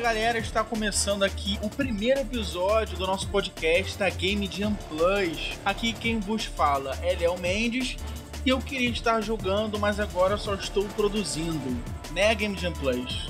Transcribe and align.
Galera, 0.00 0.38
está 0.38 0.64
começando 0.64 1.24
aqui 1.24 1.58
o 1.60 1.68
primeiro 1.68 2.20
episódio 2.20 2.96
do 2.96 3.06
nosso 3.06 3.28
podcast 3.28 3.98
da 3.98 4.08
Game 4.08 4.48
Jam 4.50 4.74
Plus. 4.88 5.58
Aqui 5.62 5.92
quem 5.92 6.18
vos 6.18 6.46
fala 6.46 6.96
é 7.02 7.14
Léo 7.14 7.38
Mendes 7.38 7.98
e 8.44 8.48
eu 8.48 8.58
queria 8.60 8.88
estar 8.88 9.20
jogando, 9.20 9.78
mas 9.78 10.00
agora 10.00 10.38
só 10.38 10.54
estou 10.54 10.84
produzindo, 10.96 11.76
né 12.12 12.34
Game 12.34 12.56
Jam 12.56 12.72
Plus? 12.72 13.28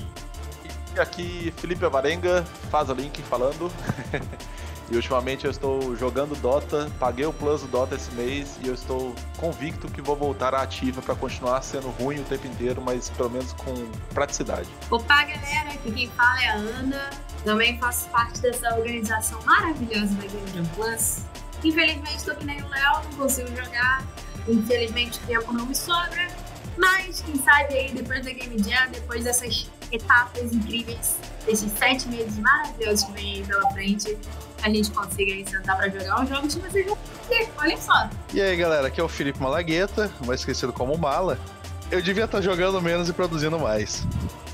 E 0.95 0.99
aqui 0.99 1.53
Felipe 1.57 1.83
Avarenga, 1.83 2.43
faz 2.71 2.89
o 2.89 2.93
link 2.93 3.21
falando. 3.23 3.69
E 4.91 4.95
ultimamente 4.97 5.45
eu 5.45 5.51
estou 5.51 5.95
jogando 5.95 6.35
Dota, 6.41 6.91
paguei 6.99 7.25
o 7.25 7.31
Plus 7.31 7.61
do 7.61 7.67
Dota 7.69 7.95
esse 7.95 8.11
mês 8.11 8.59
e 8.61 8.67
eu 8.67 8.73
estou 8.73 9.15
convicto 9.37 9.87
que 9.89 10.01
vou 10.01 10.17
voltar 10.17 10.53
à 10.53 10.63
ativa 10.63 11.01
para 11.01 11.15
continuar 11.15 11.61
sendo 11.61 11.87
ruim 11.91 12.19
o 12.19 12.23
tempo 12.25 12.45
inteiro, 12.45 12.81
mas 12.81 13.09
pelo 13.09 13.29
menos 13.29 13.53
com 13.53 13.73
praticidade. 14.13 14.67
Opa, 14.89 15.23
galera, 15.23 15.69
aqui 15.69 15.93
quem 15.93 16.09
fala 16.09 16.43
é 16.43 16.47
a 16.49 16.55
Ana. 16.55 17.09
Também 17.45 17.79
faço 17.79 18.09
parte 18.09 18.41
dessa 18.41 18.75
organização 18.75 19.41
maravilhosa 19.45 20.13
da 20.15 20.27
Game 20.27 20.51
Jam 20.53 20.65
Plus. 20.75 21.21
Infelizmente 21.63 22.17
estou 22.17 22.35
que 22.35 22.45
nem 22.45 22.61
o 22.61 22.67
Léo, 22.67 23.03
não 23.05 23.13
consigo 23.13 23.47
jogar. 23.47 24.05
Infelizmente 24.45 25.19
o 25.23 25.25
tempo 25.25 25.53
não 25.53 25.67
me 25.67 25.75
sobra. 25.75 26.27
Mas 26.77 27.21
quem 27.21 27.35
sabe 27.35 27.75
aí 27.75 27.93
depois 27.93 28.25
da 28.25 28.31
Game 28.33 28.61
Jam, 28.61 28.91
depois 28.91 29.23
dessas 29.23 29.69
etapas 29.89 30.51
incríveis, 30.51 31.15
desses 31.45 31.71
sete 31.71 32.09
meses 32.09 32.37
maravilhosos 32.39 33.05
que 33.05 33.11
vem 33.13 33.45
pela 33.45 33.71
frente, 33.71 34.17
a 34.63 34.69
gente 34.69 34.91
consiga 34.91 35.31
aí 35.31 35.45
sentar 35.47 35.77
pra 35.77 35.89
jogar 35.89 36.21
um 36.21 36.27
jogo 36.27 36.47
que 36.47 36.59
vocês 36.59 36.85
vão 36.85 36.97
ter. 37.27 37.49
Olha 37.57 37.77
só. 37.77 38.09
E 38.33 38.41
aí, 38.41 38.55
galera, 38.55 38.87
aqui 38.87 38.99
é 38.99 39.03
o 39.03 39.09
Felipe 39.09 39.41
Malagueta, 39.41 40.11
mais 40.25 40.43
conhecido 40.43 40.71
como 40.71 40.97
Mala. 40.97 41.39
Eu 41.89 42.01
devia 42.01 42.25
estar 42.25 42.41
jogando 42.41 42.81
menos 42.81 43.09
e 43.09 43.13
produzindo 43.13 43.59
mais. 43.59 44.05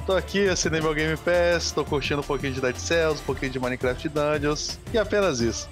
Tô 0.06 0.14
aqui, 0.14 0.48
assinei 0.48 0.80
meu 0.80 0.94
Game 0.94 1.18
Pass, 1.18 1.72
tô 1.72 1.84
curtindo 1.84 2.22
um 2.22 2.24
pouquinho 2.24 2.54
de 2.54 2.62
Dead 2.62 2.78
Cells, 2.78 3.22
um 3.22 3.26
pouquinho 3.26 3.52
de 3.52 3.60
Minecraft 3.60 4.08
Dungeons, 4.10 4.80
e 4.94 4.98
apenas 4.98 5.42
isso. 5.42 5.70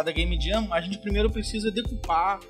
Falar 0.00 0.02
da 0.02 0.12
Game 0.12 0.40
Jam, 0.40 0.66
a 0.70 0.80
gente 0.80 0.98
primeiro 0.98 1.30
precisa 1.30 1.70
decupar 1.70 2.40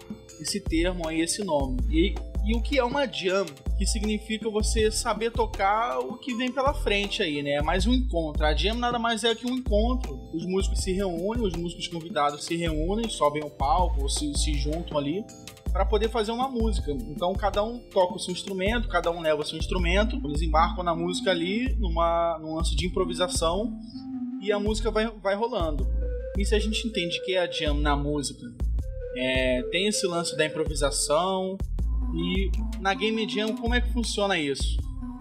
esse 0.40 0.60
termo 0.60 1.08
aí, 1.08 1.20
esse 1.20 1.44
nome. 1.44 1.78
E, 1.90 2.14
e 2.46 2.56
o 2.56 2.62
que 2.62 2.78
é 2.78 2.84
uma 2.84 3.06
jam? 3.06 3.46
Que 3.76 3.86
significa 3.86 4.48
você 4.48 4.90
saber 4.90 5.30
tocar 5.30 5.98
o 5.98 6.16
que 6.16 6.34
vem 6.34 6.50
pela 6.50 6.72
frente 6.72 7.22
aí, 7.22 7.42
né? 7.42 7.52
É 7.52 7.62
mais 7.62 7.86
um 7.86 7.92
encontro. 7.92 8.44
A 8.44 8.54
jam 8.54 8.76
nada 8.76 8.98
mais 8.98 9.24
é 9.24 9.34
que 9.34 9.46
um 9.46 9.56
encontro. 9.56 10.18
Os 10.32 10.46
músicos 10.46 10.80
se 10.80 10.92
reúnem, 10.92 11.46
os 11.46 11.54
músicos 11.54 11.88
convidados 11.88 12.44
se 12.44 12.56
reúnem, 12.56 13.08
sobem 13.08 13.42
ao 13.42 13.50
palco, 13.50 14.02
ou 14.02 14.08
se, 14.08 14.32
se 14.34 14.54
juntam 14.54 14.96
ali 14.96 15.24
para 15.72 15.84
poder 15.84 16.08
fazer 16.08 16.32
uma 16.32 16.48
música. 16.48 16.90
Então 16.92 17.32
cada 17.34 17.62
um 17.62 17.78
toca 17.90 18.14
o 18.14 18.18
seu 18.18 18.32
instrumento, 18.32 18.88
cada 18.88 19.10
um 19.10 19.20
leva 19.20 19.42
o 19.42 19.46
seu 19.46 19.58
instrumento, 19.58 20.20
eles 20.24 20.42
embarcam 20.42 20.82
na 20.82 20.94
música 20.94 21.30
ali, 21.30 21.74
numa, 21.78 22.38
num 22.40 22.56
lance 22.56 22.74
de 22.74 22.86
improvisação, 22.86 23.72
e 24.40 24.50
a 24.50 24.58
música 24.58 24.90
vai, 24.90 25.06
vai 25.22 25.36
rolando. 25.36 25.86
E 26.40 26.44
se 26.46 26.54
a 26.54 26.58
gente 26.58 26.88
entende 26.88 27.20
que 27.22 27.36
a 27.36 27.46
jam 27.46 27.74
na 27.74 27.94
música 27.94 28.50
é, 29.14 29.62
tem 29.64 29.88
esse 29.88 30.06
lance 30.06 30.34
da 30.38 30.46
improvisação 30.46 31.58
e 32.14 32.50
na 32.80 32.94
game 32.94 33.28
jam 33.28 33.54
como 33.54 33.74
é 33.74 33.80
que 33.82 33.92
funciona 33.92 34.38
isso? 34.38 34.78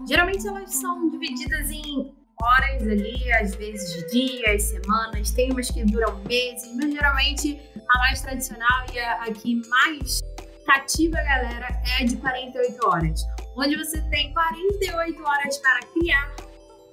Geralmente 0.08 0.48
elas 0.48 0.72
são 0.72 1.10
divididas 1.10 1.70
em 1.70 2.10
horas 2.42 2.88
ali, 2.88 3.30
às 3.32 3.54
vezes 3.54 4.10
dias, 4.10 4.62
semanas, 4.62 5.30
tem 5.32 5.52
umas 5.52 5.70
que 5.70 5.84
duram 5.84 6.24
meses, 6.24 6.74
mas 6.74 6.90
geralmente 6.90 7.60
a 7.86 7.98
mais 7.98 8.22
tradicional 8.22 8.86
e 8.90 8.98
a, 8.98 9.24
a 9.24 9.30
que 9.30 9.56
mais 9.68 10.22
cativa 10.64 11.18
a 11.18 11.22
galera 11.22 11.82
é 12.00 12.04
de 12.04 12.16
48 12.16 12.86
horas, 12.86 13.20
onde 13.58 13.76
você 13.76 14.00
tem 14.08 14.32
48 14.32 15.22
horas 15.22 15.58
para 15.58 15.80
criar, 15.80 16.34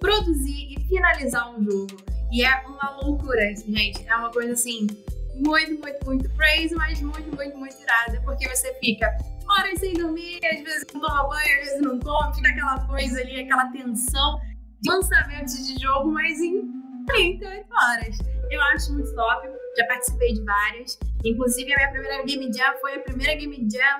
produzir 0.01 0.73
e 0.73 0.81
finalizar 0.89 1.57
um 1.57 1.63
jogo. 1.63 2.16
E 2.31 2.43
é 2.43 2.59
uma 2.67 2.97
loucura, 3.01 3.55
gente. 3.55 4.07
É 4.07 4.15
uma 4.15 4.31
coisa 4.31 4.53
assim, 4.53 4.87
muito, 5.35 5.79
muito, 5.81 6.05
muito 6.05 6.29
crazy, 6.31 6.75
mas 6.75 7.01
muito, 7.01 7.35
muito, 7.35 7.57
muito 7.57 7.75
irada. 7.81 8.21
Porque 8.23 8.47
você 8.49 8.73
fica 8.79 9.17
horas 9.49 9.79
sem 9.79 9.93
dormir, 9.93 10.39
às 10.45 10.61
vezes 10.61 10.85
não 10.93 11.01
toma 11.01 11.29
banho, 11.29 11.59
às 11.59 11.65
vezes 11.65 11.81
não 11.81 11.99
come, 11.99 12.35
fica 12.35 12.49
aquela 12.49 12.85
coisa 12.85 13.21
ali, 13.21 13.39
aquela 13.41 13.71
tensão 13.71 14.39
de 14.81 14.89
lançamento 14.89 15.51
de 15.63 15.81
jogo, 15.81 16.11
mas 16.11 16.39
em 16.39 16.69
38 17.07 17.67
horas. 17.73 18.17
Eu 18.51 18.61
acho 18.61 18.93
muito 18.93 19.13
top. 19.15 19.47
Já 19.77 19.85
participei 19.85 20.33
de 20.33 20.41
várias. 20.43 20.99
Inclusive, 21.23 21.73
a 21.73 21.77
minha 21.77 21.91
primeira 21.91 22.23
Game 22.25 22.53
Jam 22.53 22.73
foi 22.81 22.95
a 22.95 22.99
primeira 22.99 23.35
Game 23.35 23.67
Jam 23.71 23.99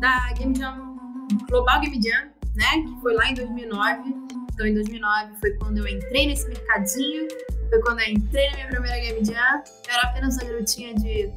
da 0.00 0.32
Game 0.34 0.56
Jam 0.56 0.96
Global 1.48 1.80
Game 1.80 2.00
Jam, 2.02 2.30
né? 2.54 2.82
Que 2.86 3.00
foi 3.00 3.14
lá 3.14 3.30
em 3.30 3.34
2009. 3.34 4.14
Então, 4.52 4.66
em 4.66 4.74
2009 4.74 5.34
foi 5.40 5.52
quando 5.58 5.78
eu 5.78 5.86
entrei 5.86 6.26
nesse 6.26 6.48
mercadinho 6.48 7.28
foi 7.68 7.80
quando 7.82 8.00
eu 8.00 8.08
entrei 8.08 8.50
na 8.50 8.56
minha 8.56 8.68
primeira 8.68 8.98
Game 8.98 9.24
Jam. 9.24 9.34
Eu 9.34 9.94
era 9.94 10.02
apenas 10.08 10.36
uma 10.36 10.44
garotinha 10.44 10.94
de 10.94 11.30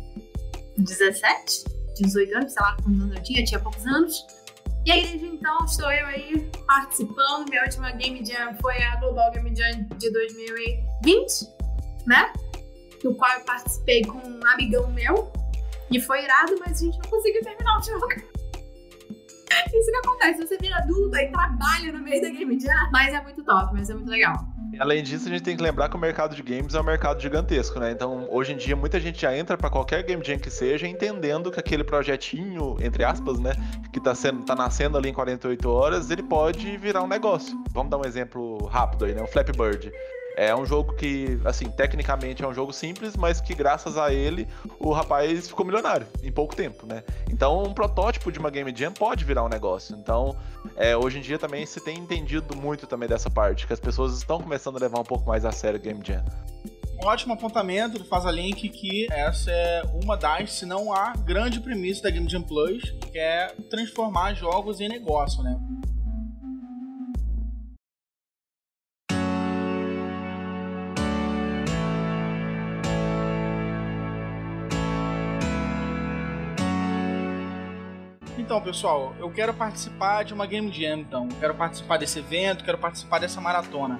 17, 0.78 1.64
18 2.00 2.38
anos, 2.38 2.54
sei 2.54 2.62
lá 2.62 2.76
quantos 2.76 3.02
anos 3.02 3.16
eu 3.16 3.24
tinha, 3.24 3.42
eu 3.42 3.46
tinha 3.46 3.60
poucos 3.60 3.86
anos. 3.86 4.26
E 4.86 4.92
aí, 4.92 5.06
desde 5.06 5.28
então, 5.28 5.64
estou 5.66 5.92
eu 5.92 6.08
aí 6.08 6.50
participando. 6.66 7.50
Minha 7.50 7.64
última 7.64 7.92
Game 7.92 8.26
Jam 8.26 8.56
foi 8.60 8.82
a 8.82 8.96
Global 8.96 9.32
Game 9.32 9.56
Jam 9.56 9.88
de 9.98 10.12
2020, 10.12 11.48
né? 12.08 12.34
No 13.04 13.14
qual 13.16 13.32
eu 13.32 13.42
participei 13.42 14.02
com 14.04 14.18
um 14.18 14.40
amigão 14.48 14.90
meu. 14.92 15.32
E 15.92 16.00
foi 16.00 16.24
irado, 16.24 16.56
mas 16.60 16.82
a 16.82 16.86
gente 16.86 16.98
não 16.98 17.10
conseguiu 17.10 17.44
terminar 17.44 17.78
o 17.78 17.84
jogo. 17.84 18.08
Isso 19.74 19.92
que 19.92 19.98
acontece, 19.98 20.48
você 20.48 20.58
vira 20.58 20.78
adulta 20.78 21.22
e 21.22 21.30
trabalha 21.30 21.92
no 21.92 22.00
meio 22.00 22.22
da 22.22 22.30
Game 22.30 22.60
Jam. 22.60 22.90
Mas 22.92 23.14
é 23.14 23.22
muito 23.22 23.44
top, 23.44 23.74
mas 23.74 23.90
é 23.90 23.94
muito 23.94 24.10
legal. 24.10 24.34
Além 24.82 25.04
disso, 25.04 25.28
a 25.28 25.30
gente 25.30 25.44
tem 25.44 25.56
que 25.56 25.62
lembrar 25.62 25.90
que 25.90 25.96
o 25.96 26.00
mercado 26.00 26.36
de 26.36 26.42
games 26.42 26.74
é 26.74 26.82
um 26.82 26.84
mercado 26.84 27.22
gigantesco, 27.22 27.80
né? 27.80 27.92
Então, 27.92 28.28
hoje 28.32 28.54
em 28.54 28.58
dia, 28.58 28.76
muita 28.76 29.00
gente 29.00 29.22
já 29.22 29.38
entra 29.38 29.56
para 29.56 29.70
qualquer 29.70 30.02
game 30.02 30.24
jam 30.26 30.40
que 30.40 30.50
seja, 30.50 30.88
entendendo 30.88 31.52
que 31.52 31.60
aquele 31.60 31.84
projetinho, 31.84 32.76
entre 32.82 33.04
aspas, 33.04 33.40
né, 33.40 33.52
que 33.94 34.00
tá, 34.00 34.16
sendo, 34.16 34.44
tá 34.44 34.56
nascendo 34.56 34.98
ali 34.98 35.10
em 35.10 35.14
48 35.14 35.70
horas, 35.70 36.10
ele 36.10 36.24
pode 36.24 36.78
virar 36.78 37.04
um 37.04 37.08
negócio. 37.08 37.64
Vamos 37.70 37.92
dar 37.92 38.00
um 38.00 38.06
exemplo 38.06 38.66
rápido 38.66 39.06
aí, 39.06 39.14
né? 39.14 39.22
O 39.22 39.28
Flappy 39.28 39.52
Bird. 39.52 39.92
É 40.38 40.56
um 40.56 40.66
jogo 40.66 40.94
que, 40.94 41.40
assim, 41.44 41.70
tecnicamente 41.70 42.44
é 42.44 42.48
um 42.48 42.54
jogo 42.54 42.72
simples, 42.72 43.16
mas 43.16 43.42
que 43.42 43.54
graças 43.54 43.98
a 43.98 44.14
ele 44.14 44.48
o 44.80 44.92
rapaz 44.92 45.48
ficou 45.48 45.66
milionário 45.66 46.08
em 46.24 46.32
pouco 46.32 46.56
tempo, 46.56 46.86
né? 46.86 47.04
Então, 47.30 47.64
um 47.64 47.74
protótipo 47.74 48.32
de 48.32 48.40
uma 48.40 48.50
Game 48.50 48.74
Jam 48.76 48.92
pode 48.92 49.26
virar 49.26 49.44
um 49.44 49.50
negócio. 49.50 49.96
Então, 49.96 50.36
é, 50.76 50.96
hoje 50.96 51.20
em 51.20 51.22
dia 51.22 51.38
também 51.38 51.66
se 51.66 51.82
tem 51.82 51.98
entendido 51.98 52.56
muito 52.56 52.88
também 52.88 53.08
dessa 53.08 53.30
parte, 53.30 53.68
que 53.68 53.74
as 53.74 53.80
pessoas 53.80 54.18
estão 54.18 54.40
começando 54.40 54.78
a 54.78 54.80
levar 54.80 55.00
um 55.00 55.06
pouco 55.06 55.28
mais 55.28 55.46
a 55.46 55.52
sério 55.52 55.80
o 55.80 55.82
Game 55.82 56.00
Jam. 56.04 56.24
Um 57.02 57.08
ótimo 57.08 57.34
apontamento 57.34 57.98
do 57.98 58.06
Faz 58.06 58.28
a 58.28 58.32
Link 58.32 58.70
que 58.70 59.08
essa 59.12 59.50
é 59.52 59.82
uma 60.04 60.16
das, 60.16 60.54
se 60.54 60.66
não 60.68 60.94
a 60.94 61.14
grande 61.14 61.60
premissa 61.60 62.04
da 62.04 62.12
Game 62.12 62.30
Jam 62.30 62.44
Plus, 62.44 62.92
que 63.12 63.18
é 63.18 63.48
transformar 63.70 64.36
jogos 64.36 64.80
em 64.80 64.88
negócio, 64.88 65.42
né? 65.42 65.60
Então, 78.52 78.60
pessoal, 78.60 79.16
eu 79.18 79.32
quero 79.32 79.54
participar 79.54 80.24
de 80.24 80.34
uma 80.34 80.46
Game 80.46 80.70
Jam, 80.74 81.00
então. 81.00 81.30
Eu 81.32 81.38
quero 81.40 81.56
participar 81.56 81.96
desse 81.96 82.20
evento, 82.20 82.66
quero 82.66 82.78
participar 82.78 83.18
dessa 83.18 83.40
maratona. 83.40 83.98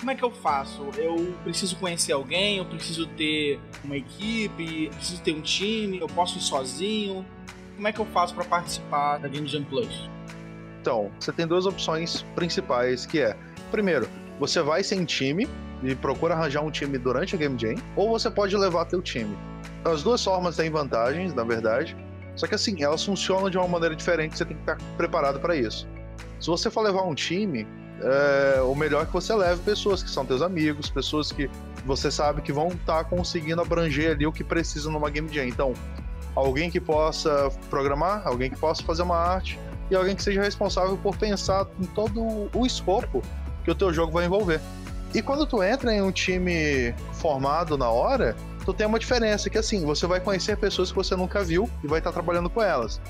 Como 0.00 0.10
é 0.10 0.16
que 0.16 0.24
eu 0.24 0.32
faço? 0.32 0.82
Eu 0.96 1.32
preciso 1.44 1.76
conhecer 1.76 2.10
alguém, 2.10 2.58
eu 2.58 2.64
preciso 2.64 3.06
ter 3.06 3.60
uma 3.84 3.96
equipe, 3.96 4.90
preciso 4.96 5.22
ter 5.22 5.32
um 5.32 5.40
time, 5.40 6.00
eu 6.00 6.08
posso 6.08 6.38
ir 6.38 6.40
sozinho. 6.40 7.24
Como 7.76 7.86
é 7.86 7.92
que 7.92 8.00
eu 8.00 8.04
faço 8.06 8.34
para 8.34 8.42
participar 8.42 9.18
da 9.18 9.28
Game 9.28 9.46
Jam 9.46 9.62
Plus? 9.62 10.10
Então, 10.80 11.12
você 11.20 11.30
tem 11.30 11.46
duas 11.46 11.64
opções 11.64 12.22
principais, 12.34 13.06
que 13.06 13.20
é, 13.20 13.36
primeiro, 13.70 14.08
você 14.40 14.60
vai 14.60 14.82
sem 14.82 15.04
time 15.04 15.48
e 15.84 15.94
procura 15.94 16.34
arranjar 16.34 16.64
um 16.64 16.70
time 16.72 16.98
durante 16.98 17.36
a 17.36 17.38
Game 17.38 17.56
Jam, 17.56 17.76
ou 17.94 18.10
você 18.10 18.28
pode 18.28 18.56
levar 18.56 18.86
teu 18.86 19.00
time. 19.00 19.38
As 19.84 20.02
duas 20.02 20.24
formas 20.24 20.56
têm 20.56 20.68
vantagens, 20.68 21.32
na 21.32 21.44
verdade. 21.44 21.96
Só 22.36 22.46
que 22.46 22.54
assim, 22.54 22.82
elas 22.82 23.04
funcionam 23.04 23.48
de 23.48 23.56
uma 23.56 23.68
maneira 23.68 23.94
diferente, 23.94 24.36
você 24.36 24.44
tem 24.44 24.56
que 24.56 24.62
estar 24.62 24.76
preparado 24.96 25.38
para 25.40 25.54
isso. 25.54 25.86
Se 26.40 26.48
você 26.48 26.70
for 26.70 26.82
levar 26.82 27.02
um 27.02 27.14
time, 27.14 27.66
é, 28.00 28.60
o 28.62 28.74
melhor 28.74 29.02
é 29.02 29.06
que 29.06 29.12
você 29.12 29.34
leve 29.34 29.62
pessoas 29.62 30.02
que 30.02 30.10
são 30.10 30.26
teus 30.26 30.42
amigos, 30.42 30.90
pessoas 30.90 31.30
que 31.30 31.48
você 31.86 32.10
sabe 32.10 32.42
que 32.42 32.52
vão 32.52 32.68
estar 32.68 33.02
tá 33.02 33.04
conseguindo 33.04 33.60
abranger 33.60 34.12
ali 34.12 34.26
o 34.26 34.32
que 34.32 34.42
precisa 34.42 34.90
numa 34.90 35.08
Game 35.10 35.32
Jam. 35.32 35.46
Então, 35.46 35.74
alguém 36.34 36.70
que 36.70 36.80
possa 36.80 37.50
programar, 37.70 38.22
alguém 38.26 38.50
que 38.50 38.58
possa 38.58 38.82
fazer 38.82 39.02
uma 39.02 39.16
arte 39.16 39.58
e 39.90 39.94
alguém 39.94 40.16
que 40.16 40.22
seja 40.22 40.42
responsável 40.42 40.96
por 40.96 41.16
pensar 41.16 41.66
em 41.80 41.86
todo 41.86 42.50
o 42.52 42.66
escopo 42.66 43.22
que 43.64 43.70
o 43.70 43.74
teu 43.74 43.92
jogo 43.92 44.12
vai 44.12 44.24
envolver. 44.24 44.60
E 45.14 45.22
quando 45.22 45.46
tu 45.46 45.62
entra 45.62 45.94
em 45.94 46.02
um 46.02 46.10
time 46.10 46.92
formado 47.12 47.78
na 47.78 47.88
hora, 47.88 48.34
tu 48.64 48.72
tem 48.72 48.86
uma 48.86 48.98
diferença 48.98 49.50
que 49.50 49.58
assim, 49.58 49.84
você 49.84 50.06
vai 50.06 50.20
conhecer 50.20 50.56
pessoas 50.56 50.90
que 50.90 50.96
você 50.96 51.14
nunca 51.14 51.44
viu 51.44 51.68
e 51.82 51.86
vai 51.86 51.98
estar 51.98 52.12
trabalhando 52.12 52.48
com 52.48 52.62
elas. 52.62 53.00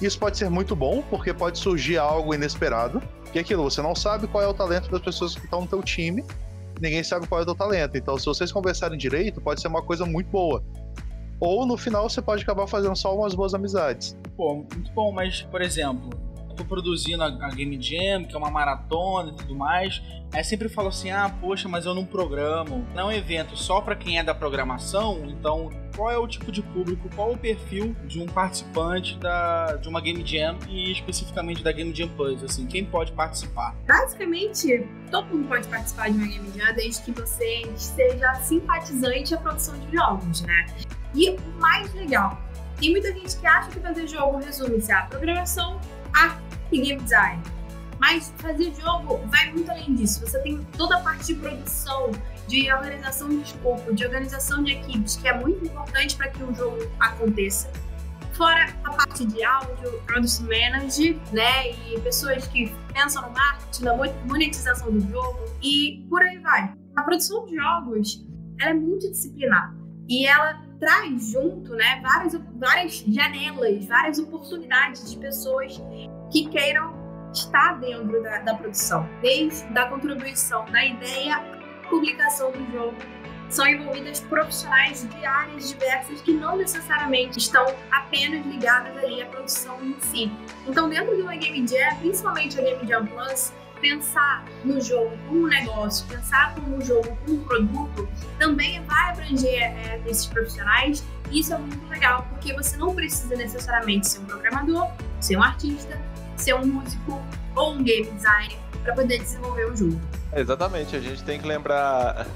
Isso 0.00 0.18
pode 0.18 0.38
ser 0.38 0.48
muito 0.48 0.74
bom, 0.74 1.02
porque 1.10 1.34
pode 1.34 1.58
surgir 1.58 1.98
algo 1.98 2.34
inesperado. 2.34 3.02
E 3.34 3.38
aquilo, 3.38 3.62
você 3.62 3.82
não 3.82 3.94
sabe 3.94 4.26
qual 4.26 4.42
é 4.42 4.46
o 4.46 4.54
talento 4.54 4.90
das 4.90 5.00
pessoas 5.02 5.34
que 5.34 5.44
estão 5.44 5.60
no 5.62 5.66
teu 5.66 5.82
time, 5.82 6.24
ninguém 6.80 7.02
sabe 7.02 7.26
qual 7.26 7.40
é 7.40 7.42
o 7.42 7.46
teu 7.46 7.54
talento. 7.54 7.96
Então, 7.96 8.18
se 8.18 8.24
vocês 8.24 8.50
conversarem 8.50 8.96
direito, 8.96 9.40
pode 9.40 9.60
ser 9.60 9.68
uma 9.68 9.82
coisa 9.82 10.06
muito 10.06 10.30
boa. 10.30 10.64
Ou 11.38 11.66
no 11.66 11.76
final 11.76 12.08
você 12.08 12.22
pode 12.22 12.42
acabar 12.42 12.66
fazendo 12.66 12.96
só 12.96 13.14
umas 13.14 13.34
boas 13.34 13.54
amizades. 13.54 14.16
Pô, 14.36 14.54
muito 14.54 14.92
bom, 14.92 15.12
mas, 15.12 15.42
por 15.42 15.60
exemplo, 15.60 16.10
tô 16.54 16.64
produzindo 16.64 17.22
a, 17.22 17.26
a 17.26 17.50
Game 17.50 17.80
Jam, 17.80 18.24
que 18.24 18.34
é 18.34 18.38
uma 18.38 18.50
maratona 18.50 19.30
e 19.30 19.34
tudo 19.34 19.54
mais. 19.54 20.02
Aí 20.32 20.44
sempre 20.44 20.68
falo 20.68 20.88
assim: 20.88 21.10
ah, 21.10 21.34
poxa, 21.40 21.68
mas 21.68 21.86
eu 21.86 21.94
não 21.94 22.04
programo. 22.04 22.86
Não 22.94 23.02
é 23.02 23.04
um 23.04 23.12
evento 23.12 23.56
só 23.56 23.80
para 23.80 23.96
quem 23.96 24.18
é 24.18 24.22
da 24.22 24.34
programação, 24.34 25.24
então 25.26 25.70
qual 25.96 26.10
é 26.10 26.16
o 26.16 26.26
tipo 26.26 26.52
de 26.52 26.62
público, 26.62 27.08
qual 27.14 27.32
o 27.32 27.38
perfil 27.38 27.96
de 28.06 28.22
um 28.22 28.26
participante 28.26 29.18
da, 29.18 29.76
de 29.76 29.88
uma 29.88 30.00
Game 30.00 30.24
Jam 30.24 30.56
e 30.68 30.92
especificamente 30.92 31.62
da 31.62 31.72
Game 31.72 31.94
Jam 31.94 32.08
Plus, 32.08 32.42
assim, 32.44 32.66
quem 32.66 32.84
pode 32.84 33.12
participar? 33.12 33.74
Basicamente, 33.86 34.86
todo 35.10 35.26
mundo 35.26 35.48
pode 35.48 35.66
participar 35.68 36.10
de 36.10 36.16
uma 36.16 36.26
Game 36.26 36.50
Jam 36.56 36.74
desde 36.74 37.02
que 37.02 37.12
você 37.12 37.62
seja 37.76 38.34
simpatizante 38.36 39.34
à 39.34 39.38
produção 39.38 39.78
de 39.78 39.96
jogos, 39.96 40.42
né? 40.42 40.66
E 41.14 41.30
o 41.30 41.40
mais 41.58 41.92
legal, 41.92 42.40
tem 42.78 42.92
muita 42.92 43.12
gente 43.12 43.36
que 43.36 43.46
acha 43.46 43.70
que 43.70 43.80
fazer 43.80 44.06
jogo 44.06 44.38
resume-se 44.38 44.92
a 44.92 45.02
programação, 45.02 45.80
e 46.72 46.80
game 46.80 47.02
design. 47.02 47.42
Mas 47.98 48.32
fazer 48.38 48.72
jogo 48.74 49.18
vai 49.26 49.52
muito 49.52 49.70
além 49.70 49.94
disso. 49.94 50.20
Você 50.20 50.40
tem 50.40 50.64
toda 50.76 50.96
a 50.96 51.00
parte 51.00 51.26
de 51.26 51.34
produção, 51.34 52.10
de 52.48 52.72
organização 52.72 53.28
de 53.28 53.42
escopo, 53.42 53.94
de 53.94 54.04
organização 54.04 54.64
de 54.64 54.72
equipes, 54.72 55.16
que 55.16 55.28
é 55.28 55.38
muito 55.38 55.64
importante 55.64 56.16
para 56.16 56.28
que 56.30 56.42
um 56.42 56.54
jogo 56.54 56.78
aconteça. 56.98 57.70
Fora 58.32 58.74
a 58.84 58.92
parte 58.94 59.26
de 59.26 59.44
áudio, 59.44 60.00
product 60.06 60.42
manager, 60.44 61.18
né? 61.30 61.72
E 61.72 62.00
pessoas 62.00 62.46
que 62.48 62.74
pensam 62.94 63.22
no 63.22 63.32
marketing, 63.32 63.84
na 63.84 63.94
monetização 64.24 64.90
do 64.90 65.00
jogo 65.10 65.38
e 65.62 66.06
por 66.08 66.22
aí 66.22 66.38
vai. 66.38 66.72
A 66.96 67.02
produção 67.02 67.44
de 67.44 67.56
jogos 67.56 68.26
ela 68.58 68.70
é 68.70 68.74
multidisciplinar 68.74 69.74
e 70.08 70.26
ela 70.26 70.69
traz 70.80 71.30
junto, 71.30 71.74
né, 71.74 72.00
várias, 72.02 72.40
várias 72.56 73.04
janelas, 73.06 73.84
várias 73.84 74.18
oportunidades 74.18 75.10
de 75.10 75.18
pessoas 75.18 75.80
que 76.32 76.48
queiram 76.48 76.98
estar 77.32 77.78
dentro 77.78 78.22
da, 78.22 78.38
da 78.38 78.54
produção, 78.54 79.08
desde 79.20 79.64
da 79.72 79.86
contribuição 79.86 80.64
da 80.64 80.84
ideia 80.84 81.60
publicação 81.88 82.50
do 82.52 82.72
jogo. 82.72 82.96
São 83.50 83.66
envolvidas 83.66 84.20
profissionais 84.20 85.06
de 85.08 85.26
áreas 85.26 85.70
diversas 85.70 86.22
que 86.22 86.32
não 86.32 86.56
necessariamente 86.56 87.38
estão 87.38 87.66
apenas 87.90 88.46
ligadas 88.46 88.96
ali 88.96 89.20
à 89.20 89.26
produção 89.26 89.76
em 89.84 89.96
si. 90.00 90.30
Então, 90.68 90.88
dentro 90.88 91.16
de 91.16 91.22
uma 91.22 91.34
Game 91.34 91.66
Jam, 91.66 91.96
principalmente 91.98 92.58
a 92.60 92.62
Game 92.62 92.86
Jam 92.86 93.06
Plus, 93.06 93.52
pensar 93.80 94.44
no 94.64 94.80
jogo 94.80 95.10
como 95.26 95.40
um 95.42 95.46
negócio, 95.46 96.06
pensar 96.06 96.54
como 96.54 96.76
um 96.76 96.80
jogo 96.80 97.16
como 97.24 97.38
um 97.38 97.44
produto, 97.44 98.08
também 98.38 98.82
vai 98.84 99.10
abranger 99.10 99.62
é, 99.62 100.00
esses 100.06 100.26
profissionais. 100.26 101.04
E 101.30 101.40
isso 101.40 101.54
é 101.54 101.58
muito 101.58 101.88
legal, 101.88 102.26
porque 102.30 102.52
você 102.52 102.76
não 102.76 102.94
precisa 102.94 103.36
necessariamente 103.36 104.08
ser 104.08 104.18
um 104.20 104.24
programador, 104.24 104.88
ser 105.20 105.36
um 105.36 105.42
artista, 105.42 106.00
ser 106.36 106.54
um 106.54 106.66
músico 106.66 107.22
ou 107.54 107.72
um 107.72 107.82
game 107.82 108.10
designer 108.10 108.58
para 108.82 108.94
poder 108.94 109.18
desenvolver 109.18 109.70
o 109.70 109.76
jogo. 109.76 110.00
Exatamente, 110.34 110.96
a 110.96 111.00
gente 111.00 111.22
tem 111.22 111.40
que 111.40 111.46
lembrar. 111.46 112.26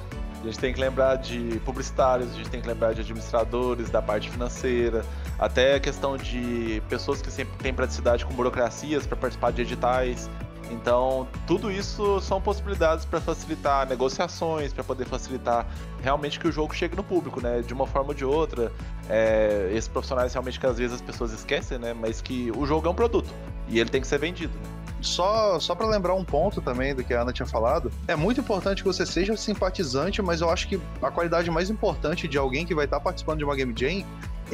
A 0.41 0.46
gente 0.46 0.58
tem 0.58 0.75
que 0.75 0.81
lembrar 0.81 1.17
de 1.17 1.58
publicitários, 1.64 2.31
a 2.32 2.35
gente 2.35 2.50
tem 2.50 2.61
que 2.61 2.69
lembrar 2.69 2.93
de 2.93 3.00
administradores, 3.00 3.88
da 3.88 4.02
parte 4.02 4.31
financeira, 4.31 5.02
até 5.38 5.76
a 5.76 5.81
questão 5.81 6.19
de 6.19 6.82
pessoas 6.87 7.23
que 7.23 7.31
sempre 7.31 7.56
têm 7.62 7.73
praticidade 7.73 8.26
com 8.26 8.35
burocracias 8.35 9.06
para 9.06 9.17
participar 9.17 9.52
de 9.52 9.62
editais. 9.62 10.29
Então, 10.70 11.28
tudo 11.46 11.70
isso 11.70 12.20
são 12.20 12.40
possibilidades 12.40 13.05
para 13.05 13.20
facilitar 13.20 13.88
negociações, 13.88 14.72
para 14.72 14.82
poder 14.82 15.05
facilitar 15.05 15.66
realmente 16.02 16.38
que 16.40 16.49
o 16.49 16.52
jogo 16.52 16.75
chegue 16.75 16.96
no 16.96 17.05
público, 17.05 17.40
né? 17.40 17.62
De 17.62 17.72
uma 17.72 17.87
forma 17.87 18.08
ou 18.08 18.14
de 18.14 18.25
outra. 18.25 18.72
É, 19.08 19.70
esses 19.72 19.88
profissionais 19.88 20.32
realmente 20.32 20.58
que 20.58 20.66
às 20.66 20.78
vezes 20.78 20.94
as 20.94 21.02
pessoas 21.02 21.32
esquecem, 21.32 21.78
né? 21.78 21.94
Mas 21.94 22.20
que 22.20 22.50
o 22.56 22.66
jogo 22.66 22.87
é 22.87 22.90
um 22.90 22.94
produto 22.94 23.28
e 23.69 23.78
ele 23.78 23.90
tem 23.90 24.00
que 24.00 24.06
ser 24.06 24.19
vendido. 24.19 24.52
Né? 24.55 24.84
Só, 25.00 25.61
só 25.61 25.75
para 25.75 25.87
lembrar 25.87 26.14
um 26.14 26.25
ponto 26.25 26.62
também 26.62 26.94
do 26.94 27.05
que 27.05 27.12
a 27.12 27.20
Ana 27.20 27.32
tinha 27.32 27.44
falado, 27.44 27.93
é 28.08 28.17
muito 28.17 28.40
importante 28.40 28.82
que 28.82 28.88
você 28.88 29.05
seja 29.05 29.37
simpatizante, 29.37 30.22
mas 30.22 30.40
eu 30.40 30.49
acho 30.49 30.67
que 30.67 30.81
a 31.02 31.10
qualidade 31.10 31.50
mais 31.50 31.69
importante 31.69 32.26
de 32.26 32.38
alguém 32.38 32.64
que 32.64 32.75
vai 32.75 32.87
estar 32.87 32.99
participando 33.00 33.38
de 33.38 33.44
uma 33.44 33.55
Game 33.55 33.75
Jam 33.76 34.02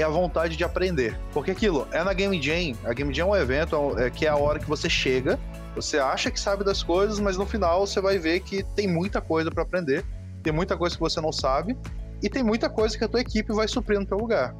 é 0.01 0.05
a 0.05 0.09
vontade 0.09 0.57
de 0.57 0.65
aprender. 0.65 1.19
Porque 1.33 1.51
aquilo, 1.51 1.87
é 1.93 2.03
na 2.03 2.13
Game 2.13 2.41
Jam, 2.41 2.77
a 2.85 2.93
Game 2.93 3.13
Jam 3.13 3.27
é 3.27 3.31
um 3.31 3.37
evento 3.37 3.99
é, 3.99 4.11
que 4.11 4.27
é 4.27 4.29
a 4.29 4.37
hora 4.37 4.59
que 4.59 4.69
você 4.69 4.89
chega, 4.89 5.39
você 5.75 5.99
acha 5.99 6.31
que 6.31 6.39
sabe 6.39 6.65
das 6.65 6.83
coisas, 6.83 7.19
mas 7.19 7.37
no 7.37 7.47
final 7.47 7.87
você 7.87 8.01
vai 8.01 8.19
ver 8.19 8.41
que 8.41 8.63
tem 8.75 8.89
muita 8.89 9.21
coisa 9.21 9.51
para 9.51 9.63
aprender, 9.63 10.05
tem 10.43 10.53
muita 10.53 10.77
coisa 10.77 10.97
que 10.97 11.01
você 11.01 11.21
não 11.21 11.33
sabe, 11.33 11.77
e 12.23 12.29
tem 12.29 12.43
muita 12.43 12.69
coisa 12.69 12.97
que 12.97 13.05
a 13.05 13.09
tua 13.09 13.21
equipe 13.21 13.53
vai 13.53 13.69
suprir 13.69 13.99
no 13.99 14.07
teu 14.07 14.19
lugar. 14.19 14.55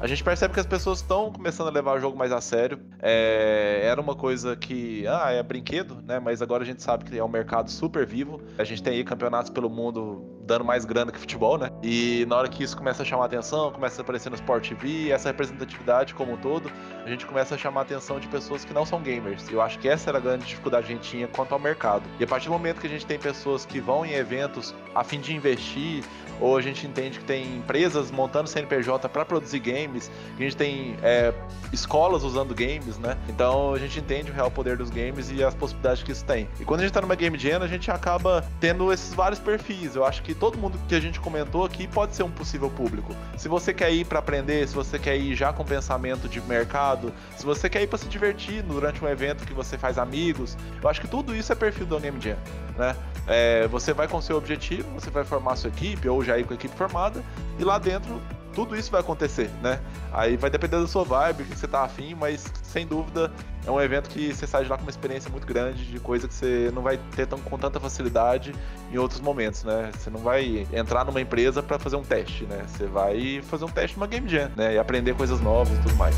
a 0.01 0.07
gente 0.07 0.23
percebe 0.23 0.51
que 0.55 0.59
as 0.59 0.65
pessoas 0.65 0.97
estão 0.97 1.31
começando 1.31 1.67
a 1.67 1.69
levar 1.69 1.95
o 1.95 1.99
jogo 1.99 2.17
mais 2.17 2.31
a 2.31 2.41
sério. 2.41 2.79
É, 3.03 3.81
era 3.83 4.01
uma 4.01 4.15
coisa 4.15 4.55
que, 4.55 5.05
ah, 5.05 5.29
é 5.29 5.43
brinquedo, 5.43 6.01
né? 6.03 6.19
Mas 6.19 6.41
agora 6.41 6.63
a 6.63 6.65
gente 6.65 6.81
sabe 6.81 7.05
que 7.05 7.19
é 7.19 7.23
um 7.23 7.27
mercado 7.27 7.69
super 7.69 8.03
vivo. 8.03 8.41
A 8.57 8.63
gente 8.63 8.81
tem 8.81 8.93
aí 8.93 9.03
campeonatos 9.03 9.51
pelo 9.51 9.69
mundo 9.69 10.38
dando 10.49 10.65
mais 10.65 10.83
grana 10.83 11.11
que 11.11 11.19
futebol, 11.19 11.57
né? 11.57 11.69
E 11.83 12.25
na 12.27 12.35
hora 12.35 12.49
que 12.49 12.63
isso 12.63 12.75
começa 12.75 13.03
a 13.03 13.05
chamar 13.05 13.25
atenção, 13.25 13.71
começa 13.71 14.01
a 14.01 14.03
aparecer 14.03 14.29
no 14.31 14.35
Sport 14.35 14.67
TV, 14.67 15.11
essa 15.11 15.29
representatividade 15.29 16.15
como 16.15 16.33
um 16.33 16.37
todo, 16.37 16.71
a 17.05 17.09
gente 17.09 17.25
começa 17.25 17.53
a 17.53 17.57
chamar 17.57 17.81
atenção 17.81 18.19
de 18.19 18.27
pessoas 18.27 18.65
que 18.65 18.73
não 18.73 18.85
são 18.85 18.99
gamers. 18.99 19.47
Eu 19.49 19.61
acho 19.61 19.77
que 19.77 19.87
essa 19.87 20.09
era 20.09 20.17
a 20.17 20.21
grande 20.21 20.45
dificuldade 20.45 20.87
que 20.87 20.93
a 20.93 20.95
gente 20.95 21.09
tinha 21.09 21.27
quanto 21.27 21.53
ao 21.53 21.59
mercado. 21.59 22.03
E 22.19 22.23
a 22.23 22.27
partir 22.27 22.47
do 22.47 22.51
momento 22.53 22.81
que 22.81 22.87
a 22.87 22.89
gente 22.89 23.05
tem 23.05 23.19
pessoas 23.19 23.65
que 23.65 23.79
vão 23.79 24.03
em 24.03 24.13
eventos 24.13 24.73
a 24.95 25.03
fim 25.03 25.19
de 25.19 25.35
investir, 25.35 26.03
ou 26.39 26.57
a 26.57 26.61
gente 26.61 26.87
entende 26.87 27.19
que 27.19 27.25
tem 27.25 27.57
empresas 27.57 28.09
montando 28.11 28.47
CNPJ 28.47 29.09
para 29.09 29.25
produzir 29.25 29.59
games, 29.59 30.09
a 30.37 30.41
gente 30.41 30.55
tem 30.55 30.95
é, 31.03 31.33
escolas 31.71 32.23
usando 32.23 32.55
games, 32.55 32.97
né? 32.97 33.17
Então 33.27 33.73
a 33.73 33.79
gente 33.79 33.99
entende 33.99 34.31
o 34.31 34.33
real 34.33 34.49
poder 34.49 34.77
dos 34.77 34.89
games 34.89 35.29
e 35.29 35.43
as 35.43 35.53
possibilidades 35.53 36.01
que 36.01 36.11
isso 36.11 36.23
tem. 36.25 36.47
E 36.59 36.65
quando 36.65 36.81
a 36.81 36.83
gente 36.83 36.93
tá 36.93 37.01
numa 37.01 37.15
Game 37.15 37.37
Jam, 37.37 37.61
a 37.61 37.67
gente 37.67 37.91
acaba 37.91 38.45
tendo 38.59 38.91
esses 38.91 39.13
vários 39.13 39.39
perfis. 39.39 39.95
Eu 39.95 40.05
acho 40.05 40.21
que 40.23 40.33
todo 40.39 40.57
mundo 40.57 40.79
que 40.87 40.95
a 40.95 40.99
gente 40.99 41.19
comentou 41.19 41.65
aqui 41.65 41.87
pode 41.87 42.15
ser 42.15 42.23
um 42.23 42.31
possível 42.31 42.69
público. 42.69 43.15
Se 43.37 43.47
você 43.47 43.73
quer 43.73 43.91
ir 43.91 44.05
para 44.05 44.19
aprender, 44.19 44.67
se 44.67 44.73
você 44.73 44.97
quer 44.97 45.17
ir 45.17 45.35
já 45.35 45.51
com 45.51 45.63
pensamento 45.63 46.27
de 46.27 46.41
mercado, 46.41 47.13
se 47.37 47.45
você 47.45 47.69
quer 47.69 47.81
ir 47.81 47.87
para 47.87 47.97
se 47.97 48.07
divertir 48.07 48.63
durante 48.63 49.03
um 49.03 49.07
evento 49.07 49.45
que 49.45 49.53
você 49.53 49.77
faz 49.77 49.97
amigos, 49.97 50.57
eu 50.81 50.89
acho 50.89 51.01
que 51.01 51.07
tudo 51.07 51.35
isso 51.35 51.51
é 51.51 51.55
perfil 51.55 51.85
do 51.85 51.99
Game 51.99 52.19
Jam, 52.21 52.37
né? 52.77 52.95
É, 53.27 53.67
você 53.67 53.93
vai 53.93 54.07
com 54.07 54.19
seu 54.21 54.37
objetivo, 54.37 54.89
você 54.93 55.09
vai 55.09 55.23
formar 55.23 55.55
sua 55.55 55.69
equipe 55.69 56.07
ou 56.07 56.23
já 56.23 56.37
ir 56.37 56.45
com 56.45 56.53
a 56.53 56.55
equipe 56.55 56.75
formada 56.75 57.23
e 57.59 57.63
lá 57.63 57.77
dentro 57.77 58.19
tudo 58.53 58.75
isso 58.75 58.91
vai 58.91 59.01
acontecer, 59.01 59.49
né? 59.61 59.79
Aí 60.11 60.37
vai 60.37 60.49
depender 60.49 60.77
da 60.77 60.87
sua 60.87 61.03
vibe, 61.03 61.43
que 61.43 61.55
você 61.55 61.67
tá 61.67 61.83
afim, 61.83 62.15
mas 62.15 62.51
sem 62.63 62.85
dúvida 62.85 63.31
é 63.65 63.71
um 63.71 63.79
evento 63.79 64.09
que 64.09 64.33
você 64.33 64.47
sai 64.47 64.63
de 64.63 64.69
lá 64.69 64.77
com 64.77 64.83
uma 64.83 64.89
experiência 64.89 65.29
muito 65.29 65.45
grande 65.45 65.85
de 65.85 65.99
coisa 65.99 66.27
que 66.27 66.33
você 66.33 66.71
não 66.73 66.81
vai 66.81 66.97
ter 67.15 67.27
tão, 67.27 67.39
com 67.39 67.57
tanta 67.57 67.79
facilidade 67.79 68.53
em 68.91 68.97
outros 68.97 69.19
momentos, 69.21 69.63
né? 69.63 69.91
Você 69.97 70.09
não 70.09 70.19
vai 70.19 70.67
entrar 70.73 71.05
numa 71.05 71.21
empresa 71.21 71.61
para 71.61 71.77
fazer 71.77 71.95
um 71.95 72.03
teste, 72.03 72.45
né? 72.45 72.65
Você 72.67 72.85
vai 72.85 73.41
fazer 73.43 73.65
um 73.65 73.69
teste 73.69 73.97
numa 73.97 74.07
Game 74.07 74.27
Jam, 74.27 74.51
né? 74.55 74.75
E 74.75 74.77
aprender 74.79 75.15
coisas 75.15 75.39
novas 75.41 75.77
e 75.77 75.81
tudo 75.81 75.95
mais. 75.95 76.15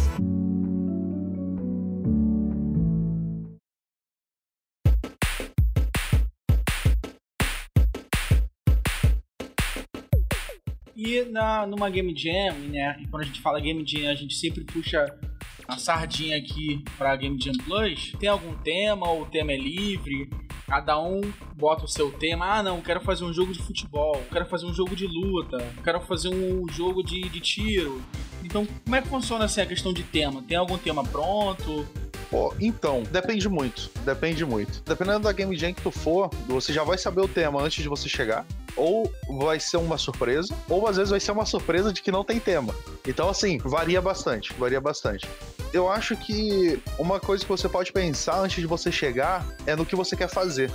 Na, 11.32 11.66
numa 11.66 11.90
Game 11.90 12.16
Jam, 12.16 12.54
né? 12.70 12.98
E 13.00 13.08
quando 13.08 13.24
a 13.24 13.26
gente 13.26 13.42
fala 13.42 13.60
Game 13.60 13.84
Jam, 13.86 14.10
a 14.10 14.16
gente 14.16 14.36
sempre 14.36 14.64
puxa 14.64 15.06
a 15.68 15.78
sardinha 15.78 16.38
aqui 16.38 16.84
pra 16.98 17.16
Game 17.16 17.40
Jam 17.42 17.54
Plus. 17.64 18.14
Tem 18.20 18.30
algum 18.30 18.54
tema, 18.56 19.10
ou 19.10 19.22
o 19.22 19.26
tema 19.26 19.54
é 19.54 19.58
livre? 19.58 20.30
Cada 20.68 21.00
um 21.00 21.22
bota 21.56 21.86
o 21.86 21.88
seu 21.88 22.12
tema. 22.12 22.58
Ah, 22.58 22.64
não, 22.64 22.82
quero 22.82 23.02
fazer 23.02 23.24
um 23.24 23.34
jogo 23.34 23.54
de 23.54 23.60
futebol, 23.60 24.22
quero 24.32 24.46
fazer 24.46 24.66
um 24.66 24.74
jogo 24.74 24.96
de 24.96 25.08
luta, 25.08 25.58
quero 25.84 26.02
fazer 26.02 26.30
um 26.30 26.68
jogo 26.70 27.04
de, 27.04 27.22
de 27.22 27.40
tiro. 27.40 28.02
Então, 28.44 28.66
como 28.66 28.96
é 28.96 29.02
que 29.02 29.08
funciona 29.08 29.46
assim 29.46 29.62
a 29.62 29.66
questão 29.66 29.94
de 29.94 30.04
tema? 30.04 30.42
Tem 30.44 30.58
algum 30.58 30.78
tema 30.78 31.04
pronto? 31.04 31.88
Pô, 32.32 32.54
então, 32.60 33.04
depende 33.12 33.48
muito. 33.50 33.92
Depende 34.06 34.46
muito. 34.46 34.82
Dependendo 34.86 35.20
da 35.20 35.34
game 35.34 35.56
jam 35.58 35.74
que 35.74 35.82
tu 35.82 35.92
for, 35.92 36.30
você 36.48 36.72
já 36.72 36.82
vai 36.82 36.98
saber 36.98 37.22
o 37.22 37.28
tema 37.28 37.62
antes 37.62 37.84
de 37.84 37.90
você 37.90 38.08
chegar 38.08 38.46
ou 38.76 39.12
vai 39.38 39.60
ser 39.60 39.78
uma 39.78 39.98
surpresa, 39.98 40.56
ou 40.70 40.88
às 40.88 40.98
vezes 40.98 41.12
vai 41.12 41.20
ser 41.20 41.32
uma 41.32 41.46
surpresa 41.46 41.92
de 41.92 42.02
que 42.02 42.12
não 42.12 42.24
tem 42.24 42.40
tema. 42.40 42.74
Então, 43.06 43.30
assim, 43.30 43.58
varia 43.58 44.02
bastante, 44.02 44.54
varia 44.54 44.80
bastante. 44.80 45.28
Eu 45.74 45.90
acho 45.90 46.16
que 46.16 46.82
uma 46.98 47.20
coisa 47.20 47.44
que 47.44 47.50
você 47.50 47.68
pode 47.70 47.92
pensar 47.92 48.40
antes 48.40 48.62
de 48.62 48.68
você 48.68 48.92
chegar 48.92 49.46
é 49.66 49.76
no 49.76 49.86
que 49.86 49.96
você 49.96 50.16
quer 50.16 50.30
fazer. 50.30 50.72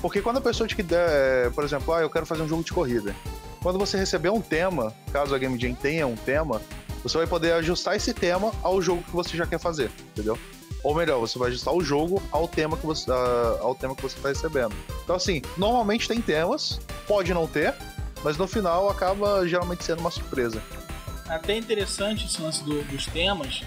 Porque 0.00 0.22
quando 0.22 0.38
a 0.38 0.40
pessoa 0.40 0.66
te 0.66 0.80
der, 0.82 1.50
por 1.52 1.62
exemplo, 1.64 1.92
ah, 1.92 2.00
eu 2.00 2.10
quero 2.10 2.26
fazer 2.26 2.42
um 2.42 2.48
jogo 2.48 2.64
de 2.64 2.72
corrida. 2.72 3.14
Quando 3.62 3.78
você 3.78 3.98
receber 3.98 4.30
um 4.30 4.40
tema, 4.40 4.94
caso 5.12 5.34
a 5.34 5.38
Game 5.38 5.58
Jam 5.60 5.74
tenha 5.74 6.06
um 6.06 6.16
tema, 6.16 6.62
você 7.02 7.18
vai 7.18 7.26
poder 7.26 7.52
ajustar 7.52 7.94
esse 7.96 8.14
tema 8.14 8.52
ao 8.62 8.80
jogo 8.80 9.02
que 9.02 9.12
você 9.12 9.36
já 9.36 9.46
quer 9.46 9.58
fazer, 9.58 9.90
entendeu? 10.12 10.38
Ou 10.82 10.94
melhor, 10.94 11.18
você 11.18 11.38
vai 11.38 11.48
ajustar 11.48 11.74
o 11.74 11.82
jogo 11.82 12.22
ao 12.30 12.48
tema 12.48 12.76
que 12.76 12.86
você, 12.86 13.10
ao 13.60 13.74
tema 13.74 13.94
que 13.94 14.02
você 14.02 14.16
está 14.16 14.28
recebendo. 14.28 14.74
Então, 15.04 15.16
assim, 15.16 15.42
normalmente 15.56 16.08
tem 16.08 16.20
temas, 16.20 16.80
pode 17.06 17.32
não 17.34 17.46
ter, 17.46 17.74
mas 18.24 18.36
no 18.36 18.46
final 18.46 18.88
acaba 18.88 19.46
geralmente 19.46 19.84
sendo 19.84 20.00
uma 20.00 20.10
surpresa. 20.10 20.62
Até 21.28 21.56
interessante 21.56 22.26
esse 22.26 22.40
lance 22.40 22.64
do, 22.64 22.82
dos 22.84 23.06
temas, 23.06 23.62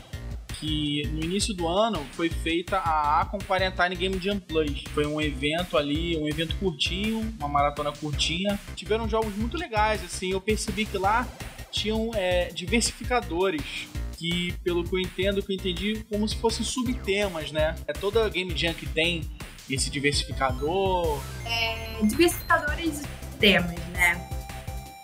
que 0.59 1.05
no 1.07 1.23
início 1.23 1.53
do 1.53 1.67
ano 1.67 2.05
foi 2.13 2.29
feita 2.29 2.77
a 2.77 3.21
Acon 3.21 3.39
Quarantine 3.39 3.95
Game 3.95 4.19
Jam 4.19 4.39
Plus. 4.39 4.83
Foi 4.93 5.05
um 5.05 5.19
evento 5.21 5.77
ali, 5.77 6.17
um 6.17 6.27
evento 6.27 6.55
curtinho, 6.55 7.33
uma 7.37 7.47
maratona 7.47 7.91
curtinha. 7.91 8.59
Tiveram 8.75 9.07
jogos 9.07 9.35
muito 9.35 9.57
legais, 9.57 10.03
assim, 10.03 10.31
eu 10.31 10.41
percebi 10.41 10.85
que 10.85 10.97
lá 10.97 11.27
tinham 11.71 12.11
é, 12.13 12.49
diversificadores 12.53 13.87
que, 14.23 14.53
pelo 14.63 14.85
que 14.85 14.95
eu 14.95 14.99
entendo, 15.01 15.43
que 15.43 15.51
eu 15.51 15.55
entendi, 15.55 16.05
como 16.09 16.25
se 16.25 16.37
fossem 16.37 16.65
subtemas, 16.65 17.51
né? 17.51 17.75
É 17.85 17.91
toda 17.91 18.29
Game 18.29 18.55
Jam 18.55 18.73
que 18.73 18.85
tem 18.85 19.29
esse 19.69 19.89
diversificador. 19.89 21.21
É, 21.45 21.99
diversificadores 22.03 23.01
de 23.01 23.37
temas, 23.37 23.77
né? 23.89 24.29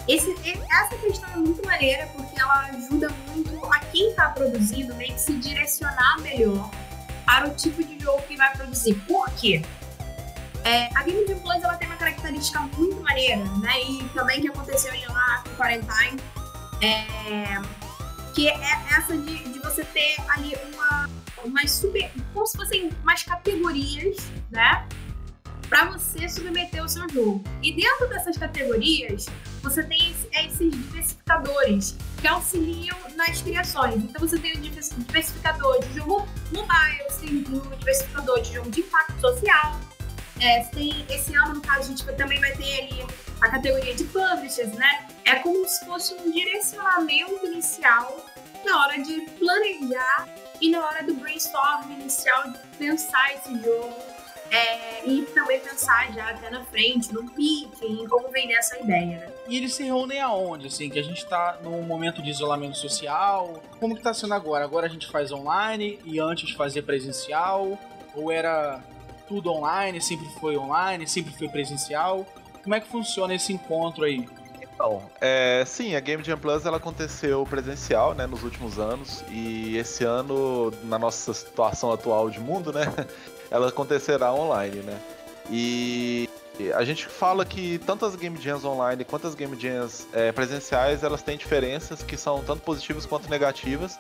Esse, 0.07 0.33
essa 0.71 0.95
questão 0.95 1.29
é 1.33 1.35
muito 1.35 1.61
maneira 1.65 2.07
porque 2.15 2.39
ela 2.39 2.67
ajuda 2.67 3.09
muito 3.27 3.65
a 3.65 3.79
quem 3.79 4.09
está 4.11 4.29
produzindo 4.29 4.95
meio 4.95 5.13
que 5.13 5.19
se 5.19 5.33
direcionar 5.33 6.21
melhor 6.21 6.71
para 7.25 7.49
o 7.49 7.53
tipo 7.53 7.83
de 7.83 7.99
jogo 7.99 8.21
que 8.21 8.37
vai 8.37 8.55
produzir. 8.55 8.95
Por 9.05 9.29
quê? 9.31 9.61
É, 10.63 10.85
a 10.95 11.03
Game 11.03 11.27
Jam 11.27 11.39
Plus 11.39 11.61
ela 11.61 11.75
tem 11.75 11.89
uma 11.89 11.97
característica 11.97 12.61
muito 12.61 13.01
maneira, 13.01 13.43
né? 13.43 13.81
E 13.83 14.01
também 14.13 14.39
que 14.39 14.47
aconteceu 14.47 14.93
em 14.93 15.05
lá 15.07 15.43
com 15.43 15.55
Quarantine. 15.57 16.21
É, 16.81 17.59
que 18.39 18.47
é 18.47 18.85
essa 18.97 19.17
de, 19.17 19.49
de 19.49 19.59
você 19.59 19.83
ter 19.83 20.15
ali 20.29 20.55
uma, 20.71 21.09
umas 21.43 21.71
super. 21.71 22.09
como 22.33 22.47
se 22.47 22.55
fossem 22.55 22.89
umas 23.03 23.21
categorias, 23.21 24.15
né? 24.49 24.87
Para 25.67 25.89
você 25.91 26.29
submeter 26.29 26.81
o 26.81 26.87
seu 26.87 27.07
jogo. 27.09 27.43
E 27.61 27.75
dentro 27.75 28.07
dessas 28.07 28.37
categorias, 28.37 29.25
você 29.61 29.83
tem 29.83 30.15
é, 30.31 30.45
esses 30.45 30.71
diversificadores 30.71 31.97
que 32.21 32.27
auxiliam 32.29 32.95
nas 33.17 33.41
criações. 33.41 33.95
Então 33.95 34.25
você 34.25 34.39
tem 34.39 34.53
o 34.53 34.61
diversificador 34.61 35.81
de 35.81 35.95
jogo 35.95 36.25
mobile, 36.53 37.03
você 37.09 37.25
tem 37.25 37.39
o 37.39 37.75
diversificador 37.75 38.41
de 38.41 38.53
jogo 38.53 38.71
de 38.71 38.79
impacto 38.79 39.19
social. 39.19 39.81
É, 40.39 40.63
tem, 40.63 41.05
esse 41.09 41.35
ano, 41.35 41.55
no 41.55 41.61
caso, 41.61 41.81
a 41.81 41.83
gente 41.83 42.05
também 42.15 42.39
vai 42.39 42.53
ter 42.53 42.83
ali 42.83 43.05
a 43.41 43.49
categoria 43.49 43.95
de 43.95 44.03
publishers, 44.05 44.73
né? 44.73 45.07
É 45.25 45.35
como 45.35 45.67
se 45.67 45.85
fosse 45.85 46.13
um 46.13 46.31
direcionamento 46.31 47.45
inicial 47.45 48.25
na 48.65 48.81
hora 48.81 49.01
de 49.01 49.21
planejar 49.37 50.27
e 50.59 50.69
na 50.69 50.85
hora 50.85 51.03
do 51.03 51.13
brainstorm 51.13 51.91
inicial 51.91 52.51
de 52.51 52.59
pensar 52.77 53.33
esse 53.33 53.51
jogo 53.61 53.95
é, 54.51 55.07
e 55.07 55.21
também 55.33 55.59
pensar 55.59 56.11
já 56.11 56.31
até 56.31 56.49
na 56.49 56.63
frente, 56.65 57.13
no 57.13 57.29
pique, 57.31 57.85
em 57.85 58.07
como 58.07 58.29
vender 58.29 58.55
essa 58.55 58.79
ideia, 58.79 59.19
né? 59.19 59.33
E 59.47 59.57
eles 59.57 59.73
se 59.73 59.83
reúnem 59.83 60.19
aonde, 60.19 60.67
assim? 60.67 60.89
Que 60.89 60.99
a 60.99 61.03
gente 61.03 61.25
tá 61.25 61.59
num 61.63 61.83
momento 61.83 62.21
de 62.21 62.31
isolamento 62.31 62.77
social. 62.77 63.61
Como 63.79 63.95
que 63.95 64.01
tá 64.01 64.13
sendo 64.13 64.33
agora? 64.33 64.65
Agora 64.65 64.87
a 64.87 64.89
gente 64.89 65.07
faz 65.07 65.31
online 65.31 65.99
e 66.03 66.19
antes 66.19 66.51
fazia 66.51 66.81
presencial? 66.81 67.77
Ou 68.15 68.31
era 68.31 68.83
tudo 69.27 69.51
online, 69.51 70.01
sempre 70.01 70.27
foi 70.39 70.57
online, 70.57 71.07
sempre 71.07 71.31
foi 71.31 71.47
presencial? 71.47 72.25
Como 72.63 72.75
é 72.75 72.79
que 72.79 72.87
funciona 72.87 73.33
esse 73.33 73.53
encontro 73.53 74.03
aí? 74.03 74.27
Então, 74.79 75.01
é, 75.19 75.63
sim, 75.67 75.93
a 75.93 75.99
Game 75.99 76.23
Jam 76.23 76.37
Plus 76.37 76.65
ela 76.65 76.77
aconteceu 76.77 77.45
presencial, 77.45 78.13
né, 78.13 78.25
nos 78.25 78.43
últimos 78.43 78.79
anos 78.79 79.23
e 79.29 79.75
esse 79.77 80.05
ano, 80.05 80.71
na 80.83 80.97
nossa 80.97 81.33
situação 81.33 81.91
atual 81.91 82.29
de 82.29 82.39
mundo, 82.39 82.71
né, 82.71 82.85
ela 83.51 83.67
acontecerá 83.67 84.33
online, 84.33 84.77
né. 84.77 84.97
E 85.51 86.29
a 86.73 86.83
gente 86.83 87.07
fala 87.07 87.45
que 87.45 87.77
tanto 87.79 88.05
as 88.05 88.15
Game 88.15 88.39
Jams 88.39 88.65
online 88.65 89.03
quanto 89.03 89.27
as 89.27 89.35
Game 89.35 89.59
Jams 89.59 90.07
é, 90.13 90.31
presenciais, 90.31 91.03
elas 91.03 91.21
têm 91.21 91.37
diferenças 91.37 92.03
que 92.03 92.15
são 92.15 92.43
tanto 92.43 92.61
positivas 92.61 93.05
quanto 93.05 93.29
negativas, 93.29 93.97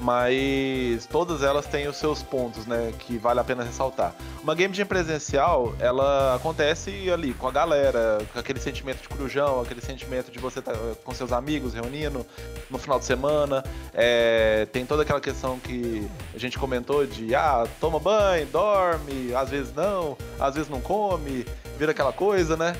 mas 0.00 1.06
todas 1.06 1.42
elas 1.42 1.66
têm 1.66 1.88
os 1.88 1.96
seus 1.96 2.22
pontos, 2.22 2.66
né, 2.66 2.92
que 2.98 3.16
vale 3.18 3.40
a 3.40 3.44
pena 3.44 3.64
ressaltar. 3.64 4.14
Uma 4.42 4.54
game 4.54 4.72
jam 4.74 4.86
presencial, 4.86 5.74
ela 5.78 6.36
acontece 6.36 7.10
ali 7.10 7.34
com 7.34 7.48
a 7.48 7.50
galera, 7.50 8.18
com 8.32 8.38
aquele 8.38 8.60
sentimento 8.60 9.02
de 9.02 9.08
crujão, 9.08 9.60
aquele 9.60 9.80
sentimento 9.80 10.30
de 10.30 10.38
você 10.38 10.62
tá 10.62 10.72
com 11.02 11.14
seus 11.14 11.32
amigos 11.32 11.74
reunindo 11.74 12.26
no 12.70 12.78
final 12.78 12.98
de 12.98 13.04
semana. 13.04 13.64
É, 13.92 14.66
tem 14.72 14.86
toda 14.86 15.02
aquela 15.02 15.20
questão 15.20 15.58
que 15.58 16.08
a 16.34 16.38
gente 16.38 16.58
comentou 16.58 17.06
de 17.06 17.34
ah, 17.34 17.66
toma 17.80 17.98
banho, 17.98 18.46
dorme, 18.46 19.34
às 19.34 19.50
vezes 19.50 19.74
não, 19.74 20.16
às 20.38 20.54
vezes 20.54 20.70
não 20.70 20.80
come, 20.80 21.46
vira 21.78 21.92
aquela 21.92 22.12
coisa, 22.12 22.56
né? 22.56 22.76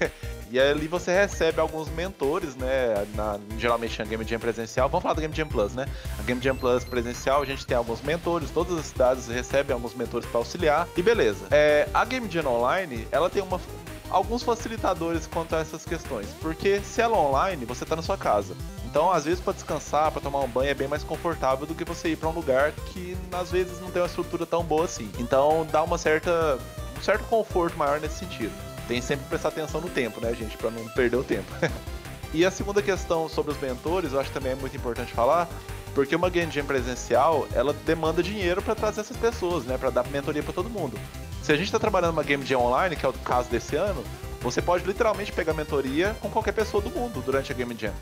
E 0.54 0.60
ali 0.60 0.86
você 0.86 1.12
recebe 1.12 1.60
alguns 1.60 1.88
mentores, 1.88 2.54
né? 2.54 3.04
Na, 3.16 3.40
geralmente 3.58 3.98
na 3.98 4.04
Game 4.04 4.24
Jam 4.24 4.38
presencial. 4.38 4.88
Vamos 4.88 5.02
falar 5.02 5.14
da 5.16 5.20
Game 5.20 5.34
Jam 5.34 5.48
Plus, 5.48 5.74
né? 5.74 5.84
A 6.16 6.22
Game 6.22 6.40
Jam 6.40 6.54
Plus 6.54 6.84
presencial, 6.84 7.42
a 7.42 7.44
gente 7.44 7.66
tem 7.66 7.76
alguns 7.76 8.00
mentores, 8.00 8.50
todas 8.50 8.78
as 8.78 8.86
cidades 8.86 9.26
recebem 9.26 9.74
alguns 9.74 9.96
mentores 9.96 10.28
para 10.28 10.38
auxiliar. 10.38 10.86
E 10.96 11.02
beleza. 11.02 11.48
É, 11.50 11.88
a 11.92 12.04
Game 12.04 12.30
Jam 12.30 12.46
Online, 12.46 13.04
ela 13.10 13.28
tem 13.28 13.42
uma, 13.42 13.60
alguns 14.08 14.44
facilitadores 14.44 15.26
quanto 15.26 15.56
a 15.56 15.58
essas 15.58 15.84
questões. 15.84 16.28
Porque 16.40 16.80
se 16.82 17.00
ela 17.00 17.16
é 17.16 17.20
online, 17.20 17.64
você 17.64 17.84
tá 17.84 17.96
na 17.96 18.02
sua 18.02 18.16
casa. 18.16 18.54
Então, 18.84 19.10
às 19.10 19.24
vezes, 19.24 19.40
para 19.40 19.54
descansar, 19.54 20.12
para 20.12 20.22
tomar 20.22 20.38
um 20.38 20.48
banho, 20.48 20.70
é 20.70 20.74
bem 20.74 20.86
mais 20.86 21.02
confortável 21.02 21.66
do 21.66 21.74
que 21.74 21.84
você 21.84 22.10
ir 22.10 22.16
para 22.16 22.28
um 22.28 22.32
lugar 22.32 22.70
que 22.92 23.16
às 23.32 23.50
vezes 23.50 23.80
não 23.80 23.90
tem 23.90 24.00
uma 24.00 24.06
estrutura 24.06 24.46
tão 24.46 24.62
boa 24.62 24.84
assim. 24.84 25.10
Então, 25.18 25.66
dá 25.72 25.82
uma 25.82 25.98
certa, 25.98 26.60
um 26.96 27.02
certo 27.02 27.24
conforto 27.24 27.76
maior 27.76 27.98
nesse 27.98 28.20
sentido 28.20 28.52
tem 28.86 29.00
sempre 29.00 29.24
que 29.24 29.30
prestar 29.30 29.48
atenção 29.48 29.80
no 29.80 29.88
tempo, 29.88 30.20
né, 30.20 30.34
gente, 30.34 30.56
para 30.56 30.70
não 30.70 30.86
perder 30.88 31.16
o 31.16 31.24
tempo. 31.24 31.50
e 32.32 32.44
a 32.44 32.50
segunda 32.50 32.82
questão 32.82 33.28
sobre 33.28 33.52
os 33.52 33.60
mentores, 33.60 34.12
eu 34.12 34.20
acho 34.20 34.30
que 34.30 34.34
também 34.34 34.52
é 34.52 34.56
muito 34.56 34.76
importante 34.76 35.12
falar, 35.12 35.48
porque 35.94 36.14
uma 36.14 36.28
game 36.28 36.50
jam 36.50 36.64
presencial, 36.64 37.46
ela 37.52 37.72
demanda 37.86 38.22
dinheiro 38.22 38.60
para 38.62 38.74
trazer 38.74 39.00
essas 39.02 39.16
pessoas, 39.16 39.64
né, 39.64 39.78
para 39.78 39.90
dar 39.90 40.06
mentoria 40.08 40.42
para 40.42 40.52
todo 40.52 40.68
mundo. 40.68 40.98
Se 41.42 41.52
a 41.52 41.56
gente 41.56 41.66
está 41.66 41.78
trabalhando 41.78 42.12
uma 42.12 42.22
game 42.22 42.44
jam 42.44 42.60
online, 42.60 42.96
que 42.96 43.04
é 43.04 43.08
o 43.08 43.12
caso 43.12 43.48
desse 43.50 43.76
ano, 43.76 44.02
você 44.44 44.60
pode 44.60 44.84
literalmente 44.84 45.32
pegar 45.32 45.54
mentoria 45.54 46.14
com 46.20 46.28
qualquer 46.28 46.52
pessoa 46.52 46.82
do 46.82 46.90
mundo 46.90 47.22
durante 47.22 47.50
a 47.50 47.54
Game 47.54 47.74
Jam. 47.78 47.94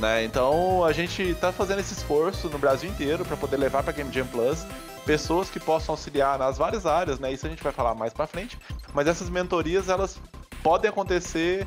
Né? 0.00 0.24
Então 0.24 0.82
a 0.84 0.92
gente 0.92 1.22
está 1.22 1.52
fazendo 1.52 1.80
esse 1.80 1.92
esforço 1.92 2.48
no 2.48 2.58
Brasil 2.58 2.88
inteiro 2.88 3.24
para 3.24 3.36
poder 3.36 3.58
levar 3.58 3.82
para 3.82 3.92
Game 3.92 4.10
Jam 4.12 4.26
Plus 4.26 4.64
pessoas 5.04 5.50
que 5.50 5.60
possam 5.60 5.92
auxiliar 5.92 6.38
nas 6.38 6.56
várias 6.56 6.86
áreas, 6.86 7.18
né? 7.18 7.32
Isso 7.32 7.46
a 7.46 7.50
gente 7.50 7.62
vai 7.62 7.72
falar 7.72 7.94
mais 7.94 8.12
para 8.12 8.26
frente. 8.26 8.58
Mas 8.94 9.06
essas 9.06 9.28
mentorias 9.28 9.88
elas 9.88 10.18
podem 10.62 10.88
acontecer 10.88 11.66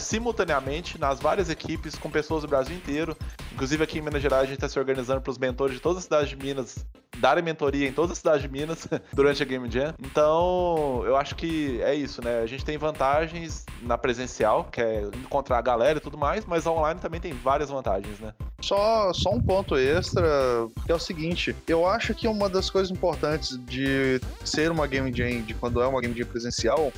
simultaneamente 0.00 0.98
nas 0.98 1.20
várias 1.20 1.50
equipes 1.50 1.94
com 1.96 2.10
pessoas 2.10 2.42
do 2.42 2.48
Brasil 2.48 2.76
inteiro. 2.76 3.16
Inclusive 3.52 3.82
aqui 3.82 3.98
em 3.98 4.02
Minas 4.02 4.22
Gerais 4.22 4.44
a 4.44 4.46
gente 4.46 4.56
está 4.56 4.68
se 4.68 4.78
organizando 4.78 5.20
para 5.20 5.30
os 5.30 5.38
mentores 5.38 5.74
de 5.74 5.80
todas 5.80 5.98
as 5.98 6.04
cidades 6.04 6.28
de 6.30 6.36
Minas 6.36 6.84
darem 7.18 7.42
mentoria 7.42 7.88
em 7.88 7.92
todas 7.92 8.12
as 8.12 8.18
cidades 8.18 8.42
de 8.42 8.48
Minas 8.48 8.86
durante 9.12 9.42
a 9.42 9.46
Game 9.46 9.70
Jam. 9.70 9.94
Então, 9.98 11.02
eu 11.04 11.16
acho 11.16 11.34
que 11.34 11.80
é 11.82 11.94
isso, 11.94 12.22
né? 12.22 12.40
A 12.40 12.46
gente 12.46 12.64
tem 12.64 12.78
vantagens 12.78 13.64
na 13.82 13.98
presencial, 13.98 14.64
que 14.64 14.80
é 14.80 15.02
encontrar 15.02 15.58
a 15.58 15.62
galera 15.62 15.98
e 15.98 16.00
tudo 16.00 16.16
mais, 16.16 16.44
mas 16.44 16.66
online 16.66 17.00
também 17.00 17.20
tem 17.20 17.32
várias 17.32 17.70
vantagens, 17.70 18.20
né? 18.20 18.32
Só, 18.60 19.12
só 19.12 19.30
um 19.30 19.40
ponto 19.40 19.76
extra, 19.76 20.26
que 20.84 20.92
é 20.92 20.94
o 20.94 20.98
seguinte, 20.98 21.54
eu 21.66 21.86
acho 21.86 22.14
que 22.14 22.26
uma 22.26 22.48
das 22.48 22.70
coisas 22.70 22.90
importantes 22.90 23.58
de 23.64 24.20
ser 24.44 24.70
uma 24.70 24.86
Game 24.86 25.12
Jam, 25.12 25.42
de 25.42 25.54
quando 25.54 25.80
é 25.82 25.86
uma 25.86 26.00
Game 26.00 26.16
Jam 26.16 26.26
presencial, 26.26 26.92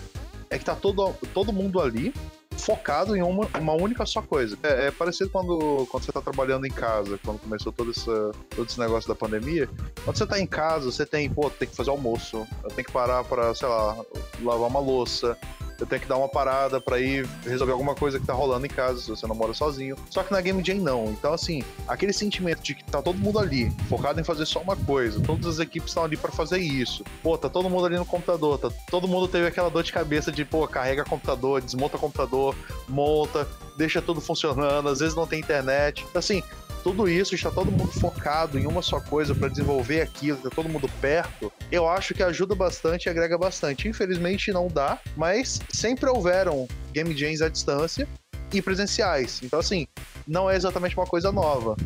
é 0.49 0.59
que 0.59 0.65
tá 0.65 0.75
todo, 0.75 1.15
todo 1.33 1.53
mundo 1.53 1.81
ali 1.81 2.13
focado 2.61 3.17
em 3.17 3.23
uma, 3.23 3.49
uma 3.59 3.73
única 3.73 4.07
só 4.07 4.23
coisa. 4.23 4.57
É, 4.63 4.87
é, 4.87 4.91
parecido 4.91 5.31
quando, 5.31 5.87
quando 5.91 6.05
você 6.05 6.13
tá 6.13 6.21
trabalhando 6.21 6.67
em 6.67 6.71
casa, 6.71 7.19
quando 7.25 7.41
começou 7.41 7.73
todo, 7.73 7.91
essa, 7.91 8.33
todo 8.51 8.69
esse 8.69 8.79
negócio 8.79 9.09
da 9.09 9.15
pandemia. 9.15 9.69
Quando 10.05 10.17
você 10.17 10.27
tá 10.27 10.39
em 10.39 10.47
casa, 10.47 10.91
você 10.91 11.05
tem, 11.05 11.29
pô, 11.29 11.51
tem 11.51 11.69
que 11.69 11.77
fazer 11.77 11.91
almoço, 11.91 12.47
tem 12.77 12.85
que 12.85 12.93
parar 12.93 13.25
para, 13.25 13.55
sei 13.55 13.69
lá, 13.69 13.97
lavar 14.43 14.69
uma 14.69 14.81
louça, 14.81 15.37
eu 15.83 15.87
tenho 15.87 16.01
que 16.01 16.09
dar 16.09 16.17
uma 16.17 16.29
parada 16.29 16.81
para 16.81 16.99
ir 16.99 17.27
resolver 17.45 17.73
alguma 17.73 17.95
coisa 17.95 18.19
que 18.19 18.27
tá 18.27 18.33
rolando 18.33 18.67
em 18.67 18.71
casa, 18.71 19.01
se 19.01 19.09
você 19.09 19.27
não 19.27 19.35
mora 19.35 19.55
sozinho. 19.55 19.97
Só 20.09 20.23
que 20.23 20.33
na 20.33 20.41
Game 20.41 20.63
Jam 20.65 20.77
não. 20.77 21.07
Então, 21.07 21.33
assim, 21.33 21.63
aquele 21.87 22.13
sentimento 22.13 22.63
de 22.63 22.75
que 22.75 22.85
tá 22.85 23.03
todo 23.03 23.19
mundo 23.19 23.39
ali, 23.39 23.71
focado 23.89 24.21
em 24.21 24.25
fazer 24.25 24.47
só 24.47 24.61
uma 24.61 24.77
coisa, 24.77 25.21
todas 25.21 25.47
as 25.47 25.59
equipes 25.59 25.91
estão 25.91 26.05
ali 26.05 26.17
para 26.17 26.31
fazer 26.31 26.59
isso. 26.59 27.05
Pô, 27.23 27.37
tá 27.37 27.49
todo 27.49 27.69
mundo 27.71 27.87
ali 27.87 27.97
no 27.97 28.05
computador, 28.05 28.59
tá, 28.59 28.71
todo 28.91 29.09
mundo 29.09 29.29
teve 29.29 29.47
aquela 29.47 29.71
dor 29.71 29.83
de 29.83 29.93
cabeça 29.93 30.31
de, 30.31 30.45
pô, 30.45 30.67
carrega 30.67 31.05
computador, 31.05 31.61
desmonta 31.61 31.99
computador, 31.99 32.55
monta, 32.89 33.47
deixa 33.77 34.03
tudo 34.03 34.21
funcionando, 34.21 34.89
às 34.89 35.01
vezes 35.01 35.15
não 35.15 35.27
tem 35.27 35.41
internet. 35.41 36.07
Assim, 36.15 36.43
tudo 36.83 37.09
isso, 37.09 37.35
está 37.35 37.51
todo 37.51 37.71
mundo 37.71 37.93
focado 37.93 38.59
em 38.59 38.67
uma 38.67 38.83
só 38.83 39.01
coisa 39.01 39.35
para 39.35 39.49
desenvolver 39.49 40.01
aquilo, 40.01 40.39
tá 40.39 40.51
todo 40.51 40.69
mundo 40.69 40.89
perto, 41.01 41.53
eu 41.71 41.89
acho 41.89 42.15
que 42.15 42.23
ajuda 42.23 42.55
bastante 42.55 43.07
e 43.07 43.09
agrega 43.09 43.39
bastante. 43.39 43.89
Infelizmente 43.89 44.53
não 44.53 44.69
dá, 44.69 44.99
mas 45.17 45.61
sempre 45.69 46.09
houveram 46.09 46.67
game 46.93 47.17
jams 47.17 47.43
à 47.43 47.49
distância 47.49 48.09
e 48.53 48.61
presenciais. 48.61 49.41
Então, 49.43 49.61
assim, 49.61 49.87
não 50.27 50.51
é 50.51 50.57
exatamente 50.57 50.97
uma 50.97 51.07
coisa 51.07 51.31
nova. 51.31 51.77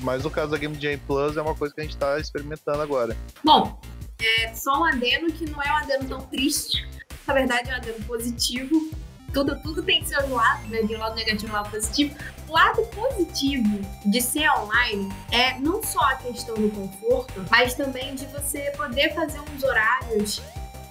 Mas 0.00 0.22
no 0.22 0.30
caso 0.30 0.50
da 0.50 0.58
Game 0.58 0.78
Jam 0.80 0.98
Plus 1.06 1.36
é 1.36 1.42
uma 1.42 1.54
coisa 1.54 1.74
que 1.74 1.80
a 1.80 1.84
gente 1.84 1.94
está 1.94 2.18
experimentando 2.18 2.80
agora. 2.80 3.16
Bom, 3.44 3.80
é 4.20 4.52
só 4.54 4.80
um 4.80 4.84
adendo 4.84 5.32
que 5.32 5.48
não 5.50 5.62
é 5.62 5.72
um 5.72 5.76
adendo 5.76 6.04
tão 6.06 6.20
triste. 6.22 6.88
Na 7.26 7.34
verdade, 7.34 7.70
é 7.70 7.74
um 7.74 7.76
adendo 7.76 8.04
positivo 8.06 8.90
tudo, 9.32 9.58
tudo 9.60 9.82
tem 9.82 10.04
seus 10.04 10.28
lados, 10.30 10.68
né? 10.68 10.82
De 10.82 10.96
lado 10.96 11.14
negativo 11.14 11.52
e 11.52 11.54
lado 11.54 11.70
positivo. 11.70 12.16
O 12.48 12.52
lado 12.52 12.82
positivo 12.86 13.80
de 14.06 14.20
ser 14.20 14.48
online 14.50 15.12
é 15.30 15.58
não 15.58 15.82
só 15.82 16.00
a 16.00 16.16
questão 16.16 16.54
do 16.54 16.70
conforto, 16.70 17.44
mas 17.50 17.74
também 17.74 18.14
de 18.14 18.26
você 18.26 18.70
poder 18.76 19.14
fazer 19.14 19.40
uns 19.40 19.62
horários 19.62 20.40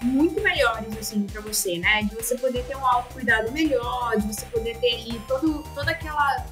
muito 0.02 0.40
melhores, 0.42 0.96
assim, 0.98 1.24
para 1.24 1.42
você, 1.42 1.80
né? 1.80 2.04
De 2.04 2.16
você 2.16 2.38
poder 2.38 2.64
ter 2.66 2.76
um 2.78 2.86
autocuidado 2.86 3.52
melhor, 3.52 4.18
de 4.18 4.28
você 4.28 4.46
poder 4.46 4.78
ter 4.78 4.96
ali 4.96 5.20
todo, 5.28 5.64
toda 5.74 5.92
aquela 5.92 6.46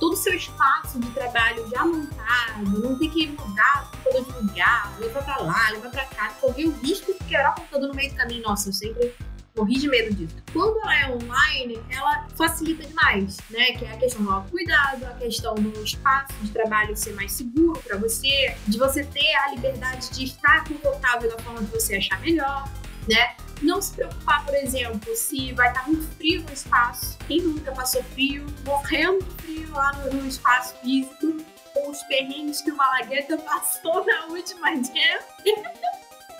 todo 0.00 0.12
o 0.12 0.16
seu 0.16 0.34
espaço 0.34 1.00
de 1.00 1.10
trabalho 1.10 1.68
já 1.70 1.84
montado, 1.84 2.62
não 2.78 2.96
ter 2.98 3.10
que 3.10 3.26
mudar 3.26 3.90
todo 4.04 4.24
de 4.24 4.32
lugar, 4.32 4.96
levar 5.00 5.24
para 5.24 5.42
lá, 5.42 5.70
levar 5.70 5.90
para 5.90 6.04
cá, 6.04 6.32
correr 6.40 6.66
o 6.66 6.72
risco 6.78 7.12
de 7.12 7.24
quebrar 7.24 7.50
o 7.50 7.54
computador 7.56 7.88
no 7.88 7.94
meio 7.94 8.10
do 8.10 8.16
caminho. 8.16 8.42
Nossa, 8.44 8.68
eu 8.68 8.72
sempre 8.72 9.12
morri 9.58 9.78
de 9.78 9.88
medo 9.88 10.14
disso. 10.14 10.36
Quando 10.52 10.78
ela 10.80 11.00
é 11.00 11.10
online, 11.10 11.82
ela 11.90 12.26
facilita 12.36 12.86
demais, 12.86 13.36
né? 13.50 13.72
Que 13.72 13.84
é 13.84 13.92
a 13.92 13.96
questão 13.96 14.22
do 14.22 14.30
autocuidado, 14.30 15.06
a 15.06 15.14
questão 15.14 15.54
do 15.54 15.84
espaço 15.84 16.32
de 16.42 16.50
trabalho 16.50 16.96
ser 16.96 17.14
mais 17.14 17.32
seguro 17.32 17.80
para 17.80 17.96
você, 17.98 18.56
de 18.66 18.78
você 18.78 19.04
ter 19.04 19.34
a 19.34 19.50
liberdade 19.50 20.10
de 20.10 20.24
estar 20.24 20.64
confortável 20.64 21.28
da 21.28 21.38
forma 21.42 21.60
que 21.60 21.72
você 21.72 21.96
achar 21.96 22.20
melhor, 22.20 22.68
né? 23.08 23.36
Não 23.60 23.82
se 23.82 23.92
preocupar, 23.94 24.44
por 24.44 24.54
exemplo, 24.54 25.16
se 25.16 25.52
vai 25.52 25.68
estar 25.68 25.88
muito 25.88 26.06
frio 26.16 26.42
no 26.42 26.52
espaço. 26.52 27.18
Quem 27.26 27.40
nunca 27.40 27.72
passou 27.72 28.02
frio, 28.04 28.46
morrendo 28.64 29.24
frio 29.42 29.70
lá 29.72 29.92
no, 29.94 30.14
no 30.14 30.28
espaço 30.28 30.74
físico, 30.76 31.36
com 31.74 31.90
os 31.90 32.02
perrengues 32.04 32.60
que 32.60 32.70
o 32.70 32.76
Malagueta 32.76 33.36
passou 33.42 34.04
na 34.06 34.26
última 34.26 34.70
jam. 34.76 35.20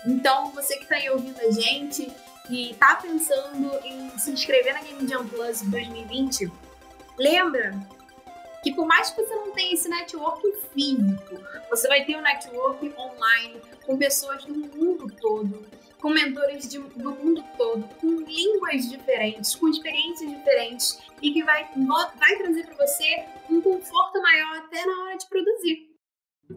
então, 0.05 0.51
você 0.51 0.77
que 0.77 0.83
está 0.83 0.95
aí 0.95 1.09
ouvindo 1.09 1.39
a 1.39 1.51
gente, 1.51 2.09
e 2.49 2.73
tá 2.75 2.95
pensando 2.95 3.79
em 3.83 4.17
se 4.17 4.31
inscrever 4.31 4.73
na 4.73 4.81
Game 4.81 5.07
Jam 5.07 5.27
Plus 5.27 5.61
2020, 5.61 6.51
lembra 7.17 7.79
que 8.63 8.73
por 8.73 8.85
mais 8.85 9.09
que 9.09 9.21
você 9.21 9.35
não 9.35 9.51
tenha 9.51 9.73
esse 9.73 9.87
network 9.87 10.41
físico, 10.73 11.39
você 11.69 11.87
vai 11.87 12.03
ter 12.05 12.17
um 12.17 12.21
network 12.21 12.93
online 12.97 13.61
com 13.85 13.97
pessoas 13.97 14.43
do 14.45 14.53
mundo 14.53 15.07
todo, 15.21 15.65
com 16.01 16.09
mentores 16.09 16.67
de, 16.67 16.79
do 16.79 17.11
mundo 17.11 17.43
todo, 17.57 17.83
com 17.95 18.07
línguas 18.07 18.89
diferentes, 18.89 19.55
com 19.55 19.67
experiências 19.69 20.29
diferentes 20.29 20.99
e 21.21 21.31
que 21.31 21.43
vai, 21.43 21.69
vai 22.17 22.35
trazer 22.37 22.65
para 22.65 22.87
você 22.87 23.25
um 23.49 23.61
conforto 23.61 24.21
maior 24.21 24.57
até 24.57 24.85
na 24.85 25.03
hora 25.03 25.17
de 25.17 25.27
produzir 25.27 25.88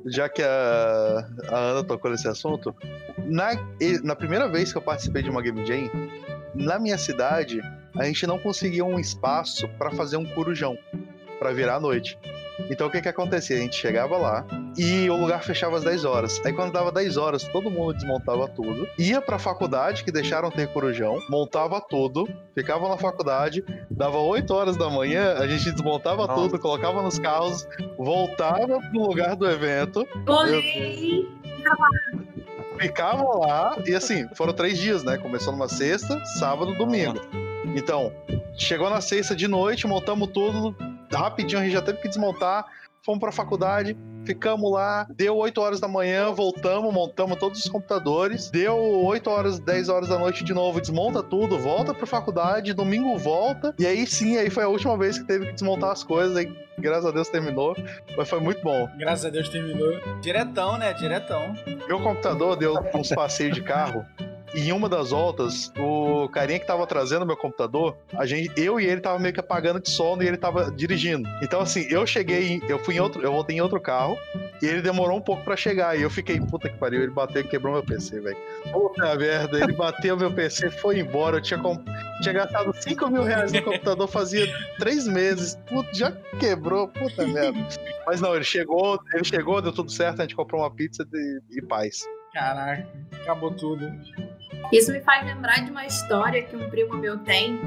já 0.07 0.29
que 0.29 0.43
a, 0.43 1.29
a 1.49 1.59
Ana 1.59 1.85
tocou 1.85 2.11
nesse 2.11 2.29
assunto, 2.29 2.75
na, 3.19 3.51
na 4.03 4.17
primeira 4.17 4.49
vez 4.49 4.73
que 4.73 4.79
eu 4.79 4.83
participei 4.83 5.23
de 5.23 5.31
uma 5.31 5.43
Game 5.43 5.65
Jam, 5.67 5.91
na 6.55 6.79
minha 6.79 6.99
cidade, 6.99 7.61
a 7.97 8.05
gente 8.05 8.27
não 8.27 8.39
conseguia 8.39 8.85
um 8.85 8.99
espaço 8.99 9.69
para 9.79 9.91
fazer 9.91 10.17
um 10.17 10.25
corujão, 10.25 10.77
para 11.39 11.53
virar 11.53 11.77
a 11.77 11.81
noite. 11.81 12.19
Então 12.71 12.87
o 12.87 12.91
que 12.91 13.01
que 13.01 13.09
acontecia? 13.09 13.57
A 13.57 13.61
gente 13.61 13.77
chegava 13.77 14.17
lá 14.17 14.45
e 14.77 15.09
o 15.09 15.17
lugar 15.17 15.43
fechava 15.43 15.77
às 15.77 15.85
10 15.85 16.05
horas. 16.05 16.41
Aí 16.45 16.53
quando 16.53 16.73
dava 16.73 16.93
10 16.93 17.17
horas, 17.17 17.45
todo 17.45 17.71
mundo 17.71 17.95
desmontava 17.95 18.49
tudo, 18.49 18.87
ia 18.99 19.21
pra 19.21 19.39
faculdade, 19.39 20.05
que 20.05 20.13
deixaram 20.13 20.51
ter 20.51 20.69
corujão, 20.69 21.19
montava 21.29 21.81
tudo, 21.81 22.29
ficava 22.55 22.89
na 22.89 22.97
faculdade, 22.97 23.65
dava 23.91 24.19
8 24.19 24.53
horas 24.53 24.77
da 24.77 24.89
manhã, 24.89 25.35
a 25.39 25.47
gente 25.47 25.71
desmontava 25.71 26.27
Nossa. 26.27 26.35
tudo, 26.35 26.59
colocava 26.59 27.03
nos 27.03 27.19
carros, 27.19 27.67
voltava 27.97 28.81
pro 28.81 29.01
lugar 29.01 29.37
do 29.37 29.49
evento. 29.49 30.07
Olhei! 30.27 31.29
Ficava 32.79 33.23
lá, 33.39 33.79
e 33.87 33.95
assim, 33.95 34.27
foram 34.35 34.53
três 34.53 34.79
dias, 34.79 35.05
né? 35.05 35.17
Começou 35.17 35.53
numa 35.53 35.69
sexta, 35.69 36.25
sábado, 36.25 36.75
domingo. 36.75 37.21
Então, 37.77 38.13
chegou 38.57 38.91
na 38.91 39.01
sexta 39.01 39.37
de 39.37 39.47
noite, 39.47 39.87
montamos 39.87 40.29
tudo, 40.29 40.77
rapidinho 41.19 41.61
a 41.61 41.65
gente 41.65 41.73
já 41.73 41.83
teve 41.83 41.99
que 41.99 42.09
desmontar, 42.09 42.65
fomos 43.05 43.21
pra 43.21 43.33
faculdade, 43.33 43.97
ficamos 44.25 44.71
lá, 44.71 45.07
deu 45.11 45.37
8 45.37 45.61
horas 45.61 45.81
da 45.81 45.89
manhã, 45.89 46.31
voltamos, 46.31 46.93
montamos 46.95 47.37
todos 47.39 47.65
os 47.65 47.69
computadores, 47.69 48.51
deu 48.51 48.77
8 48.77 49.29
horas, 49.29 49.59
10 49.59 49.89
horas 49.89 50.09
da 50.09 50.19
noite 50.19 50.45
de 50.45 50.55
novo, 50.55 50.81
desmonta 50.81 51.23
tudo, 51.23 51.59
volta 51.59 51.93
pra 51.93 52.07
faculdade, 52.07 52.73
domingo 52.73 53.17
volta, 53.19 53.75
e 53.79 53.87
aí 53.87 54.07
sim, 54.07 54.37
aí 54.37 54.49
foi 54.51 54.65
a 54.65 54.69
última 54.69 54.97
vez 54.97 55.19
que 55.19 55.25
teve 55.25 55.47
que 55.47 55.53
desmontar 55.53 55.91
as 55.91 56.05
coisas, 56.05 56.37
aí 56.37 56.53
graças 56.79 57.07
a 57.07 57.11
Deus 57.11 57.29
terminou, 57.29 57.75
mas 58.17 58.29
foi 58.29 58.41
muito 58.41 58.63
bom. 58.63 58.89
Graças 58.97 59.25
a 59.25 59.31
Deus 59.31 59.49
terminou. 59.49 60.01
Diretão, 60.21 60.79
né? 60.79 60.93
Diretão. 60.95 61.55
Meu 61.89 62.01
computador 62.01 62.57
deu 62.57 62.75
uns 62.95 63.11
passeios 63.11 63.55
de 63.55 63.63
carro, 63.63 64.07
em 64.55 64.73
uma 64.73 64.89
das 64.89 65.11
voltas, 65.11 65.73
o 65.79 66.29
carinha 66.29 66.59
que 66.59 66.67
tava 66.67 66.87
trazendo 66.87 67.27
meu 67.27 67.37
computador, 67.37 67.97
a 68.15 68.27
gente, 68.27 68.53
eu 68.61 68.79
e 68.79 68.87
ele 68.87 69.01
tava 69.01 69.19
meio 69.19 69.33
que 69.33 69.41
apagando 69.41 69.81
de 69.81 69.91
sono 69.91 70.23
e 70.23 70.27
ele 70.27 70.37
tava 70.37 70.71
dirigindo. 70.71 71.29
Então, 71.43 71.61
assim, 71.61 71.87
eu 71.91 72.07
cheguei, 72.07 72.63
eu 72.69 72.79
fui 72.79 72.97
em 72.97 73.01
outro, 73.01 73.23
eu 73.23 73.33
voltei 73.33 73.57
em 73.57 73.61
outro 73.61 73.81
carro 73.81 74.17
e 74.61 74.67
ele 74.67 74.83
demorou 74.83 75.17
um 75.17 75.21
pouco 75.21 75.43
para 75.43 75.57
chegar. 75.57 75.99
E 75.99 76.03
eu 76.03 76.11
fiquei, 76.11 76.41
puta 76.41 76.69
que 76.69 76.77
pariu, 76.77 77.03
ele 77.03 77.13
bateu 77.13 77.43
e 77.43 77.45
quebrou 77.45 77.73
meu 77.73 77.83
PC, 77.83 78.21
velho. 78.21 78.37
Puta 78.71 79.15
merda, 79.17 79.59
ele 79.59 79.73
bateu 79.73 80.17
meu 80.17 80.33
PC, 80.33 80.71
foi 80.71 81.01
embora. 81.01 81.39
Eu 81.39 81.43
tinha, 81.43 81.59
comp... 81.59 81.87
tinha 82.23 82.35
gastado 82.35 82.75
5 82.75 83.11
mil 83.11 83.23
reais 83.23 83.53
no 83.53 83.63
computador 83.63 84.07
fazia 84.07 84.47
três 84.79 85.07
meses. 85.07 85.59
Puta, 85.67 85.93
já 85.95 86.13
quebrou, 86.39 86.89
puta 86.89 87.27
merda. 87.27 87.59
Mas 88.07 88.21
não, 88.21 88.35
ele 88.35 88.45
chegou, 88.45 89.01
ele 89.15 89.25
chegou, 89.25 89.63
deu 89.63 89.73
tudo 89.73 89.91
certo, 89.91 90.21
a 90.21 90.23
gente 90.23 90.37
comprou 90.37 90.61
uma 90.61 90.71
pizza 90.71 91.05
de... 91.05 91.41
e 91.51 91.63
paz. 91.63 92.05
Caraca, 92.33 92.89
acabou 93.23 93.51
tudo. 93.51 93.93
Isso 94.71 94.93
me 94.93 95.01
faz 95.01 95.25
lembrar 95.27 95.65
de 95.65 95.71
uma 95.71 95.87
história 95.87 96.43
que 96.43 96.57
um 96.57 96.69
primo 96.71 96.97
meu 96.97 97.19
tem. 97.19 97.59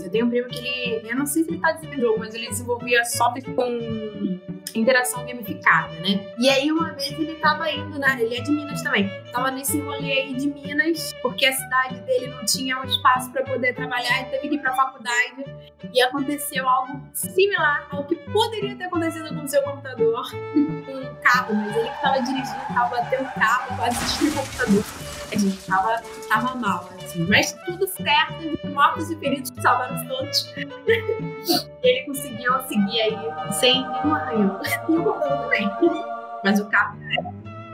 Eu 0.00 0.10
tenho 0.10 0.26
um 0.26 0.30
primo 0.30 0.48
que 0.48 0.58
ele. 0.58 1.10
Eu 1.10 1.16
não 1.16 1.26
sei 1.26 1.44
se 1.44 1.50
ele 1.50 1.60
tá 1.60 1.72
desenvolvendo 1.72 2.18
mas 2.18 2.34
ele 2.34 2.48
desenvolvia 2.48 3.04
software 3.04 3.42
com 3.54 4.40
interação 4.74 5.24
gamificada, 5.26 5.94
né? 5.94 6.20
E 6.38 6.48
aí 6.48 6.70
uma 6.70 6.92
vez 6.92 7.12
ele 7.12 7.34
tava 7.36 7.70
indo, 7.70 7.98
né? 7.98 8.16
Ele 8.20 8.36
é 8.36 8.40
de 8.40 8.50
Minas 8.50 8.82
também. 8.82 9.08
Tava 9.32 9.50
nesse 9.50 9.80
rolê 9.80 10.12
aí 10.12 10.34
de 10.34 10.48
Minas, 10.48 11.14
porque 11.22 11.46
a 11.46 11.52
cidade 11.52 12.00
dele 12.00 12.28
não 12.28 12.44
tinha 12.44 12.78
um 12.78 12.84
espaço 12.84 13.30
para 13.30 13.44
poder 13.44 13.74
trabalhar 13.74 14.22
e 14.22 14.24
teve 14.26 14.48
que 14.48 14.54
ir 14.56 14.58
pra 14.58 14.74
faculdade. 14.74 15.44
E 15.92 16.00
aconteceu 16.02 16.68
algo 16.68 17.00
similar 17.12 17.86
ao 17.90 18.04
que 18.04 18.16
poderia 18.16 18.76
ter 18.76 18.84
acontecido 18.84 19.28
com 19.34 19.44
o 19.44 19.48
seu 19.48 19.62
computador, 19.62 20.30
com 20.32 20.92
um 20.92 21.14
carro, 21.22 21.54
mas 21.54 21.76
ele 21.76 21.88
que 21.88 22.02
tava 22.02 22.20
dirigindo, 22.20 22.74
tava 22.74 22.96
batendo 22.96 23.22
o 23.24 23.34
carro, 23.34 23.76
quase 23.76 23.98
destruiu 23.98 24.32
o 24.32 24.36
computador. 24.36 25.07
A 25.30 25.36
gente 25.36 25.58
tava, 25.66 26.02
tava 26.28 26.54
mal, 26.54 26.88
assim. 26.96 27.26
Mas 27.28 27.52
tudo 27.66 27.86
certo, 27.86 28.68
mortos 28.68 29.10
e 29.10 29.16
feridos 29.16 29.52
salvaram 29.60 30.06
todos. 30.06 30.54
Ele 31.82 32.04
conseguiu 32.06 32.52
seguir 32.66 33.00
aí 33.00 33.52
sem 33.52 33.74
nenhum 33.74 34.14
arranhão. 34.14 34.60
E 34.88 34.92
o 34.92 35.02
Gordão 35.02 35.42
também. 35.42 35.70
Mas 36.44 36.60
o 36.60 36.66
carro. 36.66 36.98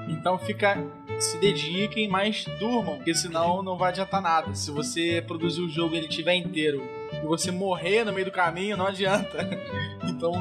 Então 0.08 0.38
fica 0.38 0.78
se 1.18 1.38
dediquem, 1.38 2.08
mas 2.08 2.44
durmam, 2.58 2.96
porque 2.96 3.14
senão 3.14 3.62
não 3.62 3.76
vai 3.76 3.90
adiantar 3.90 4.20
nada. 4.20 4.54
Se 4.54 4.70
você 4.70 5.22
produzir 5.26 5.62
o 5.62 5.68
jogo 5.68 5.94
e 5.94 5.98
ele 5.98 6.08
estiver 6.08 6.34
inteiro 6.34 6.82
e 7.12 7.26
você 7.26 7.50
morrer 7.50 8.04
no 8.04 8.12
meio 8.12 8.26
do 8.26 8.32
caminho, 8.32 8.76
não 8.76 8.86
adianta. 8.86 9.38
Então, 10.06 10.32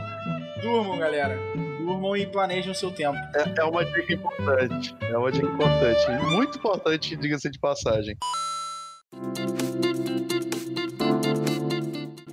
durmam, 0.62 0.98
galera. 1.00 1.40
Durmam 1.84 2.16
e 2.16 2.26
planejem 2.26 2.72
o 2.72 2.76
seu 2.76 2.92
tempo. 2.92 3.18
É, 3.36 3.60
é 3.60 3.64
uma 3.66 3.84
dica 3.84 4.14
importante. 4.14 4.96
É 5.02 5.18
uma 5.18 5.30
dica 5.30 5.46
importante. 5.46 6.12
Muito 6.32 6.58
importante, 6.58 7.16
diga-se 7.18 7.50
de 7.52 7.60
passagem. 7.60 8.16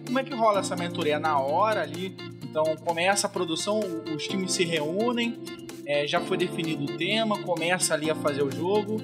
Como 0.06 0.18
é 0.18 0.22
que 0.22 0.34
rola 0.34 0.60
essa 0.60 0.76
mentoria? 0.76 1.18
Na 1.18 1.40
hora 1.40 1.82
ali, 1.82 2.16
então 2.44 2.76
começa 2.76 3.26
a 3.26 3.30
produção, 3.30 3.80
os 4.14 4.28
times 4.28 4.52
se 4.52 4.64
reúnem, 4.64 5.36
é, 5.84 6.06
já 6.06 6.20
foi 6.20 6.36
definido 6.36 6.84
o 6.84 6.96
tema, 6.96 7.42
começa 7.42 7.92
ali 7.92 8.08
a 8.08 8.14
fazer 8.14 8.42
o 8.42 8.50
jogo. 8.52 8.98